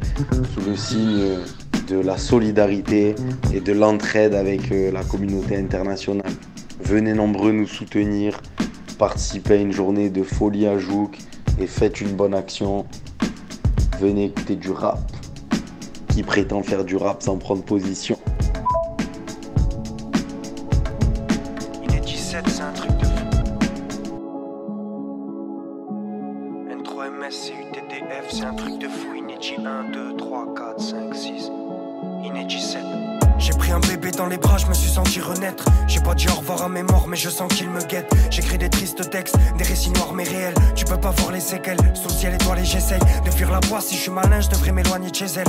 sous 0.55 0.68
le 0.68 0.77
signe 0.77 1.22
de 1.89 2.01
la 2.01 2.18
solidarité 2.18 3.14
et 3.55 3.61
de 3.61 3.72
l'entraide 3.72 4.35
avec 4.35 4.72
euh, 4.72 4.91
la 4.91 5.05
communauté 5.05 5.57
internationale. 5.57 6.33
Venez 6.81 7.14
nombreux 7.14 7.53
nous 7.53 7.66
soutenir, 7.66 8.41
participez 8.99 9.55
à 9.55 9.57
une 9.57 9.72
journée 9.72 10.11
de 10.11 10.22
folie 10.22 10.66
à 10.66 10.79
Jouk 10.79 11.18
et 11.59 11.66
faites 11.66 12.01
une 12.01 12.12
bonne 12.12 12.35
action. 12.35 12.87
Venez 13.99 14.27
écouter 14.27 14.57
du 14.57 14.70
rap. 14.70 15.01
Qui 16.09 16.22
prétend 16.22 16.62
faire 16.62 16.85
du 16.85 16.97
rap 16.97 17.22
sans 17.22 17.39
prendre 17.39 17.62
position 17.62 18.18
Si 43.87 43.95
je 43.95 44.01
suis 44.01 44.11
malin, 44.11 44.41
je 44.41 44.49
devrais 44.49 44.72
m'éloigner 44.72 45.12
de 45.12 45.14
chez 45.14 45.26
elle. 45.37 45.47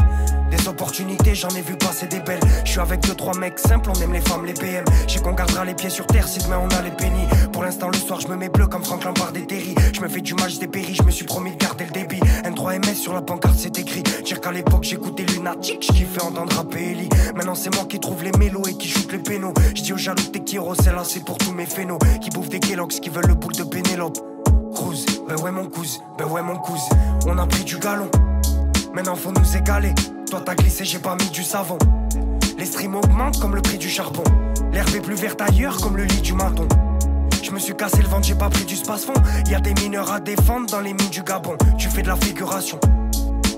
Des 0.52 0.68
opportunités, 0.68 1.34
j'en 1.34 1.50
ai 1.50 1.62
vu 1.62 1.76
passer 1.76 2.06
des 2.06 2.20
belles. 2.20 2.40
Je 2.66 2.70
suis 2.70 2.80
avec 2.80 3.00
deux, 3.00 3.16
trois 3.16 3.36
mecs 3.36 3.58
simples, 3.58 3.90
on 3.90 4.00
aime 4.00 4.14
les 4.14 4.22
femmes, 4.22 4.46
les 4.46 4.54
BM. 4.54 4.86
J'ai 5.08 5.20
qu'on 5.22 5.34
gardera 5.34 5.66
les 5.66 5.74
pieds 5.74 5.90
sur 5.90 6.06
terre 6.06 6.28
si 6.28 6.38
demain 6.44 6.60
on 6.60 6.70
a 6.76 6.84
les 6.84 6.92
pénis. 6.92 7.28
Pour 7.52 7.64
l'instant, 7.64 7.90
le 7.90 7.98
soir, 7.98 8.20
je 8.20 8.28
me 8.28 8.36
mets 8.36 8.50
bleu 8.50 8.68
comme 8.68 8.84
Franklin 8.84 9.14
par 9.14 9.32
des 9.32 9.48
terry. 9.48 9.74
Je 9.92 10.02
me 10.02 10.08
fais 10.08 10.22
du 10.22 10.36
match 10.36 10.60
des 10.60 10.68
péris, 10.68 10.94
je 10.94 11.02
me 11.02 11.10
suis 11.10 11.26
promis 11.26 11.50
de 11.50 11.58
garder 11.58 11.86
le 11.86 11.92
débit. 11.92 12.20
N3MS 12.44 12.94
sur 12.94 13.16
la 13.16 13.24
pancarte, 13.24 13.56
c'est 13.58 13.80
écrit. 13.80 14.04
Dire 14.04 14.40
qu'à 14.40 14.52
l'époque, 14.52 14.84
j'écoutais 14.84 15.24
Lunatic, 15.24 15.84
je 15.84 15.94
kiffais 15.94 16.22
entendre 16.22 16.56
rapper 16.56 16.92
Ellie. 16.92 17.10
Maintenant, 17.34 17.56
c'est 17.56 17.74
moi 17.74 17.86
qui 17.86 18.00
trouve 18.00 18.24
les 18.24 18.34
mélos 18.38 18.68
et 18.68 18.78
qui 18.78 18.88
shoot 18.88 19.12
les 19.12 19.18
pénaux. 19.18 19.56
Je 19.74 19.82
dis 19.82 19.94
aux 19.94 19.98
jaloux 19.98 20.22
t'es 20.32 20.44
celle-là, 20.84 21.02
c'est 21.04 21.26
pour 21.26 21.40
tous 21.40 21.54
mes 21.54 21.66
phénos. 21.66 21.98
Qui 22.22 22.30
bouffent 22.30 22.50
des 22.50 22.60
Kellogg's, 22.60 23.00
qui 23.00 23.10
veulent 23.10 23.28
le 23.28 23.34
boule 23.34 23.56
de 23.56 23.64
Pénélope. 23.64 24.20
Cruise, 24.76 25.08
ben 25.28 25.40
ouais, 25.42 25.50
mon 25.50 25.66
cousin, 25.66 26.02
ben 26.20 26.26
ouais, 26.26 26.44
mon 26.44 26.58
cousin. 26.58 26.96
On 27.26 27.36
a 27.40 27.48
pris 27.48 27.64
du 27.64 27.80
galon. 27.80 28.12
Maintenant, 28.98 29.16
faut 29.16 29.32
nous 29.32 29.56
égaler. 29.56 29.94
Toi, 30.28 30.42
t'as 30.44 30.56
glissé, 30.56 30.84
j'ai 30.84 30.98
pas 30.98 31.14
mis 31.14 31.30
du 31.30 31.44
savon. 31.44 31.78
Les 32.58 32.66
streams 32.66 32.96
augmentent 32.96 33.40
comme 33.40 33.54
le 33.54 33.62
prix 33.62 33.78
du 33.78 33.88
charbon. 33.88 34.24
L'herbe 34.74 34.90
est 34.96 35.02
plus 35.02 35.14
verte 35.14 35.40
ailleurs 35.40 35.78
comme 35.78 35.98
le 35.98 36.06
lit 36.06 36.22
du 36.22 36.34
maton. 36.34 36.68
Je 37.44 37.52
me 37.52 37.60
suis 37.60 37.76
cassé 37.76 38.02
le 38.02 38.08
ventre, 38.08 38.26
j'ai 38.26 38.34
pas 38.34 38.50
pris 38.50 38.66
du 38.66 38.76
space-fond. 38.76 39.14
Y 39.52 39.54
a 39.54 39.60
des 39.60 39.76
mineurs 39.76 40.12
à 40.12 40.20
défendre 40.20 40.66
dans 40.72 40.80
les 40.80 40.94
mines 40.94 41.12
du 41.12 41.22
Gabon. 41.22 41.58
Tu 41.78 41.90
fais 41.90 42.02
de 42.02 42.08
la 42.08 42.16
figuration. 42.16 42.80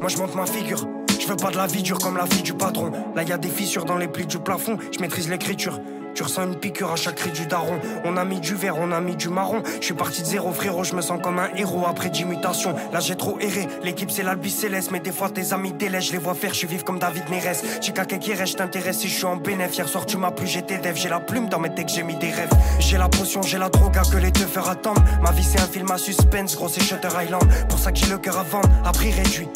Moi 0.01 0.09
je 0.09 0.17
monte 0.17 0.35
ma 0.35 0.45
figure. 0.45 0.85
Je 1.17 1.25
veux 1.25 1.37
pas 1.37 1.51
de 1.51 1.55
la 1.55 1.67
vie 1.67 1.83
dure 1.83 1.99
comme 1.99 2.17
la 2.17 2.25
vie 2.25 2.43
du 2.43 2.53
patron. 2.53 2.91
Là 3.15 3.23
y 3.23 3.31
a 3.31 3.37
des 3.37 3.47
fissures 3.47 3.85
dans 3.85 3.97
les 3.97 4.09
plis 4.09 4.25
du 4.25 4.39
plafond. 4.39 4.77
Je 4.91 4.99
maîtrise 4.99 5.29
l'écriture. 5.29 5.79
Tu 6.19 6.23
ressens 6.23 6.47
une 6.47 6.55
piqûre 6.55 6.91
à 6.91 6.97
chaque 6.97 7.15
cri 7.15 7.31
du 7.31 7.45
daron. 7.45 7.79
On 8.03 8.17
a 8.17 8.25
mis 8.25 8.41
du 8.41 8.53
vert, 8.53 8.75
on 8.77 8.91
a 8.91 8.99
mis 8.99 9.15
du 9.15 9.29
marron. 9.29 9.63
Je 9.79 9.85
suis 9.85 9.93
parti 9.93 10.21
de 10.21 10.27
zéro, 10.27 10.51
frérot. 10.51 10.83
Je 10.83 10.93
me 10.93 11.01
sens 11.01 11.17
comme 11.23 11.39
un 11.39 11.47
héros 11.55 11.85
après 11.87 12.09
10 12.09 12.25
mutations. 12.25 12.75
Là 12.91 12.99
j'ai 12.99 13.15
trop 13.15 13.39
erré. 13.39 13.69
L'équipe 13.83 14.11
c'est 14.11 14.23
l'Albi 14.23 14.51
Céleste. 14.51 14.91
Mais 14.91 14.99
des 14.99 15.13
fois 15.13 15.29
tes 15.29 15.53
amis 15.53 15.71
délaissent. 15.71 16.07
Je 16.07 16.11
les 16.11 16.17
vois 16.17 16.33
faire, 16.33 16.51
je 16.51 16.57
suis 16.57 16.67
vif 16.67 16.83
comme 16.83 16.99
David 16.99 17.29
Neres. 17.29 17.61
Chica 17.79 18.03
qui 18.03 18.33
je 18.33 18.53
t'intéresse 18.53 18.97
si 18.97 19.07
je 19.07 19.15
suis 19.15 19.23
en 19.23 19.37
bénéf. 19.37 19.73
Hier 19.77 19.87
soir 19.87 20.05
tu 20.05 20.17
m'as 20.17 20.31
plu, 20.31 20.45
j'étais 20.45 20.79
dev. 20.79 20.93
J'ai 20.93 21.07
la 21.07 21.21
plume 21.21 21.47
dans 21.47 21.59
mes 21.59 21.73
textes, 21.73 21.95
j'ai 21.95 22.03
mis 22.03 22.17
des 22.17 22.31
rêves. 22.31 22.51
J'ai 22.79 22.97
la 22.97 23.07
potion, 23.07 23.41
j'ai 23.41 23.57
la 23.57 23.69
drogue 23.69 23.97
que 24.11 24.17
les 24.17 24.31
deux 24.31 24.45
faire 24.45 24.67
attendre. 24.67 25.01
Ma 25.23 25.31
vie 25.31 25.45
c'est 25.45 25.61
un 25.61 25.67
film 25.67 25.89
à 25.89 25.97
suspense, 25.97 26.53
gros 26.57 26.67
c'est 26.67 26.83
Shutter 26.83 27.07
Island. 27.23 27.47
Pour 27.69 27.79
ça 27.79 27.93
que 27.93 27.97
j'ai 27.97 28.07
le 28.07 28.17
cœur 28.17 28.37
à 28.37 28.43
vendre, 28.43 28.67
à 28.83 28.91
prix 28.91 29.11
réduit. 29.11 29.47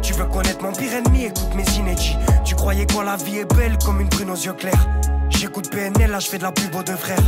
Tu 0.00 0.14
veux 0.14 0.24
connaître 0.24 0.62
mon 0.62 0.72
pire 0.72 0.94
ennemi, 0.94 1.26
écoute 1.26 1.54
mes 1.54 1.70
inédits. 1.76 2.16
Tu 2.42 2.54
croyais 2.54 2.86
quoi, 2.86 3.04
la 3.04 3.16
vie 3.16 3.40
est 3.40 3.54
belle 3.54 3.76
comme 3.84 4.00
une 4.00 4.08
brune 4.08 4.30
aux 4.30 4.34
yeux 4.34 4.54
clairs. 4.54 4.86
J'écoute 5.38 5.70
PNL, 5.70 6.10
là 6.10 6.18
je 6.18 6.28
fais 6.28 6.38
de 6.38 6.44
la 6.44 6.52
pub 6.52 6.74
aux 6.74 6.82
deux 6.82 6.96
frères. 6.96 7.22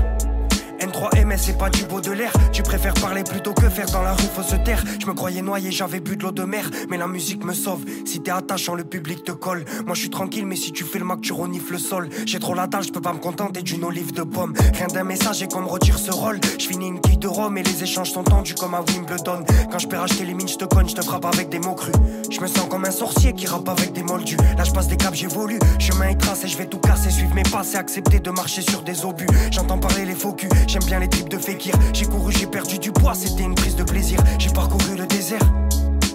N3MS, 0.81 1.39
c'est 1.39 1.59
pas 1.59 1.71
du 1.71 1.85
beau 1.85 2.01
de 2.01 2.13
l'air. 2.13 2.33
Tu 2.53 2.63
préfères 2.63 2.95
parler 2.95 3.25
plutôt 3.25 3.53
que 3.53 3.69
faire 3.69 3.87
dans 3.91 4.03
la 4.03 4.13
rue, 4.13 4.29
faut 4.35 4.43
se 4.43 4.57
taire. 4.57 4.83
Je 5.01 5.07
me 5.07 5.13
croyais 5.13 5.43
noyé, 5.43 5.71
j'avais 5.71 6.01
bu 6.01 6.17
de 6.17 6.23
l'eau 6.23 6.33
de 6.33 6.45
mer. 6.45 6.71
Mais 6.89 6.97
la 6.97 7.07
musique 7.07 7.45
me 7.45 7.53
sauve. 7.53 7.85
Si 8.05 8.21
t'es 8.21 8.31
attachant, 8.31 8.75
le 8.75 8.85
public 8.85 9.25
te 9.25 9.33
colle. 9.33 9.65
Moi 9.87 9.95
je 9.95 10.01
suis 10.01 10.11
tranquille, 10.11 10.47
mais 10.47 10.57
si 10.57 10.73
tu 10.73 10.85
fais 10.85 10.99
le 10.99 11.05
mac, 11.05 11.21
tu 11.21 11.33
renifles 11.33 11.73
le 11.73 11.79
sol. 11.79 12.09
J'ai 12.27 12.39
trop 12.39 12.55
la 12.55 12.67
dalle, 12.67 12.85
je 12.85 12.93
peux 12.93 13.01
pas 13.01 13.13
me 13.13 13.19
contenter 13.19 13.63
d'une 13.63 13.85
olive 13.85 14.13
de 14.13 14.23
pomme. 14.23 14.55
Rien 14.75 14.87
d'un 14.87 15.05
message 15.05 15.43
et 15.43 15.49
qu'on 15.49 15.63
me 15.63 15.69
retire 15.69 15.99
ce 15.99 16.11
rôle. 16.11 16.41
Je 16.59 16.67
finis 16.67 16.89
une 16.89 17.01
quille 17.01 17.19
de 17.19 17.29
Rome 17.29 17.59
et 17.59 17.63
les 17.63 17.83
échanges 17.83 18.11
sont 18.11 18.25
tendus 18.25 18.55
comme 18.55 18.75
à 18.75 18.83
Wimbledon. 18.83 19.45
Quand 19.71 19.79
je 19.79 19.89
peux 19.89 19.97
racheter 19.97 20.25
les 20.25 20.35
mines, 20.35 20.49
je 20.49 20.57
te 20.57 20.65
cogne, 20.65 20.89
je 20.89 20.95
te 20.95 21.03
frappe 21.03 21.25
avec 21.25 21.49
des 21.49 21.59
mots 21.59 21.75
crus. 21.75 21.95
Je 22.31 22.41
me 22.41 22.47
sens 22.47 22.69
comme 22.69 22.85
un 22.85 22.91
sorcier 22.91 23.33
qui 23.33 23.47
rappe 23.47 23.69
avec 23.69 23.93
des 23.93 24.03
moldus. 24.03 24.37
Là 24.57 24.65
je 24.65 24.73
passe 24.73 24.89
des 24.89 24.97
caps, 24.97 25.17
j'évolue. 25.17 25.59
Chemin 25.79 26.09
et 26.09 26.17
trace 26.17 26.45
et 26.45 26.49
je 26.49 26.57
vais 26.57 26.67
tout 26.67 26.79
casser, 26.79 27.11
suivre 27.11 27.35
mes 27.35 27.43
passes 27.43 27.75
et 27.75 27.77
accepter 27.79 28.21
de 28.21 28.31
marcher 28.31 28.63
sur 28.63 28.83
des 28.83 29.05
obus. 29.05 29.27
J'entends 29.51 29.79
parler 29.79 30.05
les 30.05 30.15
faux 30.15 30.33
culs, 30.33 30.49
j'aime 30.69 30.85
bien 30.85 31.01
les 31.01 31.09
types 31.09 31.29
de 31.29 31.39
fakir. 31.39 31.75
J'ai 31.93 32.05
couru, 32.05 32.33
j'ai 32.33 32.47
perdu 32.47 32.79
du 32.79 32.93
poids, 32.93 33.15
c'était 33.15 33.43
une 33.43 33.55
prise 33.55 33.75
de 33.75 33.83
plaisir. 33.83 34.21
J'ai 34.39 34.51
parcouru 34.51 34.97
le 34.97 35.07
désert. 35.07 35.43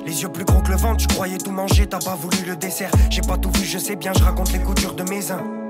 Les 0.06 0.22
yeux 0.22 0.30
plus 0.30 0.46
gros 0.46 0.62
que 0.62 0.70
le 0.70 0.78
ventre, 0.78 0.98
tu 0.98 1.08
croyais 1.08 1.38
tout 1.38 1.52
manger, 1.52 1.88
t'as 1.88 2.00
pas 2.00 2.16
voulu 2.16 2.38
le 2.46 2.56
dessert. 2.56 2.92
J'ai 3.10 3.22
pas 3.22 3.38
tout 3.38 3.52
vu, 3.52 3.66
je 3.66 3.78
sais 3.78 3.96
bien, 3.96 4.14
je 4.14 4.24
raconte 4.24 4.52
les 4.54 4.60
coutures 4.60 4.94
de 4.94 5.04
mes 5.04 5.32
uns. 5.32 5.63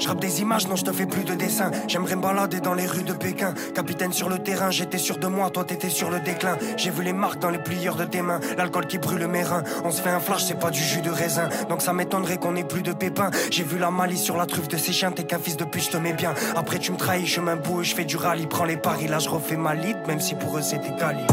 Je 0.00 0.08
rappe 0.08 0.20
des 0.20 0.40
images, 0.40 0.66
non, 0.66 0.76
je 0.76 0.84
te 0.84 0.92
fais 0.92 1.04
plus 1.04 1.24
de 1.24 1.34
dessins. 1.34 1.70
J'aimerais 1.86 2.16
me 2.16 2.22
balader 2.22 2.60
dans 2.60 2.72
les 2.72 2.86
rues 2.86 3.02
de 3.02 3.12
Pékin. 3.12 3.52
Capitaine 3.74 4.14
sur 4.14 4.30
le 4.30 4.38
terrain, 4.38 4.70
j'étais 4.70 4.96
sûr 4.96 5.18
de 5.18 5.26
moi, 5.26 5.50
toi 5.50 5.64
t'étais 5.64 5.90
sur 5.90 6.10
le 6.10 6.20
déclin. 6.20 6.56
J'ai 6.78 6.90
vu 6.90 7.02
les 7.02 7.12
marques 7.12 7.38
dans 7.38 7.50
les 7.50 7.58
plieurs 7.58 7.96
de 7.96 8.04
tes 8.04 8.22
mains. 8.22 8.40
L'alcool 8.56 8.86
qui 8.86 8.96
brûle 8.96 9.26
mes 9.26 9.42
reins. 9.42 9.62
On 9.84 9.90
se 9.90 10.00
fait 10.00 10.08
un 10.08 10.20
flash, 10.20 10.44
c'est 10.44 10.58
pas 10.58 10.70
du 10.70 10.82
jus 10.82 11.02
de 11.02 11.10
raisin. 11.10 11.50
Donc 11.68 11.82
ça 11.82 11.92
m'étonnerait 11.92 12.38
qu'on 12.38 12.56
ait 12.56 12.64
plus 12.64 12.82
de 12.82 12.94
pépins. 12.94 13.30
J'ai 13.50 13.62
vu 13.62 13.78
la 13.78 13.90
malice 13.90 14.22
sur 14.22 14.38
la 14.38 14.46
truffe 14.46 14.68
de 14.68 14.78
ces 14.78 14.92
chiens, 14.92 15.12
t'es 15.12 15.24
qu'un 15.24 15.38
fils 15.38 15.58
de 15.58 15.64
pute, 15.64 15.84
je 15.84 15.90
te 15.90 15.96
mets 15.98 16.14
bien. 16.14 16.32
Après 16.56 16.78
tu 16.78 16.92
me 16.92 16.96
trahis, 16.96 17.26
chemin 17.26 17.56
bout, 17.56 17.82
je 17.82 17.94
fais 17.94 18.06
du 18.06 18.16
rallye, 18.16 18.46
prends 18.46 18.64
les 18.64 18.78
paris. 18.78 19.06
Là 19.06 19.18
je 19.18 19.28
refais 19.28 19.56
ma 19.56 19.74
lead, 19.74 19.98
même 20.06 20.20
si 20.20 20.34
pour 20.34 20.56
eux 20.56 20.62
c'était 20.62 20.96
Cali. 20.96 21.26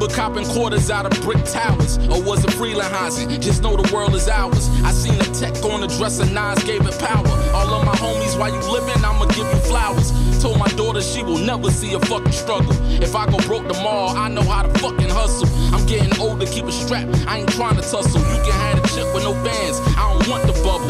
Remember 0.00 0.14
copping 0.14 0.46
quarters 0.46 0.90
out 0.90 1.06
of 1.06 1.22
brick 1.22 1.42
towers. 1.44 1.98
Or 2.08 2.22
was 2.22 2.44
it 2.44 2.52
freelance 2.52 2.92
housing? 2.92 3.40
Just 3.40 3.62
know 3.62 3.76
the 3.76 3.94
world 3.94 4.14
is 4.14 4.28
ours. 4.28 4.68
I 4.84 4.92
seen 4.92 5.14
a 5.20 5.24
tech 5.34 5.62
on 5.64 5.80
the 5.80 5.88
dresser, 5.98 6.24
Nas 6.26 6.62
gave 6.64 6.86
it 6.86 6.98
power. 6.98 7.26
All 7.54 7.74
of 7.74 7.84
my 7.84 7.94
homies, 7.96 8.38
while 8.38 8.52
you 8.52 8.60
living, 8.70 9.04
I'ma 9.04 9.26
give 9.26 9.46
you 9.46 9.60
flowers. 9.68 10.10
Told 10.42 10.58
my 10.58 10.68
daughter 10.68 11.02
she 11.02 11.22
will 11.22 11.38
never 11.38 11.70
see 11.70 11.92
a 11.94 12.00
fucking 12.00 12.32
struggle. 12.32 12.72
If 13.02 13.14
I 13.14 13.26
go 13.26 13.38
broke 13.46 13.68
tomorrow, 13.68 14.16
I 14.16 14.28
know 14.28 14.42
how 14.42 14.62
to 14.62 14.78
fucking 14.78 15.10
hustle. 15.10 15.48
I'm 15.74 15.86
getting 15.86 16.18
older, 16.18 16.46
keep 16.46 16.64
a 16.64 16.72
strap. 16.72 17.08
I 17.26 17.38
ain't 17.38 17.52
trying 17.52 17.76
to 17.76 17.82
tussle. 17.82 18.20
You 18.20 18.40
can 18.44 18.52
have 18.52 18.84
a 18.84 18.88
chip 18.88 19.12
with 19.14 19.24
no 19.24 19.32
bands. 19.44 19.78
I 19.96 20.12
don't 20.12 20.28
want 20.28 20.46
the 20.46 20.54
bubble. 20.64 20.89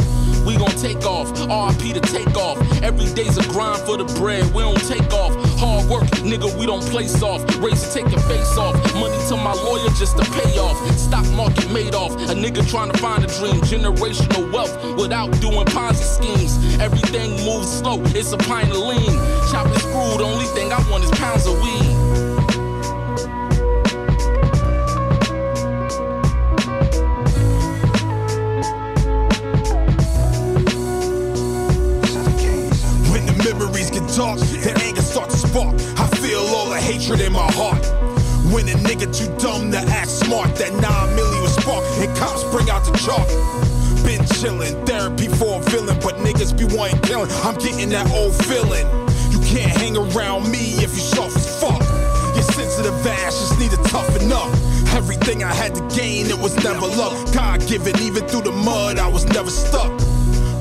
Take 0.80 1.04
off, 1.04 1.28
RIP 1.32 1.92
to 1.92 2.00
take 2.00 2.34
off. 2.38 2.56
Every 2.82 3.04
day's 3.12 3.36
a 3.36 3.42
grind 3.52 3.82
for 3.82 3.98
the 3.98 4.04
bread, 4.18 4.42
we 4.54 4.62
don't 4.62 4.80
take 4.88 5.12
off. 5.12 5.36
Hard 5.60 5.84
work, 5.90 6.08
nigga, 6.24 6.48
we 6.58 6.64
don't 6.64 6.82
play 6.84 7.06
soft. 7.06 7.54
Race 7.56 7.92
take 7.92 8.10
your 8.10 8.20
face 8.20 8.56
off. 8.56 8.74
Money 8.94 9.18
to 9.28 9.36
my 9.36 9.52
lawyer 9.52 9.90
just 9.98 10.16
to 10.16 10.24
pay 10.24 10.58
off. 10.58 10.78
Stock 10.96 11.28
market 11.32 11.70
made 11.70 11.94
off. 11.94 12.12
A 12.30 12.34
nigga 12.34 12.66
trying 12.66 12.90
to 12.90 12.98
find 12.98 13.22
a 13.22 13.26
dream. 13.26 13.60
Generational 13.60 14.50
wealth 14.50 14.72
without 14.98 15.30
doing 15.42 15.66
Ponzi 15.66 16.02
schemes. 16.02 16.56
Everything 16.80 17.32
moves 17.44 17.70
slow, 17.70 18.00
it's 18.16 18.32
a 18.32 18.38
pint 18.38 18.70
of 18.70 18.78
lean. 18.78 19.12
Chopping 19.52 19.78
screwed, 19.80 20.22
only 20.22 20.46
thing 20.56 20.72
I 20.72 20.80
want 20.90 21.04
is 21.04 21.10
pounds 21.10 21.46
of 21.46 21.60
weed. 21.60 21.89
A 38.68 38.74
nigga 38.74 39.08
too 39.10 39.26
dumb 39.38 39.72
to 39.72 39.78
act 39.78 40.10
smart, 40.10 40.54
that 40.56 40.70
9 40.72 40.82
milli 40.82 41.42
was 41.42 41.54
spark, 41.56 41.82
and 41.98 42.14
cops 42.16 42.44
bring 42.52 42.68
out 42.70 42.84
the 42.84 42.92
chalk. 42.98 43.26
Been 44.04 44.20
chillin', 44.36 44.86
therapy 44.86 45.26
for 45.26 45.58
a 45.58 45.62
villain, 45.70 45.98
but 46.00 46.16
niggas 46.16 46.56
be 46.56 46.64
wanting 46.76 47.00
killing. 47.00 47.30
I'm 47.42 47.56
getting 47.58 47.88
that 47.90 48.08
old 48.12 48.34
feeling. 48.46 48.86
You 49.32 49.40
can't 49.40 49.72
hang 49.72 49.96
around 49.96 50.50
me 50.52 50.78
if 50.84 50.94
you 50.94 51.02
soft 51.02 51.36
as 51.36 51.60
fuck. 51.60 51.80
Your 52.34 52.44
sensitive 52.44 52.94
ass 53.06 53.40
just 53.40 53.58
need 53.58 53.70
to 53.72 53.82
toughen 53.90 54.30
up. 54.30 54.52
Everything 54.94 55.42
I 55.42 55.52
had 55.52 55.74
to 55.74 55.82
gain, 55.96 56.26
it 56.26 56.38
was 56.38 56.54
never 56.62 56.86
luck. 56.86 57.34
God 57.34 57.66
given, 57.66 57.98
even 58.00 58.28
through 58.28 58.42
the 58.42 58.52
mud, 58.52 58.98
I 58.98 59.08
was 59.08 59.24
never 59.26 59.50
stuck. 59.50 59.90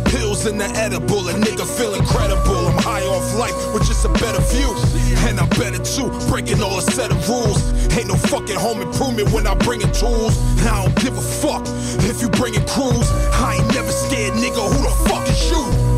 Pills 0.10 0.47
in 0.47 0.57
the 0.57 0.66
edible, 0.76 1.28
a 1.30 1.34
nigga 1.34 1.66
feel 1.78 1.93
incredible. 1.93 2.68
I'm 2.68 2.78
high 2.82 3.03
off 3.03 3.38
life 3.38 3.74
with 3.74 3.86
just 3.86 4.05
a 4.05 4.10
better 4.10 4.41
view. 4.49 4.74
And 5.28 5.39
I'm 5.39 5.49
better 5.49 5.78
too, 5.78 6.10
breaking 6.28 6.62
all 6.64 6.80
a 6.80 6.82
set 6.82 7.12
of 7.12 7.30
rules. 7.30 7.62
Ain't 7.95 8.07
no 8.07 8.16
fucking 8.16 8.55
home 8.55 8.82
improvement 8.82 9.32
when 9.32 9.45
I 9.45 9.53
bring 9.53 9.82
in 9.82 9.91
tools. 9.91 10.38
And 10.60 10.68
I 10.68 10.84
don't 10.84 10.95
give 10.95 11.18
a 11.18 11.22
fuck 11.22 11.64
if 12.10 12.22
you 12.22 12.30
bringin' 12.30 12.66
crews. 12.66 13.07
I 13.34 13.57
ain't 13.57 13.74
never 13.74 13.91
scared, 13.91 14.34
nigga. 14.34 14.62
Who 14.74 14.82
the 14.82 15.10
fuck 15.10 15.28
is 15.30 15.49
you? 15.51 15.89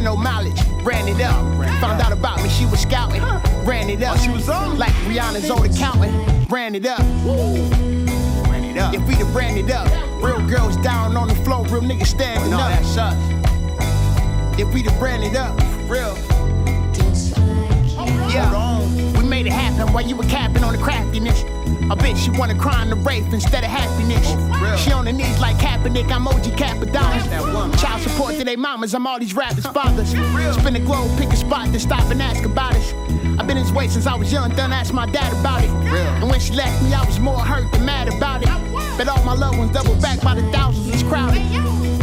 No 0.00 0.16
mileage. 0.16 0.60
Ran 0.82 1.08
it 1.08 1.20
up. 1.20 1.34
Found 1.80 2.00
out 2.00 2.12
about 2.12 2.42
me, 2.42 2.48
she 2.48 2.66
was 2.66 2.80
scouting. 2.80 3.22
Ran 3.64 3.90
it 3.90 4.02
up. 4.02 4.16
Oh, 4.18 4.22
she 4.22 4.30
was 4.30 4.48
on? 4.48 4.78
Like 4.78 4.92
Rihanna's 5.06 5.50
old 5.50 5.66
accountant. 5.66 6.50
Ran 6.50 6.74
it 6.74 6.86
up. 6.86 6.98
Ran 7.00 8.64
it 8.64 8.76
up. 8.78 8.94
If 8.94 9.06
we'd 9.06 9.18
have 9.18 9.34
ran 9.34 9.56
it 9.58 9.70
up, 9.70 9.88
real 10.22 10.40
girls 10.48 10.76
down 10.78 11.16
on 11.16 11.28
the 11.28 11.34
floor, 11.36 11.64
real 11.66 11.82
niggas 11.82 12.06
standing 12.06 12.52
Oh, 12.54 12.58
up. 12.58 12.70
that's 12.70 12.96
us. 12.96 14.58
If 14.58 14.72
we'd 14.74 14.86
have 14.86 15.00
ran 15.00 15.22
it 15.22 15.36
up, 15.36 15.58
real. 15.88 16.16
Yeah, 18.30 18.48
we 18.50 18.89
made 19.42 19.46
it 19.46 19.54
happen 19.54 19.90
while 19.94 20.06
you 20.06 20.14
were 20.14 20.24
capping 20.24 20.62
on 20.62 20.72
the 20.74 20.78
craftiness. 20.78 21.42
A 21.90 21.96
bitch, 21.96 22.18
she 22.18 22.30
wanna 22.38 22.54
cry 22.54 22.82
in 22.82 22.90
the 22.90 22.96
rape 22.96 23.24
instead 23.32 23.64
of 23.64 23.70
happiness. 23.70 24.26
she 24.82 24.92
on 24.92 25.06
her 25.06 25.12
knees 25.12 25.38
like 25.40 25.56
Kaepernick, 25.56 26.12
I'm 26.12 26.28
OG 26.28 26.56
Cappadonna. 26.56 27.80
Child 27.80 28.02
support 28.02 28.34
to 28.34 28.44
their 28.44 28.58
mamas, 28.58 28.94
I'm 28.94 29.06
all 29.06 29.18
these 29.18 29.34
rappers' 29.34 29.64
fathers. 29.64 30.10
Spin 30.10 30.74
the 30.74 30.80
globe, 30.80 31.16
pick 31.18 31.30
a 31.30 31.36
spot, 31.36 31.68
then 31.70 31.80
stop 31.80 32.10
and 32.10 32.20
ask 32.20 32.44
about 32.44 32.74
us. 32.74 32.92
I've 33.38 33.46
been 33.46 33.56
this 33.56 33.72
way 33.72 33.88
since 33.88 34.06
I 34.06 34.14
was 34.14 34.30
young, 34.30 34.54
done 34.56 34.72
ask 34.72 34.92
my 34.92 35.06
dad 35.06 35.32
about 35.32 35.64
it. 35.64 35.70
And 36.20 36.28
when 36.28 36.38
she 36.38 36.52
left 36.52 36.82
me, 36.82 36.92
I 36.92 37.02
was 37.06 37.18
more 37.18 37.40
hurt 37.40 37.72
than 37.72 37.86
mad 37.86 38.08
about 38.08 38.42
it. 38.42 38.48
But 38.98 39.08
all 39.08 39.24
my 39.24 39.32
loved 39.32 39.56
ones 39.56 39.72
double 39.72 39.98
back 40.02 40.20
by 40.20 40.34
the 40.34 40.42
thousands, 40.52 40.86
it's 40.92 41.02
crowded. 41.02 41.40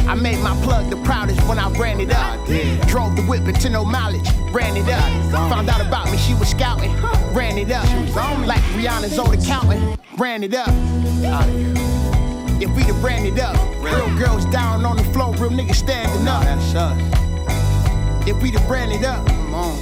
I 0.07 0.15
made 0.15 0.39
my 0.39 0.55
plug 0.63 0.89
the 0.89 0.95
proudest 1.03 1.45
when 1.49 1.59
I 1.59 1.69
ran 1.77 1.99
it 1.99 2.11
up. 2.11 2.43
Drove 2.87 3.17
the 3.17 3.23
whip 3.27 3.45
into 3.45 3.69
no 3.69 3.83
mileage, 3.83 4.29
ran 4.53 4.77
it 4.77 4.87
up. 4.87 5.49
Found 5.51 5.69
out 5.69 5.85
about 5.85 6.09
me, 6.09 6.17
she 6.17 6.33
was 6.33 6.47
scouting, 6.47 6.95
ran 7.37 7.57
it 7.59 7.71
up. 7.71 7.85
Like 8.47 8.61
Rihanna's 8.73 9.19
old 9.19 9.35
accountant, 9.35 9.99
ran 10.17 10.43
it 10.43 10.55
up. 10.55 10.69
If 12.59 12.75
we'd 12.75 12.87
have 12.87 13.03
ran 13.03 13.27
it 13.27 13.39
up, 13.39 13.55
real 13.79 14.17
girls 14.17 14.45
down 14.47 14.83
on 14.83 14.97
the 14.97 15.03
floor, 15.13 15.33
real 15.35 15.51
niggas 15.51 15.75
standing 15.75 16.27
up. 16.27 16.43
If 18.27 18.41
we'd 18.41 18.55
have 18.55 18.67
ran 18.69 18.91
it 18.91 19.05
up, 19.05 19.25
come 19.27 19.53
on. 19.53 19.77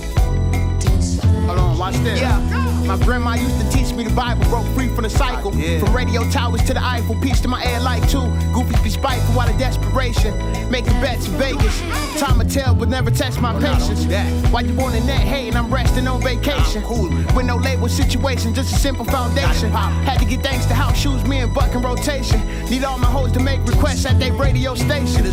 Hold 1.46 1.60
on, 1.60 1.78
watch 1.78 1.96
this. 1.96 2.20
Yeah. 2.20 2.75
My 2.88 2.98
grandma 2.98 3.34
used 3.34 3.60
to 3.60 3.70
teach 3.72 3.94
me 3.94 4.04
the 4.04 4.14
Bible, 4.14 4.46
broke 4.46 4.68
free 4.76 4.90
from 4.90 5.04
the 5.04 5.10
cycle. 5.10 5.52
From 5.52 5.96
radio 5.96 6.30
towers 6.30 6.62
to 6.66 6.74
the 6.74 6.84
Eiffel, 6.84 7.20
peace 7.20 7.42
to 7.42 7.48
my 7.48 7.64
air 7.64 7.80
light 7.80 8.08
too. 8.10 8.28
Goofies 8.54 8.84
be 8.84 8.90
spiteful 8.92 9.40
out 9.40 9.50
of 9.50 9.58
desperation. 9.58 10.34
Making 10.70 10.94
bets 11.02 11.28
in 11.28 11.34
Vegas. 11.34 11.80
Time 12.20 12.38
will 12.38 12.46
tell, 12.46 12.76
but 12.76 12.90
never 12.90 13.10
test 13.10 13.42
my 13.42 13.54
patience. 13.60 14.06
Why 14.52 14.62
you 14.62 14.80
on 14.82 14.92
the 14.92 15.02
net 15.02 15.26
and 15.26 15.56
I'm 15.56 15.74
resting 15.74 16.08
on 16.08 16.22
vacation. 16.22 16.84
Cool. 16.84 17.10
With 17.36 17.46
no 17.46 17.58
label 17.58 17.90
situation, 17.90 18.54
just 18.54 18.76
a 18.76 18.80
simple 18.80 19.06
foundation. 19.06 19.72
Had 19.72 20.20
to 20.20 20.26
get 20.26 20.42
thanks 20.42 20.66
to 20.68 20.76
house 20.76 20.98
shoes, 20.98 21.26
me 21.26 21.40
and 21.40 21.54
Buck 21.54 21.74
in 21.74 21.82
rotation. 21.82 22.40
Need 22.70 22.84
all 22.84 23.00
my 23.00 23.08
hoes 23.08 23.32
to 23.32 23.40
make 23.40 23.66
requests 23.66 24.06
at 24.06 24.20
their 24.20 24.34
radio 24.34 24.76
station. 24.76 25.26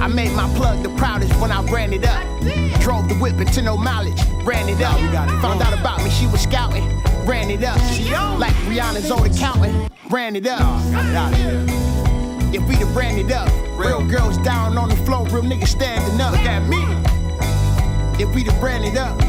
I 0.00 0.08
made 0.08 0.32
my 0.32 0.48
plug 0.56 0.82
the 0.82 0.90
proudest 0.96 1.38
when 1.40 1.52
I 1.52 1.62
ran 1.70 1.92
it 1.92 2.06
up. 2.06 2.37
Drove 2.80 3.08
the 3.08 3.16
whip 3.20 3.40
into 3.40 3.62
no 3.62 3.76
mileage, 3.76 4.20
ran 4.44 4.68
it 4.68 4.80
up. 4.82 4.98
Found 5.42 5.62
out 5.62 5.78
about 5.78 6.02
me, 6.02 6.10
she 6.10 6.26
was 6.26 6.40
scouting, 6.42 6.88
ran 7.26 7.50
it 7.50 7.64
up. 7.64 7.78
Like 8.38 8.54
Rihanna's 8.66 9.10
old 9.10 9.26
accountant, 9.26 9.90
ran 10.10 10.36
it 10.36 10.46
up. 10.46 10.62
If 12.54 12.66
we'd 12.66 12.78
have 12.78 12.96
ran 12.96 13.18
it 13.18 13.30
up, 13.30 13.50
real 13.78 14.02
girls 14.06 14.38
down 14.38 14.78
on 14.78 14.88
the 14.88 14.96
floor, 14.96 15.26
real 15.26 15.42
niggas 15.42 15.68
standing 15.68 16.20
up. 16.20 16.32
Look 16.32 16.40
at 16.40 16.66
me. 16.66 16.78
If 18.22 18.34
we'd 18.34 18.46
have 18.50 18.62
ran 18.62 18.84
it 18.84 18.96
up. 18.96 19.20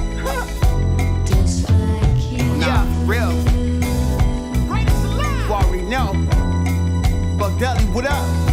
Yeah, 2.60 2.86
real. 3.06 3.34
You 5.46 5.54
already 5.54 5.84
know. 5.84 6.14
Buck 7.38 7.58
Dudley, 7.60 7.86
what 7.86 8.06
up? 8.06 8.49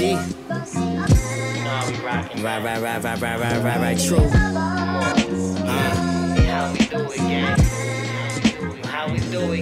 OD. 0.00 0.16
Right, 2.42 2.62
right, 2.62 2.80
right, 2.80 3.02
right, 3.02 3.20
right, 3.20 3.40
right, 3.40 3.62
right, 3.62 3.80
right, 3.80 3.98
true. 3.98 4.18
Uh. 4.18 5.16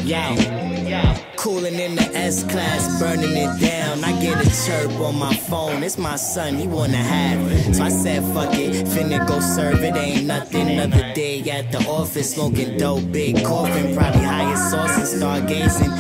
Yo. 0.09 1.15
Cooling 1.37 1.75
in 1.75 1.95
the 1.97 2.11
S 2.15 2.45
class, 2.45 3.01
burning 3.01 3.37
it 3.37 3.61
down. 3.61 4.03
I 4.03 4.13
get 4.23 4.41
a 4.45 4.67
chirp 4.67 4.91
on 5.01 5.19
my 5.19 5.35
phone. 5.35 5.83
It's 5.83 5.99
my 5.99 6.17
son, 6.17 6.55
he 6.57 6.67
wanna 6.67 6.97
have 6.97 7.53
it. 7.53 7.75
So 7.75 7.85
I 7.85 7.89
said, 7.91 8.23
fuck 8.35 8.55
it, 8.55 8.87
finna 8.87 9.27
go 9.27 9.41
serve 9.41 9.83
it. 9.83 9.97
Ain't 9.97 10.27
nothing. 10.27 10.69
Another 10.69 11.13
day 11.15 11.43
at 11.51 11.71
the 11.73 11.79
office, 11.89 12.35
smoking 12.35 12.79
dope, 12.79 13.13
big 13.13 13.45
coughing. 13.45 13.95
Probably 13.95 14.23
highest 14.23 14.71
sauce 14.71 14.97
and 14.97 15.23
stargazing. 15.23 15.91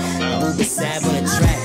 Booba 0.40 0.64
Sav 0.64 1.04
on 1.06 1.24
the 1.24 1.30
track. 1.38 1.57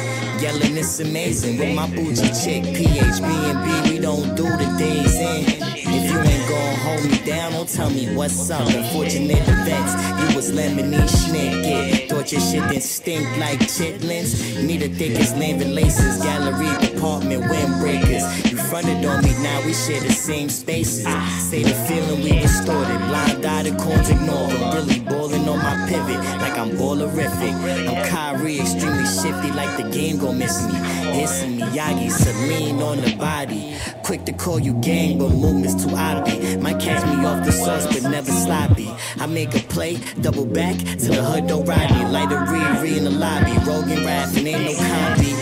Yelling, 0.44 0.76
it's 0.76 1.00
amazing 1.00 1.58
with 1.58 1.74
my 1.74 1.88
bougie 1.88 2.28
chick, 2.44 2.64
PHB 2.64 3.24
and 3.24 3.86
B. 3.86 3.92
We 3.94 3.98
don't 3.98 4.36
do 4.36 4.44
the 4.44 4.76
days 4.78 5.16
in. 5.16 5.46
If 5.48 6.12
you 6.12 6.20
ain't 6.20 6.50
gon' 6.50 6.76
hold 6.80 7.10
me 7.10 7.18
down, 7.26 7.54
don't 7.54 7.70
tell 7.70 7.90
me 7.90 8.14
what's 8.14 8.50
up. 8.50 8.68
Unfortunate 8.68 9.40
events, 9.48 9.94
you 10.20 10.36
was 10.36 10.52
lemonade 10.52 11.08
schnick. 11.08 12.10
Thought 12.10 12.34
your 12.34 12.42
shit 12.42 12.68
didn't 12.68 12.84
stink 12.84 13.26
like 13.38 13.60
chitlins. 13.60 14.62
Need 14.62 14.82
the 14.82 14.90
thickest 14.90 15.38
name 15.38 15.62
and 15.62 15.74
laces, 15.74 16.22
gallery 16.22 16.93
department 17.04 17.44
windbreakers. 17.44 18.50
You 18.50 18.58
fronted 18.58 19.04
on 19.06 19.24
me, 19.24 19.32
now 19.44 19.62
we 19.66 19.74
share 19.74 20.00
the 20.00 20.14
same 20.14 20.48
spaces. 20.48 21.04
Say 21.50 21.64
the 21.64 21.76
feeling 21.86 22.24
we 22.24 22.40
distorted, 22.40 22.98
blind 23.10 23.46
eye 23.46 23.64
the 23.64 23.76
corns 23.76 24.10
ignore. 24.10 24.48
Really 24.74 25.02
balling 25.02 25.48
on 25.50 25.58
my 25.58 25.86
pivot, 25.90 26.20
like 26.40 26.58
I'm 26.58 26.72
ballerific. 26.72 27.54
I'm 27.90 28.10
Kyrie, 28.10 28.62
extremely 28.62 29.06
shifty, 29.06 29.52
like 29.52 29.76
the 29.76 29.90
game 29.92 30.18
gon' 30.18 30.38
miss 30.38 30.66
me. 30.66 30.76
Hissing 31.20 31.60
Miyagi, 31.60 32.10
Celine 32.10 32.82
on 32.82 33.02
the 33.02 33.14
body. 33.18 33.76
Quick 34.04 34.24
to 34.26 34.32
call 34.32 34.60
you 34.60 34.74
gang, 34.76 35.18
but 35.20 35.30
movements 35.30 35.84
too 35.84 35.90
obby. 35.90 36.62
Might 36.62 36.80
catch 36.80 37.04
me 37.06 37.26
off 37.26 37.46
the 37.46 37.52
sauce, 37.52 37.86
but 37.88 38.10
never 38.10 38.32
sloppy. 38.32 38.90
I 39.20 39.26
make 39.26 39.54
a 39.56 39.60
play, 39.60 39.98
double 40.22 40.46
back 40.46 40.78
to 40.78 41.08
the 41.10 41.22
hood 41.22 41.48
don't 41.48 41.66
ride 41.66 41.92
me. 41.92 42.06
Light 42.06 42.32
a 42.32 42.38
Riri 42.38 42.98
in 42.98 43.04
the 43.04 43.12
lobby, 43.12 43.52
Rogan 43.68 44.06
rapping, 44.06 44.48
ain't 44.48 44.80
no 44.80 44.88
copy. 44.88 45.33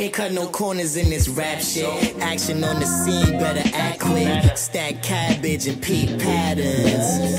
Can't 0.00 0.14
cut 0.14 0.32
no 0.32 0.48
corners 0.48 0.96
in 0.96 1.10
this 1.10 1.28
rap 1.28 1.60
shit. 1.60 2.16
Action 2.22 2.64
on 2.64 2.80
the 2.80 2.86
scene, 2.86 3.38
better 3.38 3.60
act 3.76 4.00
quick. 4.00 4.56
Stack 4.56 5.02
cabbage 5.02 5.66
and 5.66 5.82
peak 5.82 6.18
patterns. 6.18 7.38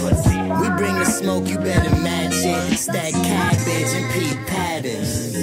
We 0.61 0.69
bring 0.77 0.93
the 0.93 1.05
smoke, 1.05 1.47
you 1.47 1.57
better 1.57 1.89
match 2.01 2.35
it. 2.35 2.77
Stack 2.77 3.13
cabbage 3.13 3.93
and 3.95 4.13
peak 4.13 4.45
patterns. 4.45 5.41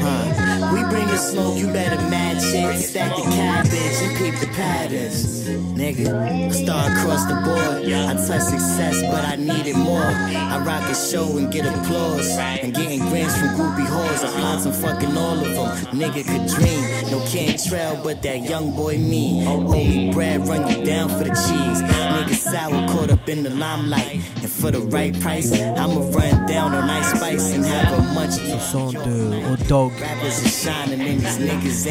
Huh? 0.00 0.70
We 0.72 0.80
bring 0.84 1.06
the 1.08 1.18
smoke, 1.18 1.58
you 1.58 1.66
better 1.66 2.00
match 2.08 2.42
it. 2.42 2.80
Stack 2.80 3.14
the 3.16 3.22
cabbage 3.22 4.00
and 4.00 4.16
peep 4.16 4.40
the 4.40 4.46
patterns. 4.54 5.44
Nigga, 5.76 6.52
star 6.54 6.90
across 6.90 7.26
the 7.26 7.34
board. 7.44 7.84
I 7.92 8.14
touch 8.14 8.42
success, 8.42 9.02
but 9.02 9.24
I 9.26 9.36
needed 9.36 9.76
more. 9.76 10.00
I 10.00 10.58
rock 10.64 10.88
a 10.88 10.94
show 10.94 11.36
and 11.36 11.52
get 11.52 11.66
applause. 11.66 12.30
And 12.38 12.72
getting 12.72 13.00
grants 13.00 13.36
from 13.36 13.48
groupie 13.48 13.86
whores. 13.86 14.24
I 14.24 14.28
find 14.40 14.60
some 14.62 14.72
fucking 14.72 15.16
all 15.16 15.38
of 15.38 15.54
them. 15.54 15.98
Nigga 15.98 16.13
could 16.22 16.46
dream. 16.46 17.10
No 17.10 17.24
Cantrell, 17.26 18.00
but 18.04 18.22
that 18.22 18.42
young 18.42 18.70
boy 18.76 18.98
me. 18.98 19.44
Holy 19.44 20.12
bread, 20.12 20.46
run 20.46 20.68
you 20.68 20.84
down 20.84 21.08
for 21.08 21.24
the 21.24 21.30
cheese. 21.30 21.82
Nigga 21.82 22.33
sour, 22.44 22.86
caught 22.88 23.10
up 23.10 23.28
in 23.28 23.42
the 23.42 23.50
limelight. 23.50 24.20
And 24.42 24.50
for 24.50 24.70
the 24.70 24.80
right 24.80 25.18
price, 25.20 25.52
I'ma 25.52 26.00
run 26.10 26.46
down 26.46 26.74
on 26.74 26.90
ice 26.90 27.10
spice 27.16 27.54
and 27.54 27.64
have 27.64 27.98
a 27.98 28.02
much. 28.14 28.34
De 28.74 29.40
Hot 29.50 29.68
Dog, 29.68 29.92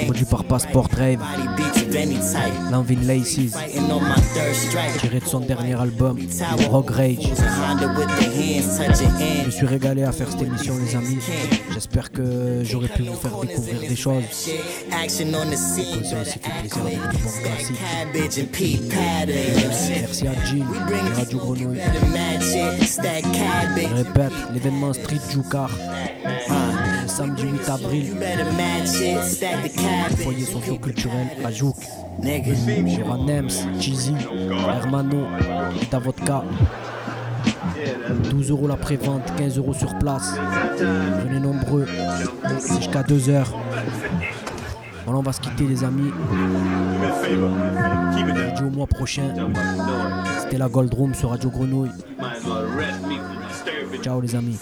produit 0.05 0.25
par 0.25 0.43
Passport 0.43 0.89
Rave. 0.97 1.19
Lanvin 2.71 3.01
Laces, 3.05 3.53
tiré 4.99 5.19
de 5.19 5.25
son 5.25 5.39
dernier 5.41 5.75
album, 5.75 6.17
Rock 6.69 6.89
Rage. 6.89 7.29
Je 9.39 9.45
me 9.45 9.51
suis 9.51 9.65
régalé 9.65 10.03
à 10.03 10.11
faire 10.11 10.29
cette 10.31 10.41
émission, 10.41 10.75
les 10.77 10.95
amis. 10.95 11.19
J'espère 11.73 12.11
que 12.11 12.63
j'aurais 12.63 12.89
pu 12.89 13.03
vous 13.03 13.15
faire 13.15 13.39
découvrir 13.39 13.79
des 13.81 13.95
choses. 13.95 14.23
Action 14.91 15.27
on 15.33 15.49
the 15.49 15.55
scene. 15.55 16.03
Ça 16.03 16.21
aussi 16.21 16.39
fait 16.39 16.51
plaisir 16.59 16.81
avec 16.85 16.99
du 17.11 17.17
bon 17.23 17.29
classique. 17.43 17.77
Cabbage 18.13 18.39
and 18.39 18.47
peak 18.51 18.89
patterns. 18.89 19.89
Merci 19.89 20.27
à 20.27 20.33
Radio 21.15 21.39
Grenouille. 21.39 21.79
Répète, 23.95 24.33
l'événement 24.53 24.91
Street 24.91 25.19
Jukar, 25.31 25.69
le 27.01 27.07
samedi 27.07 27.43
8 27.43 27.69
avril, 27.69 28.15
foyer 30.17 30.45
socio-culturel 30.45 31.27
à 31.45 31.51
Jouk. 31.51 31.75
Aura 33.03 33.17
Nems, 33.17 33.49
Cheesy, 33.79 34.15
Hermano, 34.67 35.25
Vita 35.79 35.99
Vodka. 35.99 36.43
12 38.29 38.51
euros 38.51 38.67
la 38.67 38.75
prévente, 38.75 39.23
15 39.37 39.57
euros 39.57 39.73
sur 39.73 39.97
place. 39.97 40.35
Venez 40.77 41.39
nombreux, 41.39 41.87
jusqu'à 42.77 43.03
2 43.03 43.29
heures. 43.29 43.53
Voilà, 45.05 45.19
on 45.19 45.23
va 45.23 45.33
se 45.33 45.41
quitter, 45.41 45.65
les 45.65 45.83
amis. 45.83 46.11
Dit 48.55 48.63
au 48.63 48.69
mois 48.69 48.87
prochain. 48.87 49.33
C'était 50.39 50.57
la 50.57 50.69
Gold 50.69 50.93
Room 50.93 51.13
sur 51.13 51.29
Radio 51.29 51.49
Grenouille. 51.49 51.91
Ciao, 54.01 54.21
les 54.21 54.35
amis. 54.35 54.59